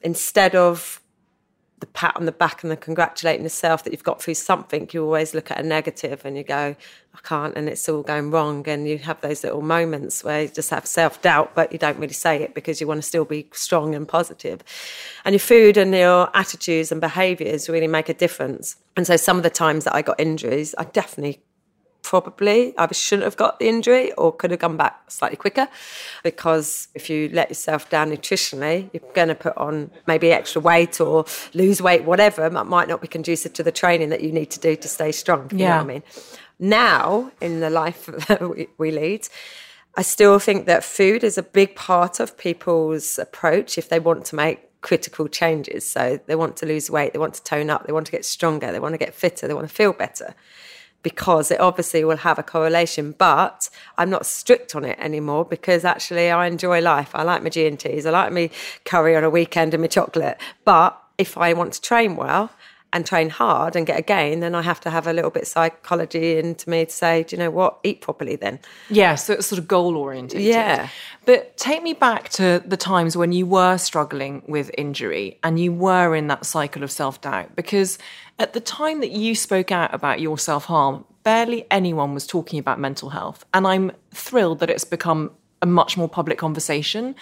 instead 0.02 0.56
of 0.56 0.99
the 1.80 1.88
pat 1.88 2.16
on 2.16 2.26
the 2.26 2.32
back 2.32 2.64
and 2.64 2.72
the 2.72 2.78
congratulating 2.78 3.44
yourself 3.44 3.84
that 3.84 3.92
you've 3.92 4.04
got 4.04 4.22
through 4.22 4.34
something, 4.36 4.90
you 4.92 5.04
always 5.04 5.34
look 5.34 5.52
at 5.52 5.60
a 5.60 5.64
negative 5.64 6.26
and 6.26 6.38
you 6.38 6.44
go, 6.44 6.76
I 7.14 7.20
can't, 7.24 7.56
and 7.56 7.68
it's 7.68 7.88
all 7.90 8.04
going 8.04 8.32
wrong. 8.32 8.68
And 8.68 8.88
you 8.88 8.98
have 9.00 9.22
those 9.22 9.44
little 9.44 9.62
moments 9.62 10.24
where 10.24 10.44
you 10.44 10.48
just 10.48 10.70
have 10.70 10.86
self 10.86 11.22
doubt, 11.22 11.56
but 11.56 11.72
you 11.72 11.80
don't 11.80 11.98
really 11.98 12.14
say 12.14 12.42
it 12.42 12.54
because 12.54 12.80
you 12.80 12.88
want 12.88 13.00
to 13.00 13.08
still 13.08 13.26
be 13.26 13.48
strong 13.54 13.96
and 13.96 14.08
positive. 14.08 14.62
And 15.26 15.34
your 15.34 15.40
food 15.40 15.78
and 15.78 15.94
your 15.94 16.30
attitudes 16.36 16.92
and 16.92 17.02
behaviors 17.02 17.70
really 17.70 17.88
make 17.88 18.10
a 18.10 18.14
difference. 18.14 18.76
And 18.96 19.08
so 19.08 19.18
some 19.18 19.38
of 19.38 19.44
the 19.44 19.50
times 19.50 19.86
that 19.86 19.96
I 19.96 20.02
got 20.02 20.20
injuries, 20.20 20.76
I 20.78 20.84
definitely 20.86 21.42
probably 22.10 22.76
I 22.76 22.92
shouldn't 22.92 23.26
have 23.26 23.38
got 23.38 23.60
the 23.60 23.68
injury 23.68 24.12
or 24.14 24.36
could 24.36 24.50
have 24.50 24.60
come 24.60 24.78
back 24.78 25.12
slightly 25.12 25.38
quicker 25.38 25.68
because 26.24 26.88
if 26.96 27.08
you 27.08 27.30
let 27.32 27.50
yourself 27.50 27.88
down 27.88 28.10
nutritionally, 28.10 28.90
you're 28.92 29.14
going 29.14 29.28
to 29.28 29.36
put 29.36 29.56
on 29.58 29.92
maybe 30.08 30.32
extra 30.32 30.60
weight 30.60 31.00
or 31.00 31.26
lose 31.54 31.84
weight, 31.84 32.06
whatever. 32.06 32.50
That 32.50 32.66
might 32.66 32.88
not 32.88 33.00
be 33.00 33.08
conducive 33.08 33.54
to 33.54 33.62
the 33.62 33.72
training 33.72 34.10
that 34.10 34.22
you 34.22 34.32
need 34.32 34.50
to 34.50 34.60
do 34.60 34.76
to 34.76 34.88
stay 34.88 35.12
strong. 35.12 35.50
You 35.52 35.60
yeah. 35.60 35.70
know 35.70 35.76
what 35.76 35.84
I 35.84 35.94
mean? 35.94 36.04
Now, 36.58 37.32
in 37.40 37.60
the 37.60 37.70
life 37.70 38.08
that 38.28 38.68
we 38.80 38.90
lead, 38.90 39.28
I 39.96 40.02
still 40.02 40.40
think 40.40 40.66
that 40.66 40.84
food 40.84 41.24
is 41.24 41.38
a 41.38 41.44
big 41.44 41.76
part 41.76 42.20
of 42.20 42.40
people's 42.40 43.20
approach 43.20 43.78
if 43.78 43.88
they 43.88 44.00
want 44.00 44.26
to 44.26 44.36
make 44.36 44.82
critical 44.82 45.28
changes. 45.28 45.88
So 45.88 46.20
they 46.26 46.36
want 46.36 46.58
to 46.58 46.66
lose 46.66 46.90
weight, 46.90 47.14
they 47.14 47.20
want 47.20 47.36
to 47.36 47.44
tone 47.44 47.70
up, 47.70 47.86
they 47.86 47.94
want 47.94 48.08
to 48.08 48.12
get 48.12 48.26
stronger, 48.26 48.72
they 48.72 48.80
want 48.80 48.94
to 48.96 48.98
get 48.98 49.14
fitter, 49.14 49.48
they 49.48 49.54
want 49.54 49.70
to 49.70 49.76
feel 49.76 49.94
better 49.94 50.34
because 51.04 51.52
it 51.52 51.60
obviously 51.60 52.04
will 52.04 52.18
have 52.18 52.40
a 52.40 52.44
correlation. 52.44 53.16
But 53.18 53.70
I'm 53.98 54.10
not 54.10 54.26
strict 54.26 54.76
on 54.76 54.86
it 54.86 54.98
anymore 55.00 55.46
because 55.46 55.86
actually 55.86 56.30
I 56.30 56.48
enjoy 56.48 56.82
life. 56.82 57.12
I 57.14 57.24
like 57.24 57.44
my 57.44 57.50
G 57.50 57.68
and 57.68 57.80
T's. 57.80 58.06
I 58.06 58.12
like 58.12 58.32
my 58.32 58.50
curry 58.86 59.16
on 59.16 59.24
a 59.24 59.30
weekend 59.30 59.74
and 59.74 59.82
my 59.82 59.88
chocolate. 59.88 60.38
But 60.66 61.02
if 61.18 61.38
I 61.38 61.54
want 61.54 61.74
to 61.74 61.82
train 61.82 62.16
well, 62.16 62.52
and 62.92 63.06
train 63.06 63.30
hard 63.30 63.76
and 63.76 63.86
get 63.86 64.00
a 64.00 64.02
gain, 64.02 64.40
then 64.40 64.56
I 64.56 64.62
have 64.62 64.80
to 64.82 64.90
have 64.90 65.06
a 65.06 65.14
little 65.14 65.30
bit 65.30 65.46
psychology 65.46 66.38
into 66.38 66.70
me 66.70 66.86
to 66.86 66.92
say, 66.92 67.24
do 67.24 67.36
you 67.36 67.40
know 67.40 67.52
what, 67.52 67.80
eat 67.84 68.02
properly 68.02 68.36
then. 68.36 68.60
Yeah, 68.90 69.16
so 69.16 69.34
it's 69.34 69.48
sort 69.48 69.60
of 69.60 69.68
goal 69.68 69.96
oriented. 69.96 70.42
Yeah. 70.42 70.90
But 71.26 71.56
take 71.58 71.84
me 71.84 71.94
back 71.94 72.30
to 72.30 72.64
the 72.66 72.78
times 72.78 73.16
when 73.16 73.32
you 73.32 73.46
were 73.46 73.78
struggling 73.78 74.42
with 74.48 74.72
injury 74.78 75.38
and 75.44 75.60
you 75.60 75.72
were 75.72 76.16
in 76.16 76.28
that 76.28 76.46
cycle 76.46 76.84
of 76.84 76.92
self 76.92 77.22
doubt 77.22 77.56
because 77.56 78.00
at 78.40 78.54
the 78.54 78.62
time 78.62 79.02
that 79.02 79.12
you 79.12 79.36
spoke 79.36 79.72
out 79.72 79.94
about 79.94 80.20
your 80.20 80.38
self 80.38 80.66
harm, 80.66 81.06
barely 81.24 81.68
anyone 81.70 82.14
was 82.14 82.26
talking 82.26 82.58
about 82.58 82.80
mental 82.80 83.10
health. 83.10 83.46
And 83.54 83.68
I'm 83.68 83.92
thrilled 84.12 84.60
that 84.60 84.70
it's 84.70 84.86
become 84.86 85.32
a 85.62 85.68
much 85.68 85.98
more 85.98 86.10
public 86.10 86.38
conversation. 86.40 87.16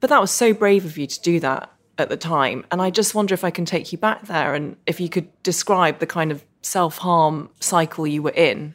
But 0.00 0.10
that 0.10 0.20
was 0.20 0.30
so 0.30 0.52
brave 0.52 0.84
of 0.84 0.98
you 0.98 1.06
to 1.06 1.20
do 1.20 1.38
that 1.40 1.70
at 1.98 2.08
the 2.08 2.16
time. 2.16 2.64
And 2.70 2.80
I 2.82 2.90
just 2.90 3.14
wonder 3.14 3.34
if 3.34 3.44
I 3.44 3.50
can 3.50 3.64
take 3.64 3.92
you 3.92 3.98
back 3.98 4.26
there 4.26 4.54
and 4.54 4.76
if 4.86 5.00
you 5.00 5.08
could 5.08 5.28
describe 5.42 5.98
the 5.98 6.06
kind 6.06 6.32
of 6.32 6.44
self 6.62 6.98
harm 6.98 7.50
cycle 7.60 8.06
you 8.06 8.22
were 8.22 8.30
in. 8.30 8.74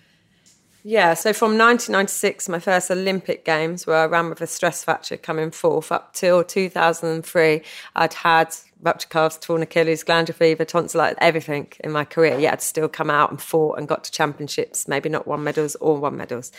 Yeah, 0.84 1.14
so 1.14 1.34
from 1.34 1.58
1996, 1.58 2.48
my 2.48 2.60
first 2.60 2.90
Olympic 2.90 3.44
Games, 3.44 3.86
where 3.86 3.98
I 3.98 4.06
ran 4.06 4.30
with 4.30 4.40
a 4.40 4.48
stress 4.48 4.84
fracture 4.86 5.18
coming 5.18 5.52
forth, 5.52 5.92
up 5.92 6.14
till 6.14 6.42
2003, 6.42 7.62
I'd 7.98 8.14
had 8.14 8.56
ruptured 8.82 9.10
calves, 9.10 9.38
torn 9.38 9.62
Achilles, 9.62 10.04
glandular 10.04 10.38
fever, 10.38 10.64
tonsillitis, 10.64 11.18
everything 11.20 11.68
in 11.82 11.92
my 11.92 12.06
career. 12.06 12.40
Yet 12.40 12.54
I'd 12.54 12.62
still 12.62 12.88
come 12.88 13.10
out 13.10 13.30
and 13.30 13.42
fought 13.42 13.78
and 13.78 13.90
got 13.90 14.06
to 14.06 14.12
championships, 14.12 14.88
maybe 14.88 15.10
not 15.10 15.28
won 15.28 15.44
medals 15.44 15.76
or 15.76 15.98
won 15.98 16.16
medals. 16.16 16.52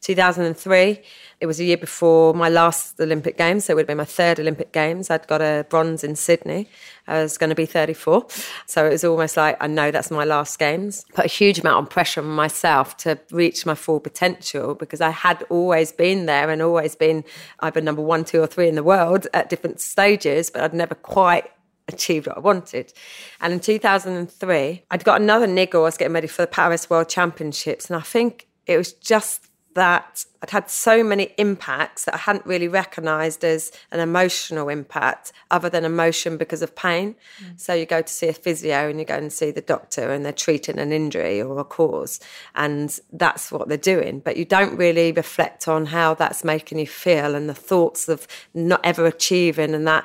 2003, 0.00 1.02
it 1.40 1.46
was 1.46 1.60
a 1.60 1.64
year 1.64 1.76
before 1.76 2.34
my 2.34 2.48
last 2.48 3.00
Olympic 3.00 3.38
Games, 3.38 3.64
so 3.64 3.72
it 3.72 3.76
would 3.76 3.82
have 3.82 3.86
been 3.86 3.96
my 3.96 4.04
third 4.04 4.40
Olympic 4.40 4.72
Games. 4.72 5.10
I'd 5.10 5.26
got 5.28 5.40
a 5.40 5.66
bronze 5.68 6.02
in 6.02 6.16
Sydney. 6.16 6.68
I 7.06 7.22
was 7.22 7.38
going 7.38 7.50
to 7.50 7.56
be 7.56 7.66
34. 7.66 8.26
So 8.66 8.86
it 8.86 8.90
was 8.90 9.04
almost 9.04 9.36
like, 9.36 9.56
I 9.60 9.66
know 9.66 9.90
that's 9.90 10.10
my 10.10 10.24
last 10.24 10.58
Games. 10.58 11.04
Put 11.14 11.24
a 11.24 11.28
huge 11.28 11.60
amount 11.60 11.86
of 11.86 11.90
pressure 11.90 12.20
on 12.20 12.26
myself 12.26 12.96
to 12.98 13.18
reach 13.30 13.64
my 13.64 13.74
full 13.74 14.00
potential 14.00 14.74
because 14.74 15.00
I 15.00 15.10
had 15.10 15.44
always 15.48 15.92
been 15.92 16.26
there 16.26 16.50
and 16.50 16.60
always 16.60 16.96
been 16.96 17.24
either 17.60 17.80
number 17.80 18.02
one, 18.02 18.24
two, 18.24 18.42
or 18.42 18.46
three 18.46 18.68
in 18.68 18.74
the 18.74 18.82
world 18.82 19.26
at 19.32 19.48
different 19.48 19.80
stages, 19.80 20.50
but 20.50 20.62
I'd 20.62 20.74
never 20.74 20.94
quite 20.94 21.50
achieved 21.88 22.26
what 22.26 22.36
I 22.36 22.40
wanted. 22.40 22.92
And 23.40 23.52
in 23.52 23.60
2003, 23.60 24.82
I'd 24.90 25.04
got 25.04 25.20
another 25.20 25.46
niggle. 25.46 25.82
I 25.82 25.84
was 25.84 25.96
getting 25.96 26.14
ready 26.14 26.26
for 26.26 26.42
the 26.42 26.48
Paris 26.48 26.90
World 26.90 27.08
Championships. 27.08 27.88
And 27.88 27.96
I 27.96 28.02
think 28.02 28.46
it 28.66 28.76
was 28.76 28.92
just 28.92 29.47
that 29.78 30.24
I'd 30.42 30.50
had 30.50 30.68
so 30.68 31.04
many 31.04 31.34
impacts 31.38 32.04
that 32.04 32.14
I 32.14 32.18
hadn't 32.18 32.44
really 32.44 32.66
recognized 32.66 33.44
as 33.44 33.70
an 33.92 34.00
emotional 34.00 34.68
impact 34.68 35.32
other 35.52 35.70
than 35.70 35.84
emotion 35.84 36.36
because 36.36 36.62
of 36.62 36.74
pain. 36.74 37.14
Mm. 37.40 37.60
So 37.60 37.74
you 37.74 37.86
go 37.86 38.02
to 38.02 38.12
see 38.12 38.26
a 38.26 38.32
physio 38.32 38.88
and 38.88 38.98
you 38.98 39.04
go 39.04 39.14
and 39.14 39.32
see 39.32 39.52
the 39.52 39.60
doctor 39.60 40.10
and 40.10 40.24
they're 40.24 40.32
treating 40.32 40.80
an 40.80 40.92
injury 40.92 41.40
or 41.40 41.60
a 41.60 41.64
cause 41.64 42.18
and 42.56 42.98
that's 43.12 43.52
what 43.52 43.68
they're 43.68 43.76
doing. 43.76 44.18
But 44.18 44.36
you 44.36 44.44
don't 44.44 44.76
really 44.76 45.12
reflect 45.12 45.68
on 45.68 45.86
how 45.86 46.14
that's 46.14 46.42
making 46.42 46.80
you 46.80 46.88
feel 46.88 47.36
and 47.36 47.48
the 47.48 47.54
thoughts 47.54 48.08
of 48.08 48.26
not 48.54 48.80
ever 48.82 49.06
achieving 49.06 49.74
and 49.74 49.86
that, 49.86 50.04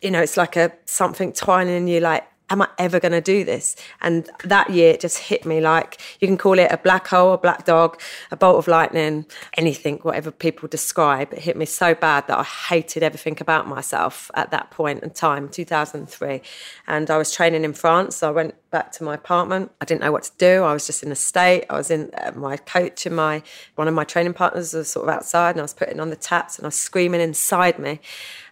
you 0.00 0.10
know, 0.10 0.22
it's 0.22 0.38
like 0.38 0.56
a 0.56 0.72
something 0.86 1.34
twining 1.34 1.76
in 1.76 1.88
you 1.88 2.00
like 2.00 2.26
am 2.50 2.62
I 2.62 2.68
ever 2.78 3.00
going 3.00 3.12
to 3.12 3.20
do 3.20 3.44
this? 3.44 3.76
And 4.00 4.28
that 4.44 4.70
year 4.70 4.92
it 4.92 5.00
just 5.00 5.18
hit 5.18 5.46
me 5.46 5.60
like 5.60 6.00
you 6.20 6.28
can 6.28 6.36
call 6.36 6.58
it 6.58 6.70
a 6.70 6.76
black 6.76 7.06
hole, 7.08 7.32
a 7.32 7.38
black 7.38 7.64
dog, 7.64 8.00
a 8.30 8.36
bolt 8.36 8.58
of 8.58 8.68
lightning, 8.68 9.24
anything, 9.56 9.98
whatever 9.98 10.30
people 10.30 10.68
describe. 10.68 11.32
It 11.32 11.40
hit 11.40 11.56
me 11.56 11.64
so 11.64 11.94
bad 11.94 12.26
that 12.26 12.38
I 12.38 12.42
hated 12.42 13.02
everything 13.02 13.38
about 13.40 13.66
myself 13.66 14.30
at 14.34 14.50
that 14.50 14.70
point 14.70 15.02
in 15.02 15.10
time, 15.10 15.48
2003. 15.48 16.42
And 16.86 17.10
I 17.10 17.16
was 17.16 17.32
training 17.32 17.64
in 17.64 17.72
France. 17.72 18.16
So 18.16 18.28
I 18.28 18.32
went 18.32 18.54
back 18.70 18.92
to 18.92 19.04
my 19.04 19.14
apartment. 19.14 19.72
I 19.80 19.84
didn't 19.84 20.00
know 20.00 20.12
what 20.12 20.22
to 20.24 20.32
do. 20.38 20.62
I 20.62 20.72
was 20.72 20.86
just 20.86 21.02
in 21.02 21.10
a 21.10 21.16
state. 21.16 21.64
I 21.68 21.74
was 21.74 21.90
in 21.90 22.10
uh, 22.16 22.32
my 22.34 22.56
coach 22.56 23.04
and 23.04 23.16
my 23.16 23.42
one 23.74 23.88
of 23.88 23.94
my 23.94 24.04
training 24.04 24.34
partners 24.34 24.72
was 24.72 24.90
sort 24.90 25.08
of 25.08 25.14
outside 25.14 25.50
and 25.50 25.60
I 25.60 25.62
was 25.62 25.74
putting 25.74 26.00
on 26.00 26.10
the 26.10 26.16
taps 26.16 26.56
and 26.56 26.64
I 26.64 26.68
was 26.68 26.76
screaming 26.76 27.20
inside 27.20 27.78
me. 27.78 28.00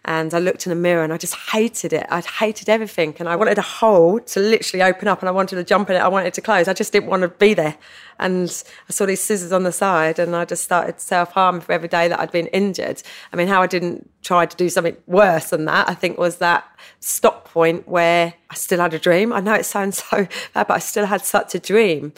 And 0.05 0.33
I 0.33 0.39
looked 0.39 0.65
in 0.65 0.69
the 0.69 0.75
mirror 0.75 1.03
and 1.03 1.13
I 1.13 1.17
just 1.17 1.35
hated 1.35 1.93
it. 1.93 2.05
I'd 2.09 2.25
hated 2.25 2.69
everything. 2.69 3.15
And 3.19 3.29
I 3.29 3.35
wanted 3.35 3.57
a 3.57 3.63
hole 3.63 4.19
to 4.19 4.39
literally 4.39 4.81
open 4.81 5.07
up 5.07 5.21
and 5.21 5.29
I 5.29 5.31
wanted 5.31 5.55
to 5.57 5.63
jump 5.63 5.89
in 5.89 5.95
it. 5.95 5.99
I 5.99 6.07
wanted 6.07 6.33
to 6.33 6.41
close. 6.41 6.67
I 6.67 6.73
just 6.73 6.93
didn't 6.93 7.09
want 7.09 7.21
to 7.21 7.27
be 7.27 7.53
there. 7.53 7.77
And 8.17 8.43
I 8.89 8.93
saw 8.93 9.05
these 9.05 9.21
scissors 9.21 9.51
on 9.51 9.63
the 9.63 9.71
side 9.71 10.19
and 10.19 10.35
I 10.35 10.45
just 10.45 10.63
started 10.63 10.99
self 10.99 11.33
harm 11.33 11.61
for 11.61 11.71
every 11.71 11.89
day 11.89 12.07
that 12.07 12.19
I'd 12.19 12.31
been 12.31 12.47
injured. 12.47 13.03
I 13.31 13.35
mean, 13.35 13.47
how 13.47 13.61
I 13.61 13.67
didn't 13.67 14.09
try 14.21 14.45
to 14.45 14.57
do 14.57 14.69
something 14.69 14.97
worse 15.07 15.49
than 15.49 15.65
that, 15.65 15.89
I 15.89 15.93
think 15.93 16.17
was 16.17 16.37
that 16.37 16.65
stop 16.99 17.45
point 17.45 17.87
where 17.87 18.33
I 18.49 18.55
still 18.55 18.79
had 18.79 18.93
a 18.93 18.99
dream. 18.99 19.31
I 19.31 19.39
know 19.39 19.53
it 19.53 19.65
sounds 19.65 20.03
so 20.03 20.27
bad, 20.53 20.67
but 20.67 20.71
I 20.71 20.79
still 20.79 21.05
had 21.05 21.25
such 21.25 21.55
a 21.55 21.59
dream 21.59 22.13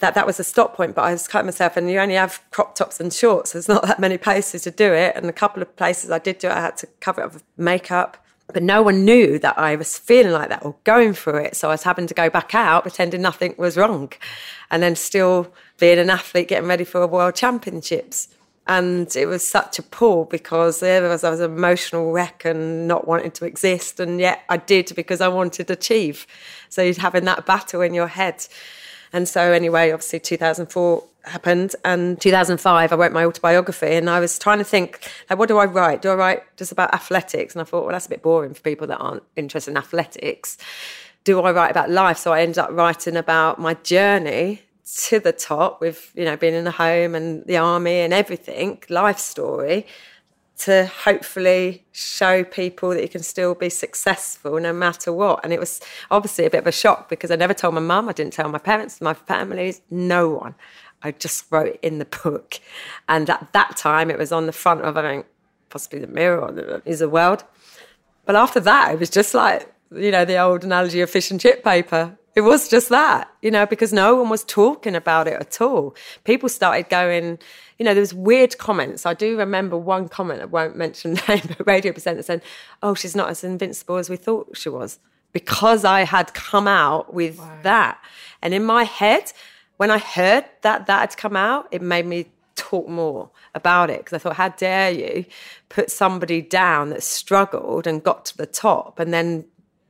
that 0.00 0.14
that 0.14 0.26
was 0.26 0.40
a 0.40 0.44
stop 0.44 0.76
point. 0.76 0.94
But 0.94 1.02
I 1.02 1.12
was 1.12 1.28
cutting 1.28 1.46
myself, 1.46 1.76
and 1.76 1.90
you 1.90 1.98
only 1.98 2.14
have 2.14 2.42
crop 2.50 2.74
tops 2.74 3.00
and 3.00 3.12
shorts. 3.12 3.52
There's 3.52 3.68
not 3.68 3.86
that 3.86 3.98
many 3.98 4.18
places 4.18 4.62
to 4.62 4.70
do 4.70 4.92
it, 4.92 5.16
and 5.16 5.26
a 5.26 5.32
couple 5.32 5.62
of 5.62 5.74
places 5.76 6.10
I 6.10 6.18
did 6.18 6.38
do 6.38 6.48
it, 6.48 6.52
I 6.52 6.60
had 6.60 6.76
to 6.78 6.86
cover 7.00 7.22
it 7.22 7.24
up 7.24 7.34
with 7.34 7.44
makeup. 7.56 8.16
But 8.46 8.62
no 8.62 8.82
one 8.82 9.06
knew 9.06 9.38
that 9.38 9.58
I 9.58 9.74
was 9.74 9.96
feeling 9.98 10.32
like 10.32 10.50
that 10.50 10.64
or 10.64 10.76
going 10.84 11.14
through 11.14 11.38
it. 11.38 11.56
So 11.56 11.68
I 11.68 11.72
was 11.72 11.84
having 11.84 12.06
to 12.06 12.14
go 12.14 12.28
back 12.28 12.54
out, 12.54 12.82
pretending 12.82 13.22
nothing 13.22 13.54
was 13.56 13.78
wrong, 13.78 14.12
and 14.70 14.82
then 14.82 14.96
still 14.96 15.52
being 15.78 15.98
an 15.98 16.10
athlete, 16.10 16.48
getting 16.48 16.68
ready 16.68 16.84
for 16.84 17.00
a 17.00 17.06
World 17.06 17.34
Championships. 17.34 18.28
And 18.66 19.14
it 19.14 19.26
was 19.26 19.46
such 19.46 19.78
a 19.78 19.82
pull 19.82 20.24
because 20.24 20.80
there 20.80 21.06
was, 21.06 21.22
I 21.22 21.30
was 21.30 21.40
an 21.40 21.52
emotional 21.52 22.12
wreck 22.12 22.44
and 22.46 22.88
not 22.88 23.06
wanting 23.06 23.30
to 23.32 23.44
exist. 23.44 24.00
And 24.00 24.18
yet 24.18 24.42
I 24.48 24.56
did 24.56 24.92
because 24.96 25.20
I 25.20 25.28
wanted 25.28 25.66
to 25.66 25.74
achieve. 25.74 26.26
So 26.70 26.82
you're 26.82 26.94
having 26.94 27.24
that 27.24 27.44
battle 27.44 27.82
in 27.82 27.92
your 27.92 28.08
head. 28.08 28.46
And 29.12 29.28
so, 29.28 29.52
anyway, 29.52 29.92
obviously, 29.92 30.18
2004 30.18 31.04
happened. 31.24 31.76
And 31.84 32.20
2005, 32.20 32.92
I 32.92 32.96
wrote 32.96 33.12
my 33.12 33.24
autobiography 33.24 33.94
and 33.94 34.08
I 34.08 34.18
was 34.18 34.38
trying 34.38 34.58
to 34.58 34.64
think, 34.64 35.10
like, 35.28 35.38
what 35.38 35.48
do 35.48 35.58
I 35.58 35.66
write? 35.66 36.02
Do 36.02 36.10
I 36.10 36.14
write 36.14 36.56
just 36.56 36.72
about 36.72 36.92
athletics? 36.94 37.54
And 37.54 37.62
I 37.62 37.64
thought, 37.64 37.84
well, 37.84 37.92
that's 37.92 38.06
a 38.06 38.10
bit 38.10 38.22
boring 38.22 38.54
for 38.54 38.62
people 38.62 38.86
that 38.86 38.98
aren't 38.98 39.22
interested 39.36 39.72
in 39.72 39.76
athletics. 39.76 40.56
Do 41.24 41.40
I 41.42 41.52
write 41.52 41.70
about 41.70 41.90
life? 41.90 42.18
So 42.18 42.32
I 42.32 42.40
ended 42.40 42.58
up 42.58 42.70
writing 42.72 43.16
about 43.16 43.60
my 43.60 43.74
journey 43.74 44.62
to 44.86 45.18
the 45.18 45.32
top 45.32 45.80
with, 45.80 46.12
you 46.14 46.24
know, 46.24 46.36
being 46.36 46.54
in 46.54 46.64
the 46.64 46.70
home 46.70 47.14
and 47.14 47.44
the 47.46 47.56
army 47.56 48.00
and 48.00 48.12
everything, 48.12 48.82
life 48.88 49.18
story 49.18 49.86
to 50.56 50.86
hopefully 50.86 51.84
show 51.90 52.44
people 52.44 52.90
that 52.90 53.02
you 53.02 53.08
can 53.08 53.22
still 53.22 53.54
be 53.54 53.68
successful 53.68 54.60
no 54.60 54.72
matter 54.72 55.12
what. 55.12 55.40
And 55.42 55.52
it 55.52 55.58
was 55.58 55.80
obviously 56.10 56.44
a 56.44 56.50
bit 56.50 56.58
of 56.58 56.66
a 56.66 56.72
shock 56.72 57.08
because 57.08 57.30
I 57.30 57.36
never 57.36 57.54
told 57.54 57.74
my 57.74 57.80
mum, 57.80 58.08
I 58.08 58.12
didn't 58.12 58.34
tell 58.34 58.48
my 58.48 58.58
parents, 58.58 59.00
my 59.00 59.14
families, 59.14 59.80
no 59.90 60.28
one. 60.28 60.54
I 61.02 61.10
just 61.12 61.50
wrote 61.50 61.66
it 61.66 61.80
in 61.82 61.98
the 61.98 62.04
book. 62.04 62.60
And 63.08 63.28
at 63.28 63.52
that 63.52 63.76
time, 63.76 64.10
it 64.10 64.18
was 64.18 64.32
on 64.32 64.46
the 64.46 64.52
front 64.52 64.82
of, 64.82 64.96
I 64.96 65.02
think, 65.02 65.26
possibly 65.70 65.98
the 65.98 66.06
Mirror 66.06 66.40
or 66.40 66.52
the 66.52 66.82
News 66.86 67.00
of 67.00 67.10
the 67.10 67.14
World. 67.14 67.44
But 68.24 68.36
after 68.36 68.60
that, 68.60 68.94
it 68.94 69.00
was 69.00 69.10
just 69.10 69.34
like, 69.34 69.72
you 69.94 70.10
know, 70.10 70.24
the 70.24 70.38
old 70.38 70.64
analogy 70.64 71.00
of 71.00 71.10
fish 71.10 71.30
and 71.30 71.40
chip 71.40 71.64
paper. 71.64 72.16
It 72.34 72.40
was 72.40 72.68
just 72.68 72.88
that, 72.88 73.30
you 73.42 73.50
know, 73.50 73.64
because 73.64 73.92
no 73.92 74.16
one 74.16 74.28
was 74.28 74.42
talking 74.44 74.96
about 74.96 75.28
it 75.28 75.40
at 75.40 75.60
all. 75.60 75.94
People 76.24 76.48
started 76.48 76.88
going, 76.88 77.38
you 77.78 77.84
know, 77.84 77.94
there 77.94 78.00
was 78.00 78.12
weird 78.12 78.58
comments. 78.58 79.06
I 79.06 79.14
do 79.14 79.38
remember 79.38 79.76
one 79.76 80.08
comment, 80.08 80.42
I 80.42 80.46
won't 80.46 80.76
mention 80.76 81.14
name, 81.28 81.42
but 81.46 81.66
radio 81.66 81.92
presenter 81.92 82.22
said, 82.22 82.42
oh, 82.82 82.94
she's 82.94 83.14
not 83.14 83.30
as 83.30 83.44
invincible 83.44 83.96
as 83.96 84.10
we 84.10 84.16
thought 84.16 84.56
she 84.56 84.68
was. 84.68 84.98
Because 85.32 85.84
I 85.84 86.02
had 86.02 86.34
come 86.34 86.68
out 86.68 87.14
with 87.14 87.38
wow. 87.38 87.58
that. 87.62 88.04
And 88.42 88.52
in 88.52 88.64
my 88.64 88.84
head, 88.84 89.32
when 89.76 89.90
I 89.90 89.98
heard 89.98 90.44
that 90.62 90.86
that 90.86 91.00
had 91.00 91.16
come 91.16 91.36
out, 91.36 91.68
it 91.70 91.82
made 91.82 92.06
me 92.06 92.26
talk 92.56 92.88
more 92.88 93.30
about 93.54 93.90
it 93.90 93.98
because 93.98 94.12
I 94.12 94.18
thought, 94.18 94.36
how 94.36 94.48
dare 94.48 94.90
you 94.90 95.24
put 95.68 95.90
somebody 95.90 96.40
down 96.40 96.90
that 96.90 97.02
struggled 97.02 97.86
and 97.86 98.02
got 98.02 98.24
to 98.26 98.36
the 98.36 98.46
top 98.46 98.98
and 98.98 99.12
then 99.12 99.44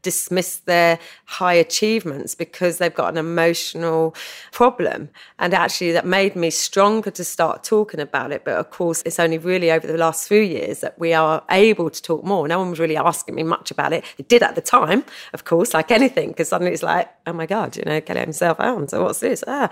dismiss 0.05 0.59
their 0.59 1.01
high 1.25 1.55
achievements 1.55 2.37
because 2.37 2.79
they've 2.79 2.95
got 2.95 3.09
an 3.09 3.19
emotional 3.19 4.15
problem. 4.53 5.09
And 5.41 5.53
actually, 5.53 5.91
that 5.93 6.07
made 6.07 6.37
me 6.37 6.51
stronger 6.51 7.11
to 7.11 7.25
start 7.25 7.65
talking 7.65 7.99
about 7.99 8.31
it. 8.31 8.45
But 8.45 8.59
of 8.59 8.71
course, 8.71 9.03
it's 9.05 9.19
only 9.19 9.39
really 9.39 9.73
over 9.73 9.87
the 9.89 9.99
last 9.99 10.29
few 10.29 10.41
years 10.41 10.81
that 10.81 10.97
we 10.97 11.13
are 11.13 11.43
able 11.51 11.91
to 11.91 12.01
talk 12.01 12.23
more. 12.23 12.47
No 12.47 12.61
one 12.61 12.71
was 12.71 12.79
really 12.79 12.97
asking 12.97 13.35
me 13.35 13.43
much 13.43 13.73
about 13.73 13.93
it. 13.93 14.05
It 14.19 14.29
did 14.29 14.45
at 14.45 14.55
the 14.55 14.61
time, 14.61 15.05
of 15.33 15.45
course, 15.45 15.75
like 15.75 15.91
anything, 15.91 16.29
because 16.29 16.49
suddenly 16.51 16.73
it's 16.73 16.85
like, 16.85 17.11
oh 17.27 17.33
my 17.33 17.47
God, 17.47 17.77
you 17.77 17.83
know, 17.85 18.01
Kelly 18.01 18.21
himself 18.21 18.61
out. 18.61 18.91
So 18.91 19.03
what's 19.03 19.19
this? 19.21 19.43
Ah, 19.49 19.71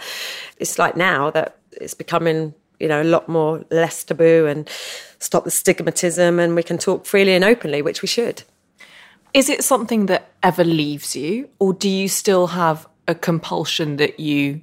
it's 0.57 0.79
like 0.79 0.97
now 0.97 1.31
that 1.31 1.59
it's 1.73 1.95
becoming 1.95 2.55
you 2.81 2.89
know, 2.89 3.01
a 3.01 3.05
lot 3.05 3.29
more 3.29 3.65
less 3.71 4.03
taboo 4.03 4.47
and 4.47 4.69
stop 5.21 5.45
the 5.45 5.51
stigmatism 5.51 6.41
and 6.41 6.57
we 6.57 6.65
can 6.65 6.79
talk 6.79 7.07
freely 7.07 7.33
and 7.33 7.45
openly, 7.45 7.81
which 7.81 8.03
we 8.03 8.09
should. 8.09 8.43
Is 9.35 9.49
it 9.49 9.65
something 9.65 10.07
that 10.07 10.31
ever 10.43 10.65
leaves 10.65 11.17
you, 11.17 11.49
or 11.59 11.73
do 11.73 11.89
you 11.89 12.09
still 12.09 12.49
have 12.49 12.87
a 13.09 13.15
compulsion 13.15 13.97
that 13.97 14.21
you 14.21 14.61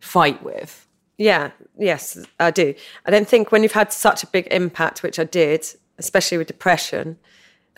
fight 0.00 0.42
with? 0.42 0.86
Yeah, 1.18 1.50
yes, 1.78 2.18
I 2.40 2.50
do. 2.50 2.74
I 3.04 3.10
don't 3.10 3.28
think 3.28 3.52
when 3.52 3.62
you've 3.62 3.72
had 3.72 3.92
such 3.92 4.22
a 4.22 4.26
big 4.26 4.48
impact, 4.50 5.02
which 5.02 5.18
I 5.18 5.24
did, 5.24 5.66
especially 5.98 6.38
with 6.38 6.46
depression, 6.46 7.18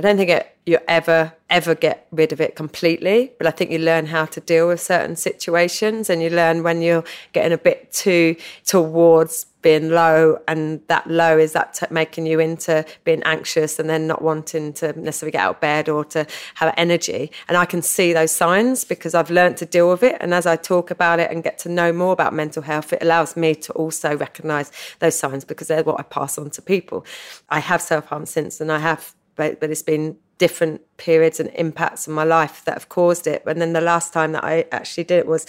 I 0.00 0.02
don't 0.02 0.16
think 0.16 0.30
it, 0.30 0.56
you 0.64 0.78
ever, 0.88 1.34
ever 1.50 1.74
get 1.74 2.06
rid 2.10 2.32
of 2.32 2.40
it 2.40 2.56
completely. 2.56 3.34
But 3.36 3.46
I 3.46 3.50
think 3.50 3.70
you 3.70 3.78
learn 3.78 4.06
how 4.06 4.24
to 4.24 4.40
deal 4.40 4.68
with 4.68 4.80
certain 4.80 5.14
situations 5.14 6.08
and 6.08 6.22
you 6.22 6.30
learn 6.30 6.62
when 6.62 6.80
you're 6.80 7.04
getting 7.34 7.52
a 7.52 7.58
bit 7.58 7.92
too 7.92 8.36
towards 8.64 9.44
being 9.60 9.90
low 9.90 10.38
and 10.48 10.80
that 10.86 11.06
low 11.06 11.36
is 11.36 11.52
that 11.52 11.74
t- 11.74 11.86
making 11.90 12.24
you 12.24 12.40
into 12.40 12.82
being 13.04 13.22
anxious 13.24 13.78
and 13.78 13.90
then 13.90 14.06
not 14.06 14.22
wanting 14.22 14.72
to 14.72 14.98
necessarily 14.98 15.32
get 15.32 15.42
out 15.42 15.56
of 15.56 15.60
bed 15.60 15.86
or 15.86 16.02
to 16.02 16.26
have 16.54 16.72
energy 16.78 17.30
and 17.46 17.58
i 17.58 17.66
can 17.66 17.82
see 17.82 18.14
those 18.14 18.30
signs 18.30 18.84
because 18.86 19.14
i've 19.14 19.28
learned 19.28 19.58
to 19.58 19.66
deal 19.66 19.90
with 19.90 20.02
it 20.02 20.16
and 20.18 20.32
as 20.32 20.46
i 20.46 20.56
talk 20.56 20.90
about 20.90 21.20
it 21.20 21.30
and 21.30 21.44
get 21.44 21.58
to 21.58 21.68
know 21.68 21.92
more 21.92 22.14
about 22.14 22.32
mental 22.32 22.62
health 22.62 22.90
it 22.94 23.02
allows 23.02 23.36
me 23.36 23.54
to 23.54 23.70
also 23.74 24.16
recognize 24.16 24.72
those 25.00 25.14
signs 25.14 25.44
because 25.44 25.68
they're 25.68 25.82
what 25.82 26.00
i 26.00 26.02
pass 26.04 26.38
on 26.38 26.48
to 26.48 26.62
people 26.62 27.04
i 27.50 27.58
have 27.58 27.82
self-harm 27.82 28.24
since 28.24 28.62
and 28.62 28.72
i 28.72 28.78
have 28.78 29.14
but, 29.36 29.60
but 29.60 29.70
it's 29.70 29.82
been 29.82 30.16
different 30.38 30.80
periods 30.96 31.38
and 31.38 31.50
impacts 31.54 32.08
in 32.08 32.14
my 32.14 32.24
life 32.24 32.64
that 32.64 32.74
have 32.74 32.88
caused 32.88 33.26
it 33.26 33.42
and 33.46 33.60
then 33.60 33.74
the 33.74 33.80
last 33.80 34.12
time 34.12 34.32
that 34.32 34.42
i 34.42 34.64
actually 34.72 35.04
did 35.04 35.18
it 35.18 35.26
was 35.26 35.46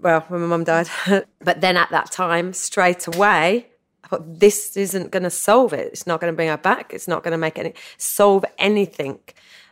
well, 0.00 0.20
when 0.28 0.40
my 0.40 0.46
mum 0.46 0.64
died. 0.64 0.88
but 1.40 1.60
then 1.60 1.76
at 1.76 1.90
that 1.90 2.10
time, 2.10 2.52
straight 2.52 3.06
away, 3.06 3.68
I 4.04 4.08
thought, 4.08 4.38
this 4.40 4.76
isn't 4.76 5.10
going 5.10 5.24
to 5.24 5.30
solve 5.30 5.72
it. 5.72 5.88
It's 5.92 6.06
not 6.06 6.20
going 6.20 6.32
to 6.32 6.36
bring 6.36 6.48
her 6.48 6.56
back. 6.56 6.92
It's 6.94 7.08
not 7.08 7.22
going 7.22 7.32
to 7.32 7.38
make 7.38 7.58
any 7.58 7.74
solve 7.96 8.44
anything. 8.58 9.18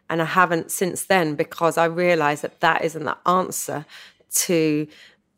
And 0.09 0.23
I 0.23 0.27
haven't 0.27 0.71
since 0.71 1.05
then 1.05 1.35
because 1.35 1.79
I 1.79 1.87
realised 1.87 2.43
that 2.43 2.61
that 2.61 2.85
isn't 2.85 3.05
the 3.05 3.17
answer 3.27 3.87
to 4.33 4.87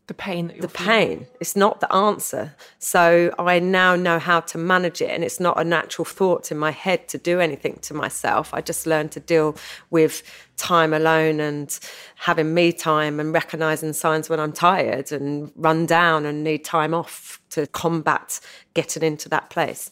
the 0.09 0.15
pain 0.15 0.53
the 0.59 0.69
pain. 0.69 1.27
It's 1.39 1.55
not 1.55 1.81
the 1.81 1.95
answer. 1.95 2.55
So 2.79 3.33
i 3.39 3.59
now 3.59 3.95
know 3.95 4.19
how 4.19 4.41
to 4.41 4.59
manage 4.59 5.01
it 5.03 5.11
and 5.11 5.23
it's 5.23 5.39
not 5.39 5.61
a 5.61 5.65
natural 5.65 6.07
thought 6.07 6.51
in 6.51 6.59
my 6.59 6.71
head 6.71 7.09
to 7.09 7.19
do 7.19 7.41
anything 7.41 7.79
to 7.83 7.95
myself. 7.95 8.53
I 8.55 8.63
just 8.63 8.87
learned 8.87 9.13
to 9.13 9.21
deal 9.21 9.55
with 9.91 10.23
time 10.57 10.95
alone 10.95 11.41
and 11.41 11.79
having 12.17 12.55
me 12.55 12.73
time 12.73 13.21
and 13.21 13.33
recognizing 13.33 13.93
signs 13.93 14.29
when 14.29 14.41
i'm 14.41 14.53
tired 14.53 15.13
and 15.13 15.53
run 15.55 15.87
down 15.87 16.27
and 16.27 16.43
need 16.43 16.65
time 16.65 16.93
off 16.93 17.41
to 17.51 17.67
combat 17.69 18.41
getting 18.75 19.03
into 19.03 19.29
that 19.29 19.51
place. 19.51 19.91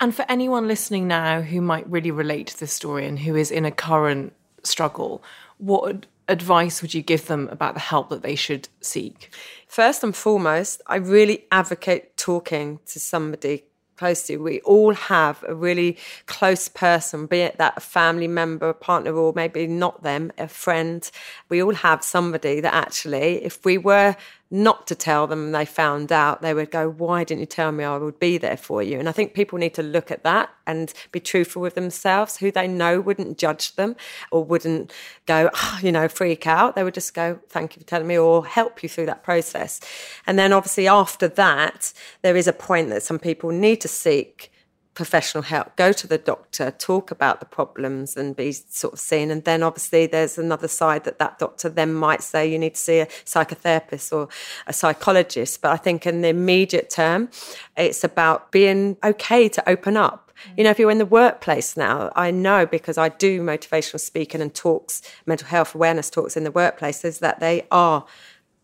And 0.00 0.14
for 0.14 0.26
anyone 0.28 0.66
listening 0.66 1.06
now 1.06 1.40
who 1.40 1.60
might 1.60 1.88
really 1.88 2.10
relate 2.10 2.48
to 2.48 2.60
this 2.60 2.72
story 2.72 3.06
and 3.06 3.20
who 3.20 3.36
is 3.36 3.52
in 3.52 3.64
a 3.64 3.70
current 3.70 4.34
struggle 4.64 5.22
what 5.58 6.06
advice 6.28 6.82
would 6.82 6.94
you 6.94 7.02
give 7.02 7.26
them 7.26 7.48
about 7.50 7.74
the 7.74 7.80
help 7.80 8.08
that 8.10 8.22
they 8.22 8.34
should 8.34 8.68
seek? 8.80 9.34
First 9.66 10.02
and 10.04 10.14
foremost, 10.14 10.82
I 10.86 10.96
really 10.96 11.46
advocate 11.50 12.16
talking 12.16 12.80
to 12.86 13.00
somebody 13.00 13.64
close 13.96 14.26
to. 14.26 14.36
We 14.38 14.60
all 14.62 14.94
have 14.94 15.44
a 15.46 15.54
really 15.54 15.96
close 16.26 16.68
person, 16.68 17.26
be 17.26 17.38
it 17.40 17.58
that 17.58 17.74
a 17.76 17.80
family 17.80 18.26
member, 18.26 18.68
a 18.68 18.74
partner, 18.74 19.14
or 19.14 19.32
maybe 19.34 19.66
not 19.66 20.02
them, 20.02 20.32
a 20.38 20.48
friend. 20.48 21.08
We 21.48 21.62
all 21.62 21.74
have 21.74 22.02
somebody 22.02 22.60
that 22.60 22.74
actually, 22.74 23.44
if 23.44 23.64
we 23.64 23.78
were 23.78 24.16
not 24.52 24.86
to 24.86 24.94
tell 24.94 25.26
them 25.26 25.50
they 25.50 25.64
found 25.64 26.12
out, 26.12 26.42
they 26.42 26.52
would 26.52 26.70
go, 26.70 26.90
Why 26.90 27.24
didn't 27.24 27.40
you 27.40 27.46
tell 27.46 27.72
me 27.72 27.84
I 27.84 27.96
would 27.96 28.20
be 28.20 28.36
there 28.36 28.58
for 28.58 28.82
you? 28.82 28.98
And 28.98 29.08
I 29.08 29.12
think 29.12 29.32
people 29.32 29.58
need 29.58 29.72
to 29.74 29.82
look 29.82 30.10
at 30.10 30.24
that 30.24 30.50
and 30.66 30.92
be 31.10 31.20
truthful 31.20 31.62
with 31.62 31.74
themselves. 31.74 32.36
Who 32.36 32.52
they 32.52 32.68
know 32.68 33.00
wouldn't 33.00 33.38
judge 33.38 33.76
them 33.76 33.96
or 34.30 34.44
wouldn't 34.44 34.92
go, 35.24 35.48
oh, 35.54 35.78
you 35.82 35.90
know, 35.90 36.06
freak 36.06 36.46
out. 36.46 36.76
They 36.76 36.84
would 36.84 36.92
just 36.92 37.14
go, 37.14 37.40
Thank 37.48 37.74
you 37.74 37.80
for 37.80 37.88
telling 37.88 38.06
me 38.06 38.18
or 38.18 38.44
help 38.44 38.82
you 38.82 38.90
through 38.90 39.06
that 39.06 39.24
process. 39.24 39.80
And 40.26 40.38
then 40.38 40.52
obviously 40.52 40.86
after 40.86 41.28
that, 41.28 41.94
there 42.20 42.36
is 42.36 42.46
a 42.46 42.52
point 42.52 42.90
that 42.90 43.02
some 43.02 43.18
people 43.18 43.50
need 43.50 43.80
to 43.80 43.88
seek 43.88 44.51
professional 44.94 45.42
help, 45.42 45.74
go 45.76 45.90
to 45.92 46.06
the 46.06 46.18
doctor, 46.18 46.70
talk 46.70 47.10
about 47.10 47.40
the 47.40 47.46
problems 47.46 48.16
and 48.16 48.36
be 48.36 48.52
sort 48.52 48.92
of 48.92 49.00
seen. 49.00 49.30
And 49.30 49.42
then 49.44 49.62
obviously 49.62 50.06
there's 50.06 50.36
another 50.36 50.68
side 50.68 51.04
that 51.04 51.18
that 51.18 51.38
doctor 51.38 51.68
then 51.68 51.94
might 51.94 52.22
say 52.22 52.46
you 52.46 52.58
need 52.58 52.74
to 52.74 52.80
see 52.80 52.98
a 52.98 53.06
psychotherapist 53.06 54.12
or 54.12 54.28
a 54.66 54.72
psychologist. 54.72 55.62
But 55.62 55.70
I 55.72 55.76
think 55.76 56.06
in 56.06 56.20
the 56.20 56.28
immediate 56.28 56.90
term, 56.90 57.30
it's 57.76 58.04
about 58.04 58.52
being 58.52 58.98
okay 59.02 59.48
to 59.48 59.68
open 59.68 59.96
up. 59.96 60.30
Mm. 60.48 60.58
You 60.58 60.64
know, 60.64 60.70
if 60.70 60.78
you're 60.78 60.90
in 60.90 60.98
the 60.98 61.06
workplace 61.06 61.74
now, 61.76 62.12
I 62.14 62.30
know 62.30 62.66
because 62.66 62.98
I 62.98 63.08
do 63.08 63.40
motivational 63.40 64.00
speaking 64.00 64.42
and 64.42 64.54
talks, 64.54 65.00
mental 65.24 65.48
health 65.48 65.74
awareness 65.74 66.10
talks 66.10 66.36
in 66.36 66.44
the 66.44 66.50
workplace, 66.50 67.02
is 67.02 67.20
that 67.20 67.40
they 67.40 67.66
are 67.70 68.04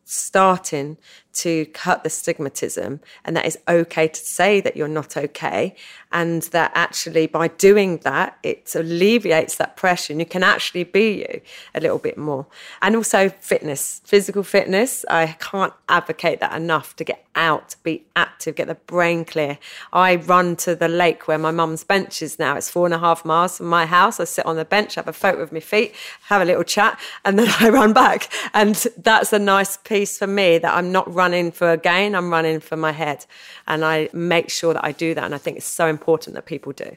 starting 0.05 0.97
to 1.39 1.66
cut 1.66 2.03
the 2.03 2.09
stigmatism 2.09 3.01
and 3.24 3.36
that 3.36 3.47
is 3.47 3.59
okay 3.68 4.09
to 4.09 4.20
say 4.20 4.61
that 4.61 4.76
you're 4.76 4.89
not 4.89 5.16
okay 5.16 5.74
and 6.11 6.43
that 6.57 6.70
actually 6.74 7.26
by 7.26 7.49
doing 7.49 7.99
that 7.99 8.39
it 8.43 8.74
alleviates 8.74 9.57
that 9.57 9.76
pressure 9.76 10.12
and 10.12 10.20
you 10.20 10.26
can 10.26 10.43
actually 10.43 10.84
be 10.84 11.20
you 11.20 11.41
a 11.74 11.80
little 11.80 11.99
bit 11.99 12.18
more. 12.18 12.47
And 12.82 12.97
also 12.97 13.28
fitness 13.28 14.01
physical 14.05 14.43
fitness 14.43 15.05
i 15.09 15.36
can't 15.39 15.72
advocate 15.89 16.41
that 16.41 16.55
enough 16.55 16.97
to 16.97 17.05
get 17.05 17.24
out 17.34 17.76
be 17.84 18.05
active 18.16 18.57
get 18.57 18.66
the 18.66 18.74
brain 18.74 19.24
clear. 19.24 19.59
I 19.93 20.16
run 20.16 20.57
to 20.57 20.74
the 20.74 20.89
lake 20.89 21.28
where 21.28 21.39
my 21.39 21.53
mum's 21.53 21.84
bench 21.84 22.20
is 22.20 22.39
now. 22.39 22.57
It's 22.57 22.68
four 22.68 22.84
and 22.84 22.95
a 22.95 22.99
half 22.99 23.24
miles 23.24 23.59
from 23.59 23.66
my 23.66 23.86
house. 23.86 24.18
I 24.18 24.24
sit 24.24 24.45
on 24.45 24.57
the 24.57 24.64
bench 24.64 24.97
have 24.97 25.07
a 25.07 25.12
photo 25.12 25.41
of 25.41 25.53
my 25.53 25.61
feet 25.61 25.95
have 26.22 26.43
a 26.43 26.45
little 26.45 26.64
chat 26.64 26.99
and 27.24 27.39
then 27.39 27.49
i 27.61 27.68
run 27.68 27.93
back. 27.93 28.28
And 28.55 28.74
that's 28.97 29.32
a 29.32 29.39
nice 29.39 29.76
piece 29.76 30.18
for 30.18 30.26
me 30.26 30.59
that 30.59 30.74
i'm 30.74 30.91
not 30.91 31.12
running 31.12 31.28
running 31.29 31.53
for 31.53 31.76
gain, 31.76 32.14
I'm 32.14 32.31
running 32.31 32.61
for 32.61 32.76
my 32.76 32.93
head. 32.93 33.26
And 33.66 33.85
I 33.85 34.09
make 34.12 34.51
sure 34.51 34.72
that 34.72 34.85
I 34.85 34.93
do 34.93 35.14
that. 35.14 35.24
And 35.24 35.35
I 35.35 35.39
think 35.39 35.59
it's 35.59 35.66
so 35.66 35.87
important 35.87 36.35
that 36.35 36.47
people 36.47 36.72
do. 36.72 36.97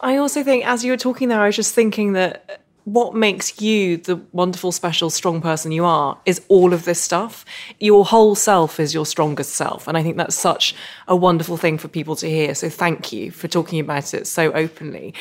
I 0.00 0.16
also 0.16 0.42
think, 0.42 0.66
as 0.66 0.84
you 0.84 0.92
were 0.92 0.98
talking 0.98 1.28
there, 1.28 1.40
I 1.40 1.46
was 1.46 1.56
just 1.56 1.74
thinking 1.74 2.12
that 2.12 2.60
what 2.84 3.14
makes 3.14 3.62
you 3.62 3.96
the 3.96 4.16
wonderful, 4.32 4.70
special, 4.70 5.08
strong 5.08 5.40
person 5.40 5.72
you 5.72 5.86
are 5.86 6.18
is 6.26 6.42
all 6.48 6.74
of 6.74 6.84
this 6.84 7.00
stuff. 7.00 7.46
Your 7.80 8.04
whole 8.04 8.34
self 8.34 8.78
is 8.78 8.92
your 8.92 9.06
strongest 9.06 9.52
self. 9.52 9.88
And 9.88 9.96
I 9.96 10.02
think 10.02 10.18
that's 10.18 10.36
such 10.36 10.74
a 11.08 11.16
wonderful 11.16 11.56
thing 11.56 11.78
for 11.78 11.88
people 11.88 12.14
to 12.16 12.28
hear. 12.28 12.54
So 12.54 12.68
thank 12.68 13.10
you 13.10 13.30
for 13.30 13.48
talking 13.48 13.80
about 13.80 14.12
it 14.12 14.26
so 14.26 14.52
openly. 14.52 15.14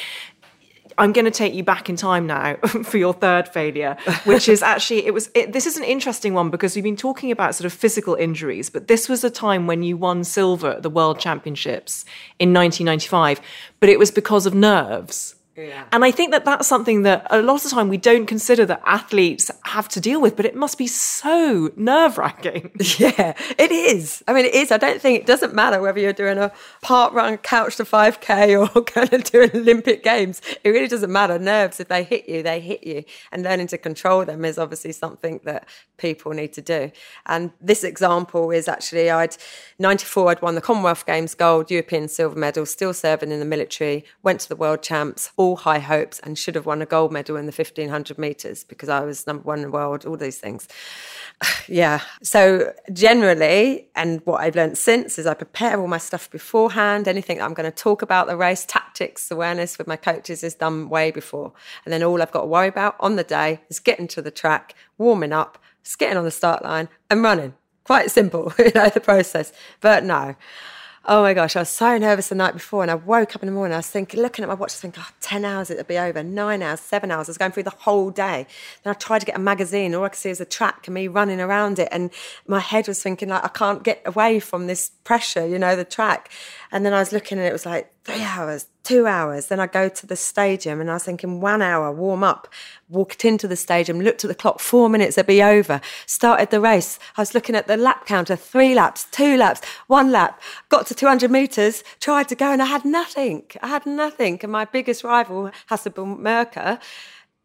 I'm 0.97 1.13
going 1.13 1.25
to 1.25 1.31
take 1.31 1.53
you 1.53 1.63
back 1.63 1.89
in 1.89 1.95
time 1.95 2.27
now 2.27 2.55
for 2.83 2.97
your 2.97 3.13
third 3.13 3.47
failure, 3.47 3.97
which 4.25 4.47
is 4.49 4.61
actually 4.73 5.05
it 5.05 5.13
was. 5.13 5.29
It, 5.35 5.53
this 5.53 5.65
is 5.65 5.77
an 5.77 5.83
interesting 5.83 6.33
one 6.33 6.49
because 6.49 6.75
we've 6.75 6.83
been 6.83 6.95
talking 6.95 7.31
about 7.31 7.55
sort 7.55 7.65
of 7.65 7.73
physical 7.73 8.15
injuries, 8.15 8.69
but 8.69 8.87
this 8.87 9.09
was 9.09 9.23
a 9.23 9.29
time 9.29 9.67
when 9.67 9.83
you 9.83 9.97
won 9.97 10.23
silver 10.23 10.71
at 10.71 10.83
the 10.83 10.89
World 10.89 11.19
Championships 11.19 12.05
in 12.39 12.53
1995, 12.53 13.41
but 13.79 13.89
it 13.89 13.99
was 13.99 14.11
because 14.11 14.45
of 14.45 14.53
nerves. 14.53 15.35
Yeah. 15.55 15.85
And 15.91 16.03
I 16.03 16.09
think 16.09 16.31
that 16.31 16.45
that's 16.45 16.67
something 16.67 17.03
that 17.03 17.27
a 17.29 17.41
lot 17.41 17.57
of 17.57 17.63
the 17.63 17.69
time 17.69 17.87
we 17.87 17.97
don't 17.97 18.25
consider 18.25 18.65
that 18.65 18.81
athletes 18.85 19.51
have 19.65 19.87
to 19.89 19.99
deal 19.99 20.19
with, 20.19 20.35
but 20.35 20.45
it 20.45 20.55
must 20.55 20.79
be 20.79 20.87
so 20.87 21.71
nerve 21.75 22.17
wracking. 22.17 22.71
Yeah, 23.03 23.33
it 23.57 23.71
is. 23.71 24.23
I 24.27 24.33
mean, 24.33 24.45
it 24.45 24.53
is. 24.53 24.71
I 24.71 24.77
don't 24.77 25.01
think 25.01 25.19
it 25.19 25.25
doesn't 25.25 25.53
matter 25.53 25.81
whether 25.81 25.99
you're 25.99 26.13
doing 26.13 26.37
a 26.37 26.51
parkrun 26.83 27.41
couch 27.41 27.77
to 27.77 27.83
5K, 27.83 28.59
or 28.75 28.81
going 28.81 29.07
to 29.07 29.17
do 29.19 29.57
Olympic 29.57 30.03
Games. 30.03 30.41
It 30.63 30.69
really 30.69 30.87
doesn't 30.87 31.11
matter. 31.11 31.39
Nerves, 31.39 31.79
if 31.79 31.87
they 31.87 32.03
hit 32.03 32.29
you, 32.29 32.43
they 32.43 32.59
hit 32.59 32.85
you. 32.85 33.03
And 33.31 33.43
learning 33.43 33.67
to 33.67 33.77
control 33.77 34.25
them 34.25 34.45
is 34.45 34.59
obviously 34.59 34.91
something 34.91 35.39
that 35.43 35.67
people 35.97 36.33
need 36.33 36.53
to 36.53 36.61
do. 36.61 36.91
And 37.25 37.51
this 37.59 37.83
example 37.83 38.51
is 38.51 38.67
actually 38.67 39.09
I'd 39.09 39.37
94, 39.79 40.31
I'd 40.31 40.41
won 40.41 40.55
the 40.55 40.61
Commonwealth 40.61 41.05
Games 41.05 41.33
gold, 41.33 41.71
European 41.71 42.07
silver 42.07 42.37
medal, 42.37 42.65
still 42.65 42.93
serving 42.93 43.31
in 43.31 43.39
the 43.39 43.45
military, 43.45 44.05
went 44.21 44.39
to 44.41 44.49
the 44.49 44.55
world 44.55 44.83
champs 44.83 45.31
all 45.43 45.57
high 45.57 45.79
hopes 45.79 46.19
and 46.19 46.37
should 46.37 46.55
have 46.55 46.65
won 46.65 46.81
a 46.81 46.85
gold 46.85 47.11
medal 47.11 47.35
in 47.35 47.45
the 47.45 47.51
1500 47.51 48.17
meters 48.17 48.63
because 48.63 48.87
I 48.87 49.01
was 49.01 49.27
number 49.27 49.43
one 49.43 49.59
in 49.59 49.65
the 49.65 49.71
world, 49.71 50.05
all 50.05 50.15
these 50.15 50.37
things. 50.37 50.67
yeah. 51.67 51.99
So 52.21 52.73
generally, 52.91 53.89
and 53.95 54.21
what 54.25 54.41
I've 54.41 54.55
learned 54.55 54.77
since 54.77 55.19
is 55.19 55.27
I 55.27 55.33
prepare 55.33 55.79
all 55.79 55.87
my 55.87 55.97
stuff 55.97 56.31
beforehand. 56.31 57.07
Anything 57.07 57.41
I'm 57.41 57.53
going 57.53 57.69
to 57.69 57.75
talk 57.75 58.01
about 58.01 58.27
the 58.27 58.37
race, 58.37 58.65
tactics, 58.65 59.29
awareness 59.29 59.77
with 59.77 59.87
my 59.87 59.97
coaches 59.97 60.43
is 60.43 60.55
done 60.55 60.89
way 60.89 61.11
before. 61.11 61.51
And 61.83 61.91
then 61.91 62.03
all 62.03 62.21
I've 62.21 62.31
got 62.31 62.41
to 62.41 62.47
worry 62.47 62.69
about 62.69 62.95
on 62.99 63.17
the 63.17 63.23
day 63.23 63.61
is 63.69 63.79
getting 63.79 64.07
to 64.09 64.21
the 64.21 64.31
track, 64.31 64.75
warming 64.97 65.33
up, 65.33 65.57
getting 65.97 66.17
on 66.17 66.23
the 66.23 66.31
start 66.31 66.63
line 66.63 66.87
and 67.09 67.21
running. 67.21 67.53
Quite 67.83 68.11
simple, 68.11 68.53
you 68.59 68.71
know, 68.73 68.89
the 68.89 69.01
process. 69.01 69.51
But 69.81 70.05
no, 70.05 70.35
Oh 71.05 71.21
my 71.21 71.33
gosh, 71.33 71.57
I 71.57 71.59
was 71.59 71.69
so 71.69 71.97
nervous 71.97 72.29
the 72.29 72.35
night 72.35 72.53
before, 72.53 72.81
and 72.81 72.89
I 72.89 72.95
woke 72.95 73.35
up 73.35 73.43
in 73.43 73.47
the 73.47 73.51
morning. 73.51 73.73
I 73.73 73.79
was 73.79 73.89
thinking, 73.89 74.21
looking 74.21 74.43
at 74.43 74.47
my 74.47 74.53
watch, 74.53 74.71
I 74.71 74.75
was 74.75 74.79
thinking, 74.79 75.03
oh, 75.05 75.11
10 75.19 75.43
hours, 75.43 75.69
it'll 75.69 75.83
be 75.83 75.97
over, 75.97 76.23
nine 76.23 76.61
hours, 76.61 76.79
seven 76.79 77.11
hours. 77.11 77.27
I 77.27 77.31
was 77.31 77.37
going 77.37 77.51
through 77.51 77.63
the 77.63 77.71
whole 77.71 78.09
day. 78.09 78.47
Then 78.83 78.91
I 78.91 78.93
tried 78.93 79.19
to 79.19 79.25
get 79.25 79.35
a 79.35 79.39
magazine, 79.39 79.93
all 79.95 80.05
I 80.05 80.09
could 80.09 80.17
see 80.17 80.29
was 80.29 80.39
a 80.39 80.45
track 80.45 80.87
and 80.87 80.93
me 80.93 81.09
running 81.09 81.41
around 81.41 81.77
it. 81.77 81.89
And 81.91 82.09
my 82.47 82.61
head 82.61 82.87
was 82.87 83.03
thinking, 83.03 83.27
like, 83.27 83.43
I 83.43 83.49
can't 83.49 83.83
get 83.83 84.01
away 84.05 84.39
from 84.39 84.67
this 84.67 84.91
pressure, 85.03 85.45
you 85.45 85.59
know, 85.59 85.75
the 85.75 85.83
track. 85.83 86.31
And 86.71 86.85
then 86.85 86.93
I 86.93 86.99
was 86.99 87.11
looking, 87.11 87.37
and 87.37 87.45
it 87.45 87.51
was 87.51 87.65
like 87.65 87.92
three 88.03 88.21
hours, 88.21 88.67
two 88.83 89.07
hours. 89.07 89.47
Then 89.47 89.59
I 89.59 89.67
go 89.67 89.87
to 89.87 90.05
the 90.05 90.15
stadium 90.15 90.81
and 90.81 90.89
I 90.89 90.95
was 90.95 91.03
thinking 91.03 91.39
one 91.39 91.61
hour, 91.61 91.91
warm 91.91 92.23
up, 92.23 92.47
walked 92.89 93.23
into 93.23 93.47
the 93.47 93.55
stadium, 93.55 94.01
looked 94.01 94.25
at 94.25 94.27
the 94.27 94.35
clock, 94.35 94.59
four 94.59 94.89
minutes, 94.89 95.17
it'd 95.17 95.27
be 95.27 95.41
over. 95.41 95.79
Started 96.05 96.49
the 96.49 96.59
race. 96.59 96.99
I 97.17 97.21
was 97.21 97.33
looking 97.33 97.55
at 97.55 97.67
the 97.67 97.77
lap 97.77 98.05
counter, 98.05 98.35
three 98.35 98.75
laps, 98.75 99.05
two 99.11 99.37
laps, 99.37 99.61
one 99.87 100.11
lap, 100.11 100.41
got 100.69 100.85
to 100.87 100.95
200 100.95 101.31
metres, 101.31 101.83
tried 101.99 102.27
to 102.29 102.35
go 102.35 102.51
and 102.51 102.61
I 102.61 102.65
had 102.65 102.83
nothing. 102.83 103.43
I 103.61 103.67
had 103.67 103.85
nothing. 103.85 104.39
And 104.43 104.51
my 104.51 104.65
biggest 104.65 105.03
rival, 105.03 105.51
Hassiba 105.69 105.93
Boulmerka, 105.93 106.79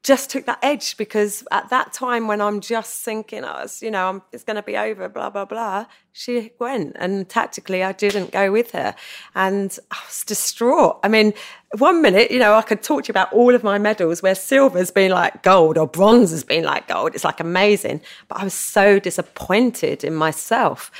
just 0.02 0.30
took 0.30 0.46
that 0.46 0.58
edge 0.62 0.96
because 0.96 1.44
at 1.50 1.68
that 1.70 1.92
time 1.92 2.28
when 2.28 2.40
I'm 2.40 2.60
just 2.60 3.04
thinking, 3.04 3.44
oh, 3.44 3.62
it's, 3.64 3.82
you 3.82 3.90
know, 3.90 4.08
I'm, 4.08 4.22
it's 4.32 4.44
going 4.44 4.56
to 4.56 4.62
be 4.62 4.76
over, 4.76 5.08
blah, 5.08 5.28
blah, 5.28 5.44
blah, 5.44 5.86
she 6.12 6.52
went. 6.58 6.96
And 6.98 7.28
tactically, 7.28 7.82
I 7.82 7.92
didn't 7.92 8.30
go 8.30 8.50
with 8.52 8.70
her. 8.72 8.94
And 9.34 9.76
I 9.90 9.98
was 10.06 10.24
distraught. 10.24 11.00
I 11.02 11.08
mean, 11.08 11.34
one 11.76 12.00
minute, 12.00 12.30
you 12.30 12.38
know, 12.38 12.54
I 12.54 12.62
could 12.62 12.82
talk 12.82 13.04
to 13.04 13.08
you 13.08 13.12
about 13.12 13.32
all 13.32 13.54
of 13.54 13.62
my 13.62 13.78
medals 13.78 14.22
where 14.22 14.34
silver's 14.34 14.90
been 14.90 15.10
like 15.10 15.42
gold 15.42 15.76
or 15.76 15.86
bronze 15.86 16.30
has 16.30 16.44
been 16.44 16.64
like 16.64 16.88
gold. 16.88 17.14
It's 17.14 17.24
like 17.24 17.40
amazing. 17.40 18.00
But 18.28 18.38
I 18.40 18.44
was 18.44 18.54
so 18.54 18.98
disappointed 18.98 20.04
in 20.04 20.14
myself. 20.14 20.90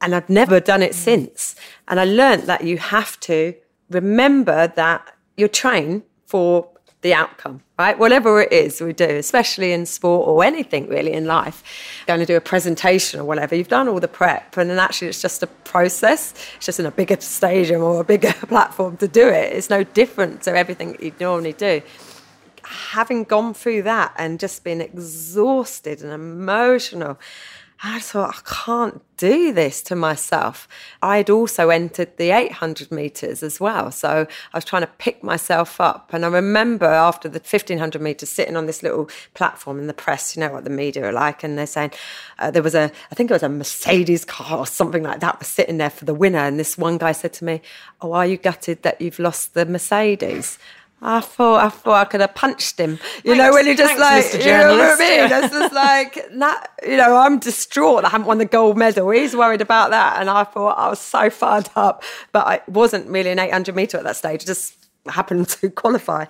And 0.00 0.14
I've 0.14 0.28
never 0.28 0.60
done 0.60 0.82
it 0.82 0.92
mm. 0.92 0.96
since. 0.96 1.56
And 1.88 1.98
I 1.98 2.04
learned 2.04 2.42
that 2.42 2.64
you 2.64 2.78
have 2.78 3.18
to 3.20 3.54
remember 3.90 4.66
that 4.66 5.14
you 5.36 5.48
train 5.48 6.02
for 6.26 6.68
the 7.00 7.14
outcome, 7.14 7.62
right? 7.78 7.98
Whatever 7.98 8.40
it 8.40 8.52
is 8.52 8.80
we 8.80 8.92
do, 8.92 9.04
especially 9.04 9.72
in 9.72 9.84
sport 9.86 10.28
or 10.28 10.44
anything 10.44 10.88
really 10.88 11.12
in 11.12 11.26
life, 11.26 11.62
going 12.06 12.20
to 12.20 12.26
do 12.26 12.36
a 12.36 12.40
presentation 12.40 13.20
or 13.20 13.24
whatever, 13.24 13.54
you've 13.56 13.68
done 13.68 13.88
all 13.88 13.98
the 13.98 14.08
prep 14.08 14.56
and 14.56 14.70
then 14.70 14.78
actually 14.78 15.08
it's 15.08 15.20
just 15.20 15.42
a 15.42 15.46
process. 15.46 16.34
It's 16.56 16.66
just 16.66 16.78
in 16.78 16.86
a 16.86 16.92
bigger 16.92 17.20
stadium 17.20 17.82
or 17.82 18.00
a 18.00 18.04
bigger 18.04 18.32
platform 18.48 18.96
to 18.98 19.08
do 19.08 19.26
it. 19.26 19.52
It's 19.52 19.70
no 19.70 19.82
different 19.82 20.42
to 20.42 20.56
everything 20.56 20.92
that 20.92 21.02
you 21.02 21.12
normally 21.18 21.52
do. 21.52 21.82
Having 22.62 23.24
gone 23.24 23.54
through 23.54 23.82
that 23.82 24.14
and 24.16 24.38
just 24.38 24.64
been 24.64 24.80
exhausted 24.80 26.02
and 26.02 26.12
emotional, 26.12 27.18
I 27.82 28.00
thought, 28.00 28.36
I 28.36 28.64
can't 28.64 29.02
do 29.16 29.52
this 29.52 29.82
to 29.82 29.96
myself. 29.96 30.66
I'd 31.02 31.28
also 31.28 31.70
entered 31.70 32.16
the 32.16 32.30
800 32.30 32.90
meters 32.90 33.42
as 33.42 33.60
well. 33.60 33.90
So 33.90 34.26
I 34.52 34.56
was 34.56 34.64
trying 34.64 34.82
to 34.82 34.90
pick 34.98 35.22
myself 35.22 35.80
up. 35.80 36.12
And 36.12 36.24
I 36.24 36.28
remember 36.28 36.86
after 36.86 37.28
the 37.28 37.38
1500 37.38 38.00
meters 38.00 38.28
sitting 38.28 38.56
on 38.56 38.66
this 38.66 38.82
little 38.82 39.08
platform 39.34 39.78
in 39.78 39.86
the 39.86 39.94
press, 39.94 40.34
you 40.34 40.40
know 40.40 40.52
what 40.52 40.64
the 40.64 40.70
media 40.70 41.04
are 41.08 41.12
like. 41.12 41.44
And 41.44 41.58
they're 41.58 41.66
saying 41.66 41.92
uh, 42.38 42.50
there 42.50 42.62
was 42.62 42.74
a, 42.74 42.90
I 43.10 43.14
think 43.14 43.30
it 43.30 43.34
was 43.34 43.42
a 43.42 43.48
Mercedes 43.48 44.24
car 44.24 44.58
or 44.58 44.66
something 44.66 45.02
like 45.02 45.20
that 45.20 45.38
was 45.38 45.48
sitting 45.48 45.78
there 45.78 45.90
for 45.90 46.04
the 46.04 46.14
winner. 46.14 46.38
And 46.38 46.58
this 46.58 46.78
one 46.78 46.98
guy 46.98 47.12
said 47.12 47.32
to 47.34 47.44
me, 47.44 47.60
Oh, 48.00 48.12
are 48.12 48.26
you 48.26 48.36
gutted 48.36 48.82
that 48.82 49.00
you've 49.00 49.18
lost 49.18 49.54
the 49.54 49.66
Mercedes? 49.66 50.58
I 51.06 51.20
thought 51.20 51.62
I 51.62 51.68
thought 51.68 52.00
I 52.00 52.04
could 52.06 52.22
have 52.22 52.34
punched 52.34 52.80
him. 52.80 52.92
You 52.92 53.34
thanks, 53.34 53.38
know, 53.38 53.52
when 53.52 53.66
he 53.66 53.74
just 53.74 53.98
like 53.98 54.32
you 54.32 54.50
know 54.50 54.76
what 54.78 54.80
I 54.80 54.96
mean? 54.98 55.28
That's 55.28 55.52
just 55.58 55.74
like 55.74 56.14
that. 56.38 56.70
You 56.82 56.96
know, 56.96 57.16
I'm 57.16 57.38
distraught. 57.38 58.06
I 58.06 58.08
haven't 58.08 58.26
won 58.26 58.38
the 58.38 58.46
gold 58.46 58.78
medal. 58.78 59.10
He's 59.10 59.36
worried 59.36 59.60
about 59.60 59.90
that, 59.90 60.18
and 60.18 60.30
I 60.30 60.44
thought 60.44 60.78
I 60.78 60.88
was 60.88 61.00
so 61.00 61.28
fired 61.28 61.68
up. 61.76 62.02
But 62.32 62.46
I 62.46 62.60
wasn't 62.68 63.08
really 63.08 63.30
an 63.30 63.38
800 63.38 63.76
meter 63.76 63.98
at 63.98 64.04
that 64.04 64.16
stage. 64.16 64.42
I 64.42 64.46
just 64.46 64.84
happened 65.06 65.48
to 65.60 65.68
qualify. 65.68 66.24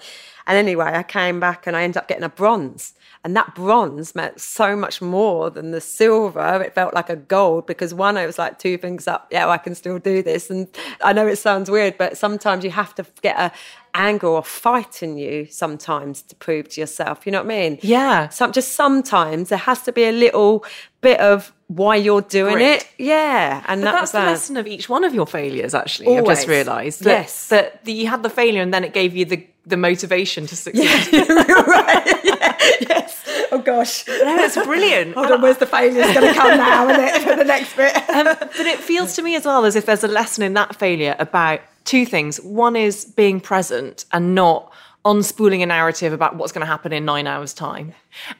And 0.46 0.58
anyway, 0.58 0.92
I 0.94 1.02
came 1.02 1.40
back 1.40 1.66
and 1.66 1.76
I 1.76 1.84
ended 1.84 1.96
up 1.96 2.08
getting 2.08 2.24
a 2.24 2.28
bronze. 2.28 2.92
And 3.24 3.34
that 3.34 3.54
bronze 3.54 4.14
meant 4.14 4.38
so 4.38 4.76
much 4.76 5.00
more 5.00 5.48
than 5.48 5.70
the 5.70 5.80
silver. 5.80 6.62
It 6.62 6.74
felt 6.74 6.92
like 6.92 7.08
a 7.08 7.16
gold 7.16 7.66
because 7.66 7.94
one, 7.94 8.18
it 8.18 8.26
was 8.26 8.38
like 8.38 8.58
two 8.58 8.76
things 8.76 9.08
up. 9.08 9.28
Yeah, 9.30 9.46
well, 9.46 9.54
I 9.54 9.58
can 9.58 9.74
still 9.74 9.98
do 9.98 10.22
this. 10.22 10.50
And 10.50 10.68
I 11.02 11.14
know 11.14 11.26
it 11.26 11.36
sounds 11.36 11.70
weird, 11.70 11.96
but 11.96 12.18
sometimes 12.18 12.64
you 12.64 12.70
have 12.70 12.94
to 12.96 13.06
get 13.22 13.38
a 13.38 13.50
anger 13.94 14.26
or 14.26 14.42
fight 14.42 15.02
in 15.02 15.16
you 15.16 15.46
sometimes 15.46 16.22
to 16.22 16.34
prove 16.36 16.68
to 16.70 16.80
yourself. 16.80 17.24
You 17.24 17.32
know 17.32 17.42
what 17.42 17.52
I 17.52 17.68
mean? 17.70 17.78
Yeah. 17.82 18.28
Some, 18.28 18.52
just 18.52 18.72
sometimes 18.72 19.48
there 19.48 19.58
has 19.58 19.82
to 19.82 19.92
be 19.92 20.04
a 20.04 20.12
little 20.12 20.64
bit 21.00 21.20
of 21.20 21.52
why 21.68 21.96
you're 21.96 22.20
doing 22.20 22.54
Grit. 22.54 22.82
it. 22.82 22.88
Yeah. 22.98 23.64
And 23.66 23.82
that 23.82 23.92
that's 23.92 24.12
the 24.12 24.18
that. 24.18 24.26
lesson 24.26 24.56
of 24.56 24.66
each 24.66 24.88
one 24.88 25.04
of 25.04 25.14
your 25.14 25.26
failures, 25.26 25.74
actually. 25.74 26.08
Always. 26.08 26.22
I've 26.22 26.36
just 26.36 26.48
realised. 26.48 27.04
That, 27.04 27.10
yes. 27.10 27.48
That 27.48 27.80
you 27.84 28.08
had 28.08 28.22
the 28.22 28.30
failure 28.30 28.62
and 28.62 28.74
then 28.74 28.84
it 28.84 28.92
gave 28.92 29.16
you 29.16 29.24
the 29.24 29.46
the 29.66 29.76
motivation 29.76 30.46
to 30.46 30.56
succeed. 30.56 30.84
Yeah, 31.12 31.22
right. 31.62 32.20
yeah. 32.24 32.50
Yes. 32.80 33.24
Oh 33.52 33.58
gosh. 33.58 34.06
No, 34.06 34.36
it's 34.38 34.56
brilliant. 34.56 35.14
Hold 35.14 35.30
on, 35.30 35.42
where's 35.42 35.58
the 35.58 35.66
failure 35.66 36.02
going 36.14 36.28
to 36.28 36.34
come 36.34 36.56
now 36.56 36.86
for 37.20 37.36
the 37.36 37.44
next 37.44 37.76
bit? 37.76 37.96
um, 38.10 38.24
but 38.24 38.66
it 38.66 38.78
feels 38.78 39.14
to 39.16 39.22
me 39.22 39.36
as 39.36 39.44
well 39.44 39.64
as 39.64 39.76
if 39.76 39.86
there's 39.86 40.02
a 40.04 40.08
lesson 40.08 40.42
in 40.42 40.54
that 40.54 40.76
failure 40.76 41.14
about 41.18 41.60
two 41.84 42.06
things. 42.06 42.40
One 42.40 42.76
is 42.76 43.04
being 43.04 43.40
present 43.40 44.04
and 44.12 44.34
not 44.34 44.72
unspooling 45.04 45.62
a 45.62 45.66
narrative 45.66 46.14
about 46.14 46.36
what's 46.36 46.50
going 46.50 46.60
to 46.60 46.66
happen 46.66 46.90
in 46.92 47.04
nine 47.04 47.26
hours' 47.26 47.52
time. 47.52 47.92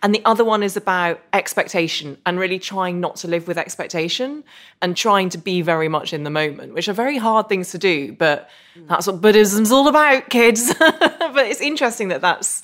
And 0.02 0.14
the 0.14 0.22
other 0.24 0.44
one 0.44 0.62
is 0.62 0.78
about 0.78 1.20
expectation 1.34 2.16
and 2.24 2.38
really 2.38 2.58
trying 2.58 3.00
not 3.00 3.16
to 3.16 3.28
live 3.28 3.46
with 3.46 3.58
expectation 3.58 4.44
and 4.80 4.96
trying 4.96 5.28
to 5.30 5.38
be 5.38 5.60
very 5.60 5.88
much 5.88 6.14
in 6.14 6.24
the 6.24 6.30
moment, 6.30 6.72
which 6.72 6.88
are 6.88 6.94
very 6.94 7.18
hard 7.18 7.50
things 7.50 7.70
to 7.72 7.78
do. 7.78 8.12
But 8.14 8.48
that's 8.88 9.06
what 9.06 9.20
Buddhism's 9.20 9.72
all 9.72 9.88
about, 9.88 10.30
kids. 10.30 10.72
but 10.78 11.46
it's 11.46 11.60
interesting 11.60 12.08
that 12.08 12.22
that's 12.22 12.62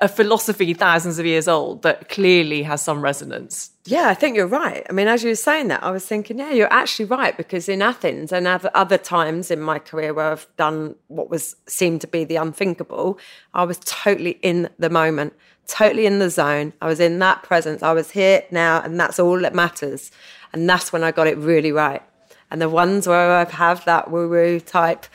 a 0.00 0.08
philosophy 0.08 0.74
thousands 0.74 1.18
of 1.18 1.26
years 1.26 1.48
old 1.48 1.82
that 1.82 2.08
clearly 2.08 2.62
has 2.62 2.80
some 2.80 3.02
resonance. 3.02 3.70
Yeah, 3.84 4.08
I 4.08 4.14
think 4.14 4.36
you're 4.36 4.46
right. 4.46 4.86
I 4.88 4.92
mean, 4.92 5.08
as 5.08 5.24
you 5.24 5.30
were 5.30 5.34
saying 5.34 5.68
that, 5.68 5.82
I 5.82 5.90
was 5.90 6.06
thinking, 6.06 6.38
yeah, 6.38 6.52
you're 6.52 6.72
actually 6.72 7.06
right 7.06 7.36
because 7.36 7.68
in 7.68 7.82
Athens 7.82 8.32
and 8.32 8.46
other 8.46 8.98
times 8.98 9.50
in 9.50 9.60
my 9.60 9.78
career 9.80 10.14
where 10.14 10.30
I've 10.32 10.46
done 10.56 10.94
what 11.08 11.30
was 11.30 11.56
seemed 11.66 12.00
to 12.02 12.06
be 12.06 12.24
the 12.24 12.36
unthinkable, 12.36 13.18
I 13.54 13.64
was 13.64 13.80
totally 13.84 14.38
in 14.42 14.68
the 14.78 14.90
moment, 14.90 15.32
totally 15.66 16.06
in 16.06 16.20
the 16.20 16.30
zone. 16.30 16.74
I 16.80 16.86
was 16.86 17.00
in 17.00 17.18
that 17.18 17.42
presence. 17.42 17.82
I 17.82 17.92
was 17.92 18.12
here 18.12 18.44
now, 18.52 18.80
and 18.80 19.00
that's 19.00 19.18
all 19.18 19.40
that 19.40 19.54
matters. 19.54 20.12
And 20.52 20.68
that's 20.68 20.92
when 20.92 21.02
I 21.02 21.10
got 21.10 21.26
it 21.26 21.38
really 21.38 21.72
right. 21.72 22.02
And 22.50 22.62
the 22.62 22.68
ones 22.68 23.06
where 23.08 23.32
I 23.32 23.40
have 23.40 23.50
had 23.50 23.84
that 23.84 24.10
woo 24.10 24.28
woo 24.28 24.60
type 24.60 25.06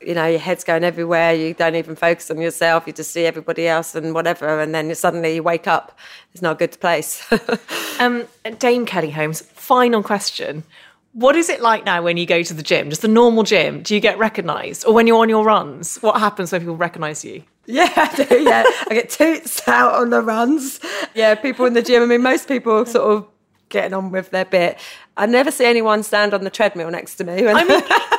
you 0.00 0.14
know, 0.14 0.26
your 0.26 0.38
head's 0.38 0.64
going 0.64 0.84
everywhere. 0.84 1.34
You 1.34 1.54
don't 1.54 1.74
even 1.74 1.96
focus 1.96 2.30
on 2.30 2.40
yourself. 2.40 2.86
You 2.86 2.92
just 2.92 3.10
see 3.10 3.24
everybody 3.24 3.66
else 3.66 3.94
and 3.94 4.14
whatever. 4.14 4.60
And 4.60 4.74
then 4.74 4.88
you 4.88 4.94
suddenly 4.94 5.36
you 5.36 5.42
wake 5.42 5.66
up. 5.66 5.98
It's 6.32 6.42
not 6.42 6.52
a 6.52 6.58
good 6.58 6.78
place. 6.80 7.26
um, 8.00 8.26
Dame 8.58 8.86
Kelly 8.86 9.10
Holmes, 9.10 9.40
final 9.40 10.02
question. 10.02 10.64
What 11.12 11.34
is 11.34 11.48
it 11.48 11.62
like 11.62 11.86
now 11.86 12.02
when 12.02 12.18
you 12.18 12.26
go 12.26 12.42
to 12.42 12.52
the 12.52 12.62
gym, 12.62 12.90
just 12.90 13.00
the 13.00 13.08
normal 13.08 13.42
gym? 13.42 13.82
Do 13.82 13.94
you 13.94 14.00
get 14.00 14.18
recognised? 14.18 14.84
Or 14.84 14.92
when 14.92 15.06
you're 15.06 15.20
on 15.20 15.30
your 15.30 15.44
runs, 15.44 15.96
what 16.02 16.20
happens 16.20 16.52
when 16.52 16.60
people 16.60 16.76
recognise 16.76 17.24
you? 17.24 17.42
Yeah, 17.64 17.90
I 17.96 18.24
do. 18.24 18.42
Yeah, 18.42 18.64
I 18.90 18.94
get 18.94 19.08
toots 19.08 19.66
out 19.66 19.94
on 19.94 20.10
the 20.10 20.20
runs. 20.20 20.78
Yeah, 21.14 21.34
people 21.34 21.64
in 21.64 21.72
the 21.72 21.82
gym. 21.82 22.02
I 22.02 22.06
mean, 22.06 22.22
most 22.22 22.48
people 22.48 22.84
sort 22.84 23.10
of 23.10 23.26
getting 23.70 23.94
on 23.94 24.10
with 24.10 24.30
their 24.30 24.44
bit. 24.44 24.78
I 25.16 25.26
never 25.26 25.50
see 25.50 25.64
anyone 25.64 26.02
stand 26.02 26.34
on 26.34 26.44
the 26.44 26.50
treadmill 26.50 26.90
next 26.90 27.16
to 27.16 27.24
me. 27.24 27.48
I 27.48 27.64
mean, 27.64 27.82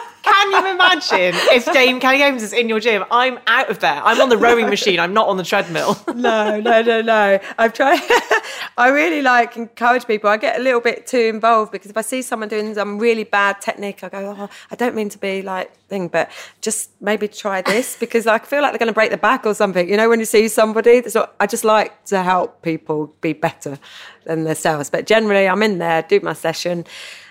you 0.66 0.72
imagine 0.74 1.34
if 1.52 1.66
Dame 1.72 2.00
Kelly 2.00 2.22
Holmes 2.22 2.44
is 2.44 2.54
in 2.54 2.70
your 2.70 2.80
gym? 2.80 3.04
I'm 3.12 3.40
out 3.48 3.70
of 3.70 3.80
there. 3.80 4.02
I'm 4.04 4.20
on 4.22 4.30
the 4.30 4.38
rowing 4.38 4.70
machine. 4.70 5.00
I'm 5.00 5.14
not 5.14 5.28
on 5.28 5.38
the 5.38 5.44
treadmill. 5.44 5.98
no, 6.16 6.60
no, 6.60 6.82
no, 6.82 7.02
no. 7.02 7.40
I've 7.58 7.74
tried. 7.74 8.00
I 8.78 8.90
really 8.90 9.22
like 9.22 9.58
encourage 9.58 10.06
people. 10.06 10.30
I 10.30 10.38
get 10.38 10.60
a 10.60 10.64
little 10.64 10.82
bit 10.82 11.08
too 11.08 11.20
involved 11.20 11.72
because 11.72 11.90
if 11.90 11.98
I 11.98 12.02
see 12.02 12.22
someone 12.22 12.50
doing 12.50 12.74
some 12.74 13.00
really 13.00 13.24
bad 13.24 13.62
technique, 13.62 14.04
I 14.04 14.10
go, 14.10 14.36
"Oh, 14.38 14.50
I 14.72 14.76
don't 14.76 14.96
mean 14.96 15.10
to 15.10 15.18
be 15.18 15.42
like 15.42 15.72
thing, 15.88 16.08
but 16.08 16.30
just 16.62 16.90
maybe 17.02 17.28
try 17.28 17.62
this 17.62 17.98
because 18.00 18.28
I 18.28 18.40
feel 18.40 18.62
like 18.62 18.72
they're 18.72 18.80
going 18.80 18.88
to 18.88 18.94
break 18.94 19.12
the 19.12 19.18
back 19.18 19.46
or 19.46 19.54
something. 19.54 19.90
You 19.90 19.98
know, 19.98 20.10
when 20.10 20.20
you 20.20 20.26
see 20.26 20.48
somebody, 20.48 21.08
so 21.10 21.30
I 21.40 21.48
just 21.48 21.64
like 21.64 22.06
to 22.06 22.24
help 22.24 22.62
people 22.62 23.14
be 23.22 23.34
better 23.34 23.80
than 24.26 24.44
themselves. 24.44 24.90
But 24.90 25.06
generally, 25.06 25.48
I'm 25.48 25.64
in 25.64 25.78
there, 25.80 26.02
do 26.04 26.20
my 26.22 26.34
session, 26.34 26.86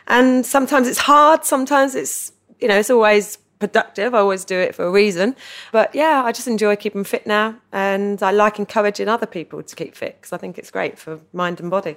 and 0.06 0.44
sometimes 0.44 0.88
it's 0.88 0.98
hard. 0.98 1.44
Sometimes 1.44 1.94
it's 1.94 2.32
you 2.60 2.68
know, 2.68 2.78
it's 2.78 2.90
always 2.90 3.38
productive. 3.58 4.14
I 4.14 4.18
always 4.18 4.44
do 4.44 4.58
it 4.58 4.74
for 4.74 4.84
a 4.84 4.90
reason. 4.90 5.34
But 5.72 5.94
yeah, 5.94 6.22
I 6.24 6.32
just 6.32 6.48
enjoy 6.48 6.76
keeping 6.76 7.04
fit 7.04 7.26
now. 7.26 7.56
And 7.72 8.22
I 8.22 8.30
like 8.30 8.58
encouraging 8.58 9.08
other 9.08 9.26
people 9.26 9.62
to 9.62 9.76
keep 9.76 9.94
fit 9.94 10.16
because 10.20 10.32
I 10.32 10.36
think 10.36 10.58
it's 10.58 10.70
great 10.70 10.98
for 10.98 11.20
mind 11.32 11.60
and 11.60 11.70
body. 11.70 11.96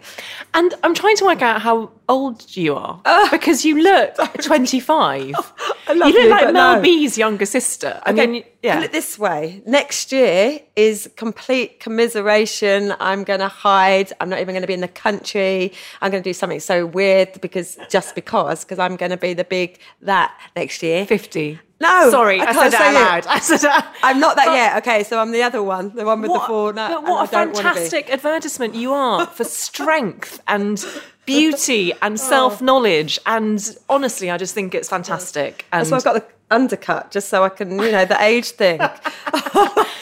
And 0.54 0.74
I'm 0.84 0.94
trying 0.94 1.18
to 1.18 1.26
work 1.26 1.42
out 1.42 1.62
how 1.62 1.92
old 2.08 2.56
you 2.56 2.76
are 2.76 3.02
uh, 3.06 3.30
because 3.30 3.66
you 3.66 3.82
look 3.82 4.16
25. 4.42 5.36
I 5.90 5.94
love 5.94 6.10
you 6.10 6.14
look 6.14 6.24
you, 6.24 6.30
like 6.30 6.54
Mel 6.54 6.76
no. 6.76 6.82
B's 6.82 7.18
younger 7.18 7.46
sister. 7.46 8.00
I 8.06 8.12
okay, 8.12 8.28
mean, 8.28 8.44
yeah. 8.62 8.76
Put 8.76 8.86
it 8.86 8.92
this 8.92 9.18
way 9.18 9.62
next 9.66 10.12
year 10.12 10.60
is 10.76 11.10
complete 11.16 11.80
commiseration. 11.80 12.94
I'm 13.00 13.24
going 13.24 13.40
to 13.40 13.48
hide. 13.48 14.14
I'm 14.20 14.30
not 14.30 14.40
even 14.40 14.54
going 14.54 14.62
to 14.62 14.68
be 14.68 14.74
in 14.74 14.82
the 14.82 14.88
country. 14.88 15.74
I'm 16.02 16.12
going 16.12 16.22
to 16.22 16.30
do 16.30 16.34
something 16.34 16.60
so 16.60 16.86
weird 16.86 17.42
because 17.42 17.78
just 17.90 18.16
because, 18.16 18.64
because 18.64 18.80
I'm 18.80 18.96
going 18.96 19.12
to 19.12 19.18
be 19.18 19.34
the 19.34 19.44
big 19.44 19.80
that 20.02 20.38
next 20.56 20.84
year. 20.84 21.06
50. 21.06 21.60
No, 21.82 22.10
sorry, 22.10 22.42
I, 22.42 22.46
I 22.46 22.54
said 22.70 22.74
it 22.74 22.74
out 22.74 22.94
loud. 22.94 23.28
I 23.28 23.40
said 23.40 23.64
it. 23.64 23.86
I'm 24.04 24.20
not 24.20 24.36
that 24.36 24.48
but, 24.48 24.54
yet. 24.54 24.78
Okay, 24.80 25.04
so 25.04 25.20
I'm 25.20 25.32
the 25.32 25.44
other 25.44 25.64
one, 25.64 25.96
the 25.96 26.04
one 26.06 26.22
with 26.22 26.32
what, 26.32 26.42
the 26.42 26.48
four. 26.48 26.74
No, 26.74 27.02
but 27.02 27.04
what 27.04 27.24
a 27.24 27.28
fantastic 27.28 28.10
advertisement 28.10 28.76
you 28.76 28.94
are 28.94 29.26
for 29.26 29.44
strength 29.46 30.42
and 30.48 30.86
beauty 31.26 31.94
and 32.02 32.14
oh. 32.14 32.18
self 32.18 32.62
knowledge. 32.62 33.20
And 33.26 33.78
honestly, 33.90 34.30
I 34.30 34.38
just 34.38 34.54
think 34.54 34.76
it's 34.76 34.90
fantastic. 34.90 35.66
And 35.72 35.82
That's 35.82 35.92
why 35.92 35.98
I've 35.98 36.04
got 36.04 36.14
the 36.28 36.54
undercut, 36.54 37.12
just 37.12 37.30
so 37.30 37.44
I 37.44 37.50
can, 37.50 37.72
you 37.72 37.92
know, 37.92 38.06
the 38.06 38.22
age 38.22 38.52
thing. 38.52 38.82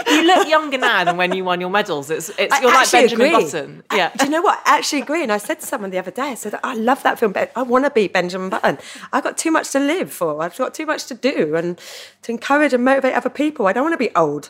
You 0.07 0.23
look 0.25 0.47
younger 0.47 0.77
now 0.77 1.03
than 1.03 1.17
when 1.17 1.33
you 1.33 1.43
won 1.43 1.61
your 1.61 1.69
medals. 1.69 2.09
It's, 2.09 2.29
it's 2.37 2.59
you're 2.61 2.71
like 2.71 2.91
Benjamin 2.91 3.27
agree. 3.27 3.43
Button. 3.43 3.83
Yeah. 3.93 4.11
I, 4.13 4.17
do 4.17 4.25
you 4.25 4.31
know 4.31 4.41
what? 4.41 4.61
I 4.65 4.77
actually 4.77 5.01
agree. 5.01 5.23
And 5.23 5.31
I 5.31 5.37
said 5.37 5.59
to 5.59 5.65
someone 5.65 5.89
the 5.91 5.99
other 5.99 6.11
day, 6.11 6.23
I 6.23 6.35
said, 6.35 6.59
I 6.63 6.75
love 6.75 7.03
that 7.03 7.19
film, 7.19 7.31
but 7.31 7.51
I 7.55 7.61
want 7.63 7.85
to 7.85 7.91
be 7.91 8.07
Benjamin 8.07 8.49
Button. 8.49 8.77
I've 9.11 9.23
got 9.23 9.37
too 9.37 9.51
much 9.51 9.71
to 9.71 9.79
live 9.79 10.11
for. 10.11 10.41
I've 10.41 10.57
got 10.57 10.73
too 10.73 10.85
much 10.85 11.05
to 11.07 11.13
do 11.13 11.55
and 11.55 11.79
to 12.23 12.31
encourage 12.31 12.73
and 12.73 12.83
motivate 12.83 13.13
other 13.13 13.29
people. 13.29 13.67
I 13.67 13.73
don't 13.73 13.83
want 13.83 13.93
to 13.93 13.97
be 13.97 14.15
old 14.15 14.49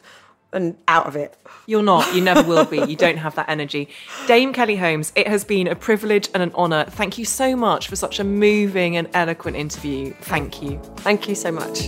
and 0.54 0.78
out 0.88 1.08
of 1.08 1.16
it. 1.16 1.38
You're 1.66 1.84
not. 1.84 2.16
You 2.16 2.22
never 2.22 2.42
will 2.42 2.66
be. 2.66 2.78
You 2.80 2.96
don't 2.96 3.18
have 3.18 3.36
that 3.36 3.50
energy. 3.50 3.90
Dame 4.28 4.54
Kelly 4.54 4.78
Holmes, 4.78 5.12
it 5.16 5.28
has 5.28 5.44
been 5.44 5.68
a 5.68 5.76
privilege 5.76 6.30
and 6.34 6.42
an 6.42 6.54
honour. 6.54 6.86
Thank 6.86 7.18
you 7.18 7.26
so 7.26 7.56
much 7.56 7.88
for 7.88 7.96
such 7.96 8.20
a 8.20 8.24
moving 8.24 8.96
and 8.96 9.10
eloquent 9.14 9.58
interview. 9.58 10.14
Thank 10.22 10.62
you. 10.62 10.80
Thank 10.98 11.28
you 11.28 11.36
so 11.36 11.52
much. 11.52 11.88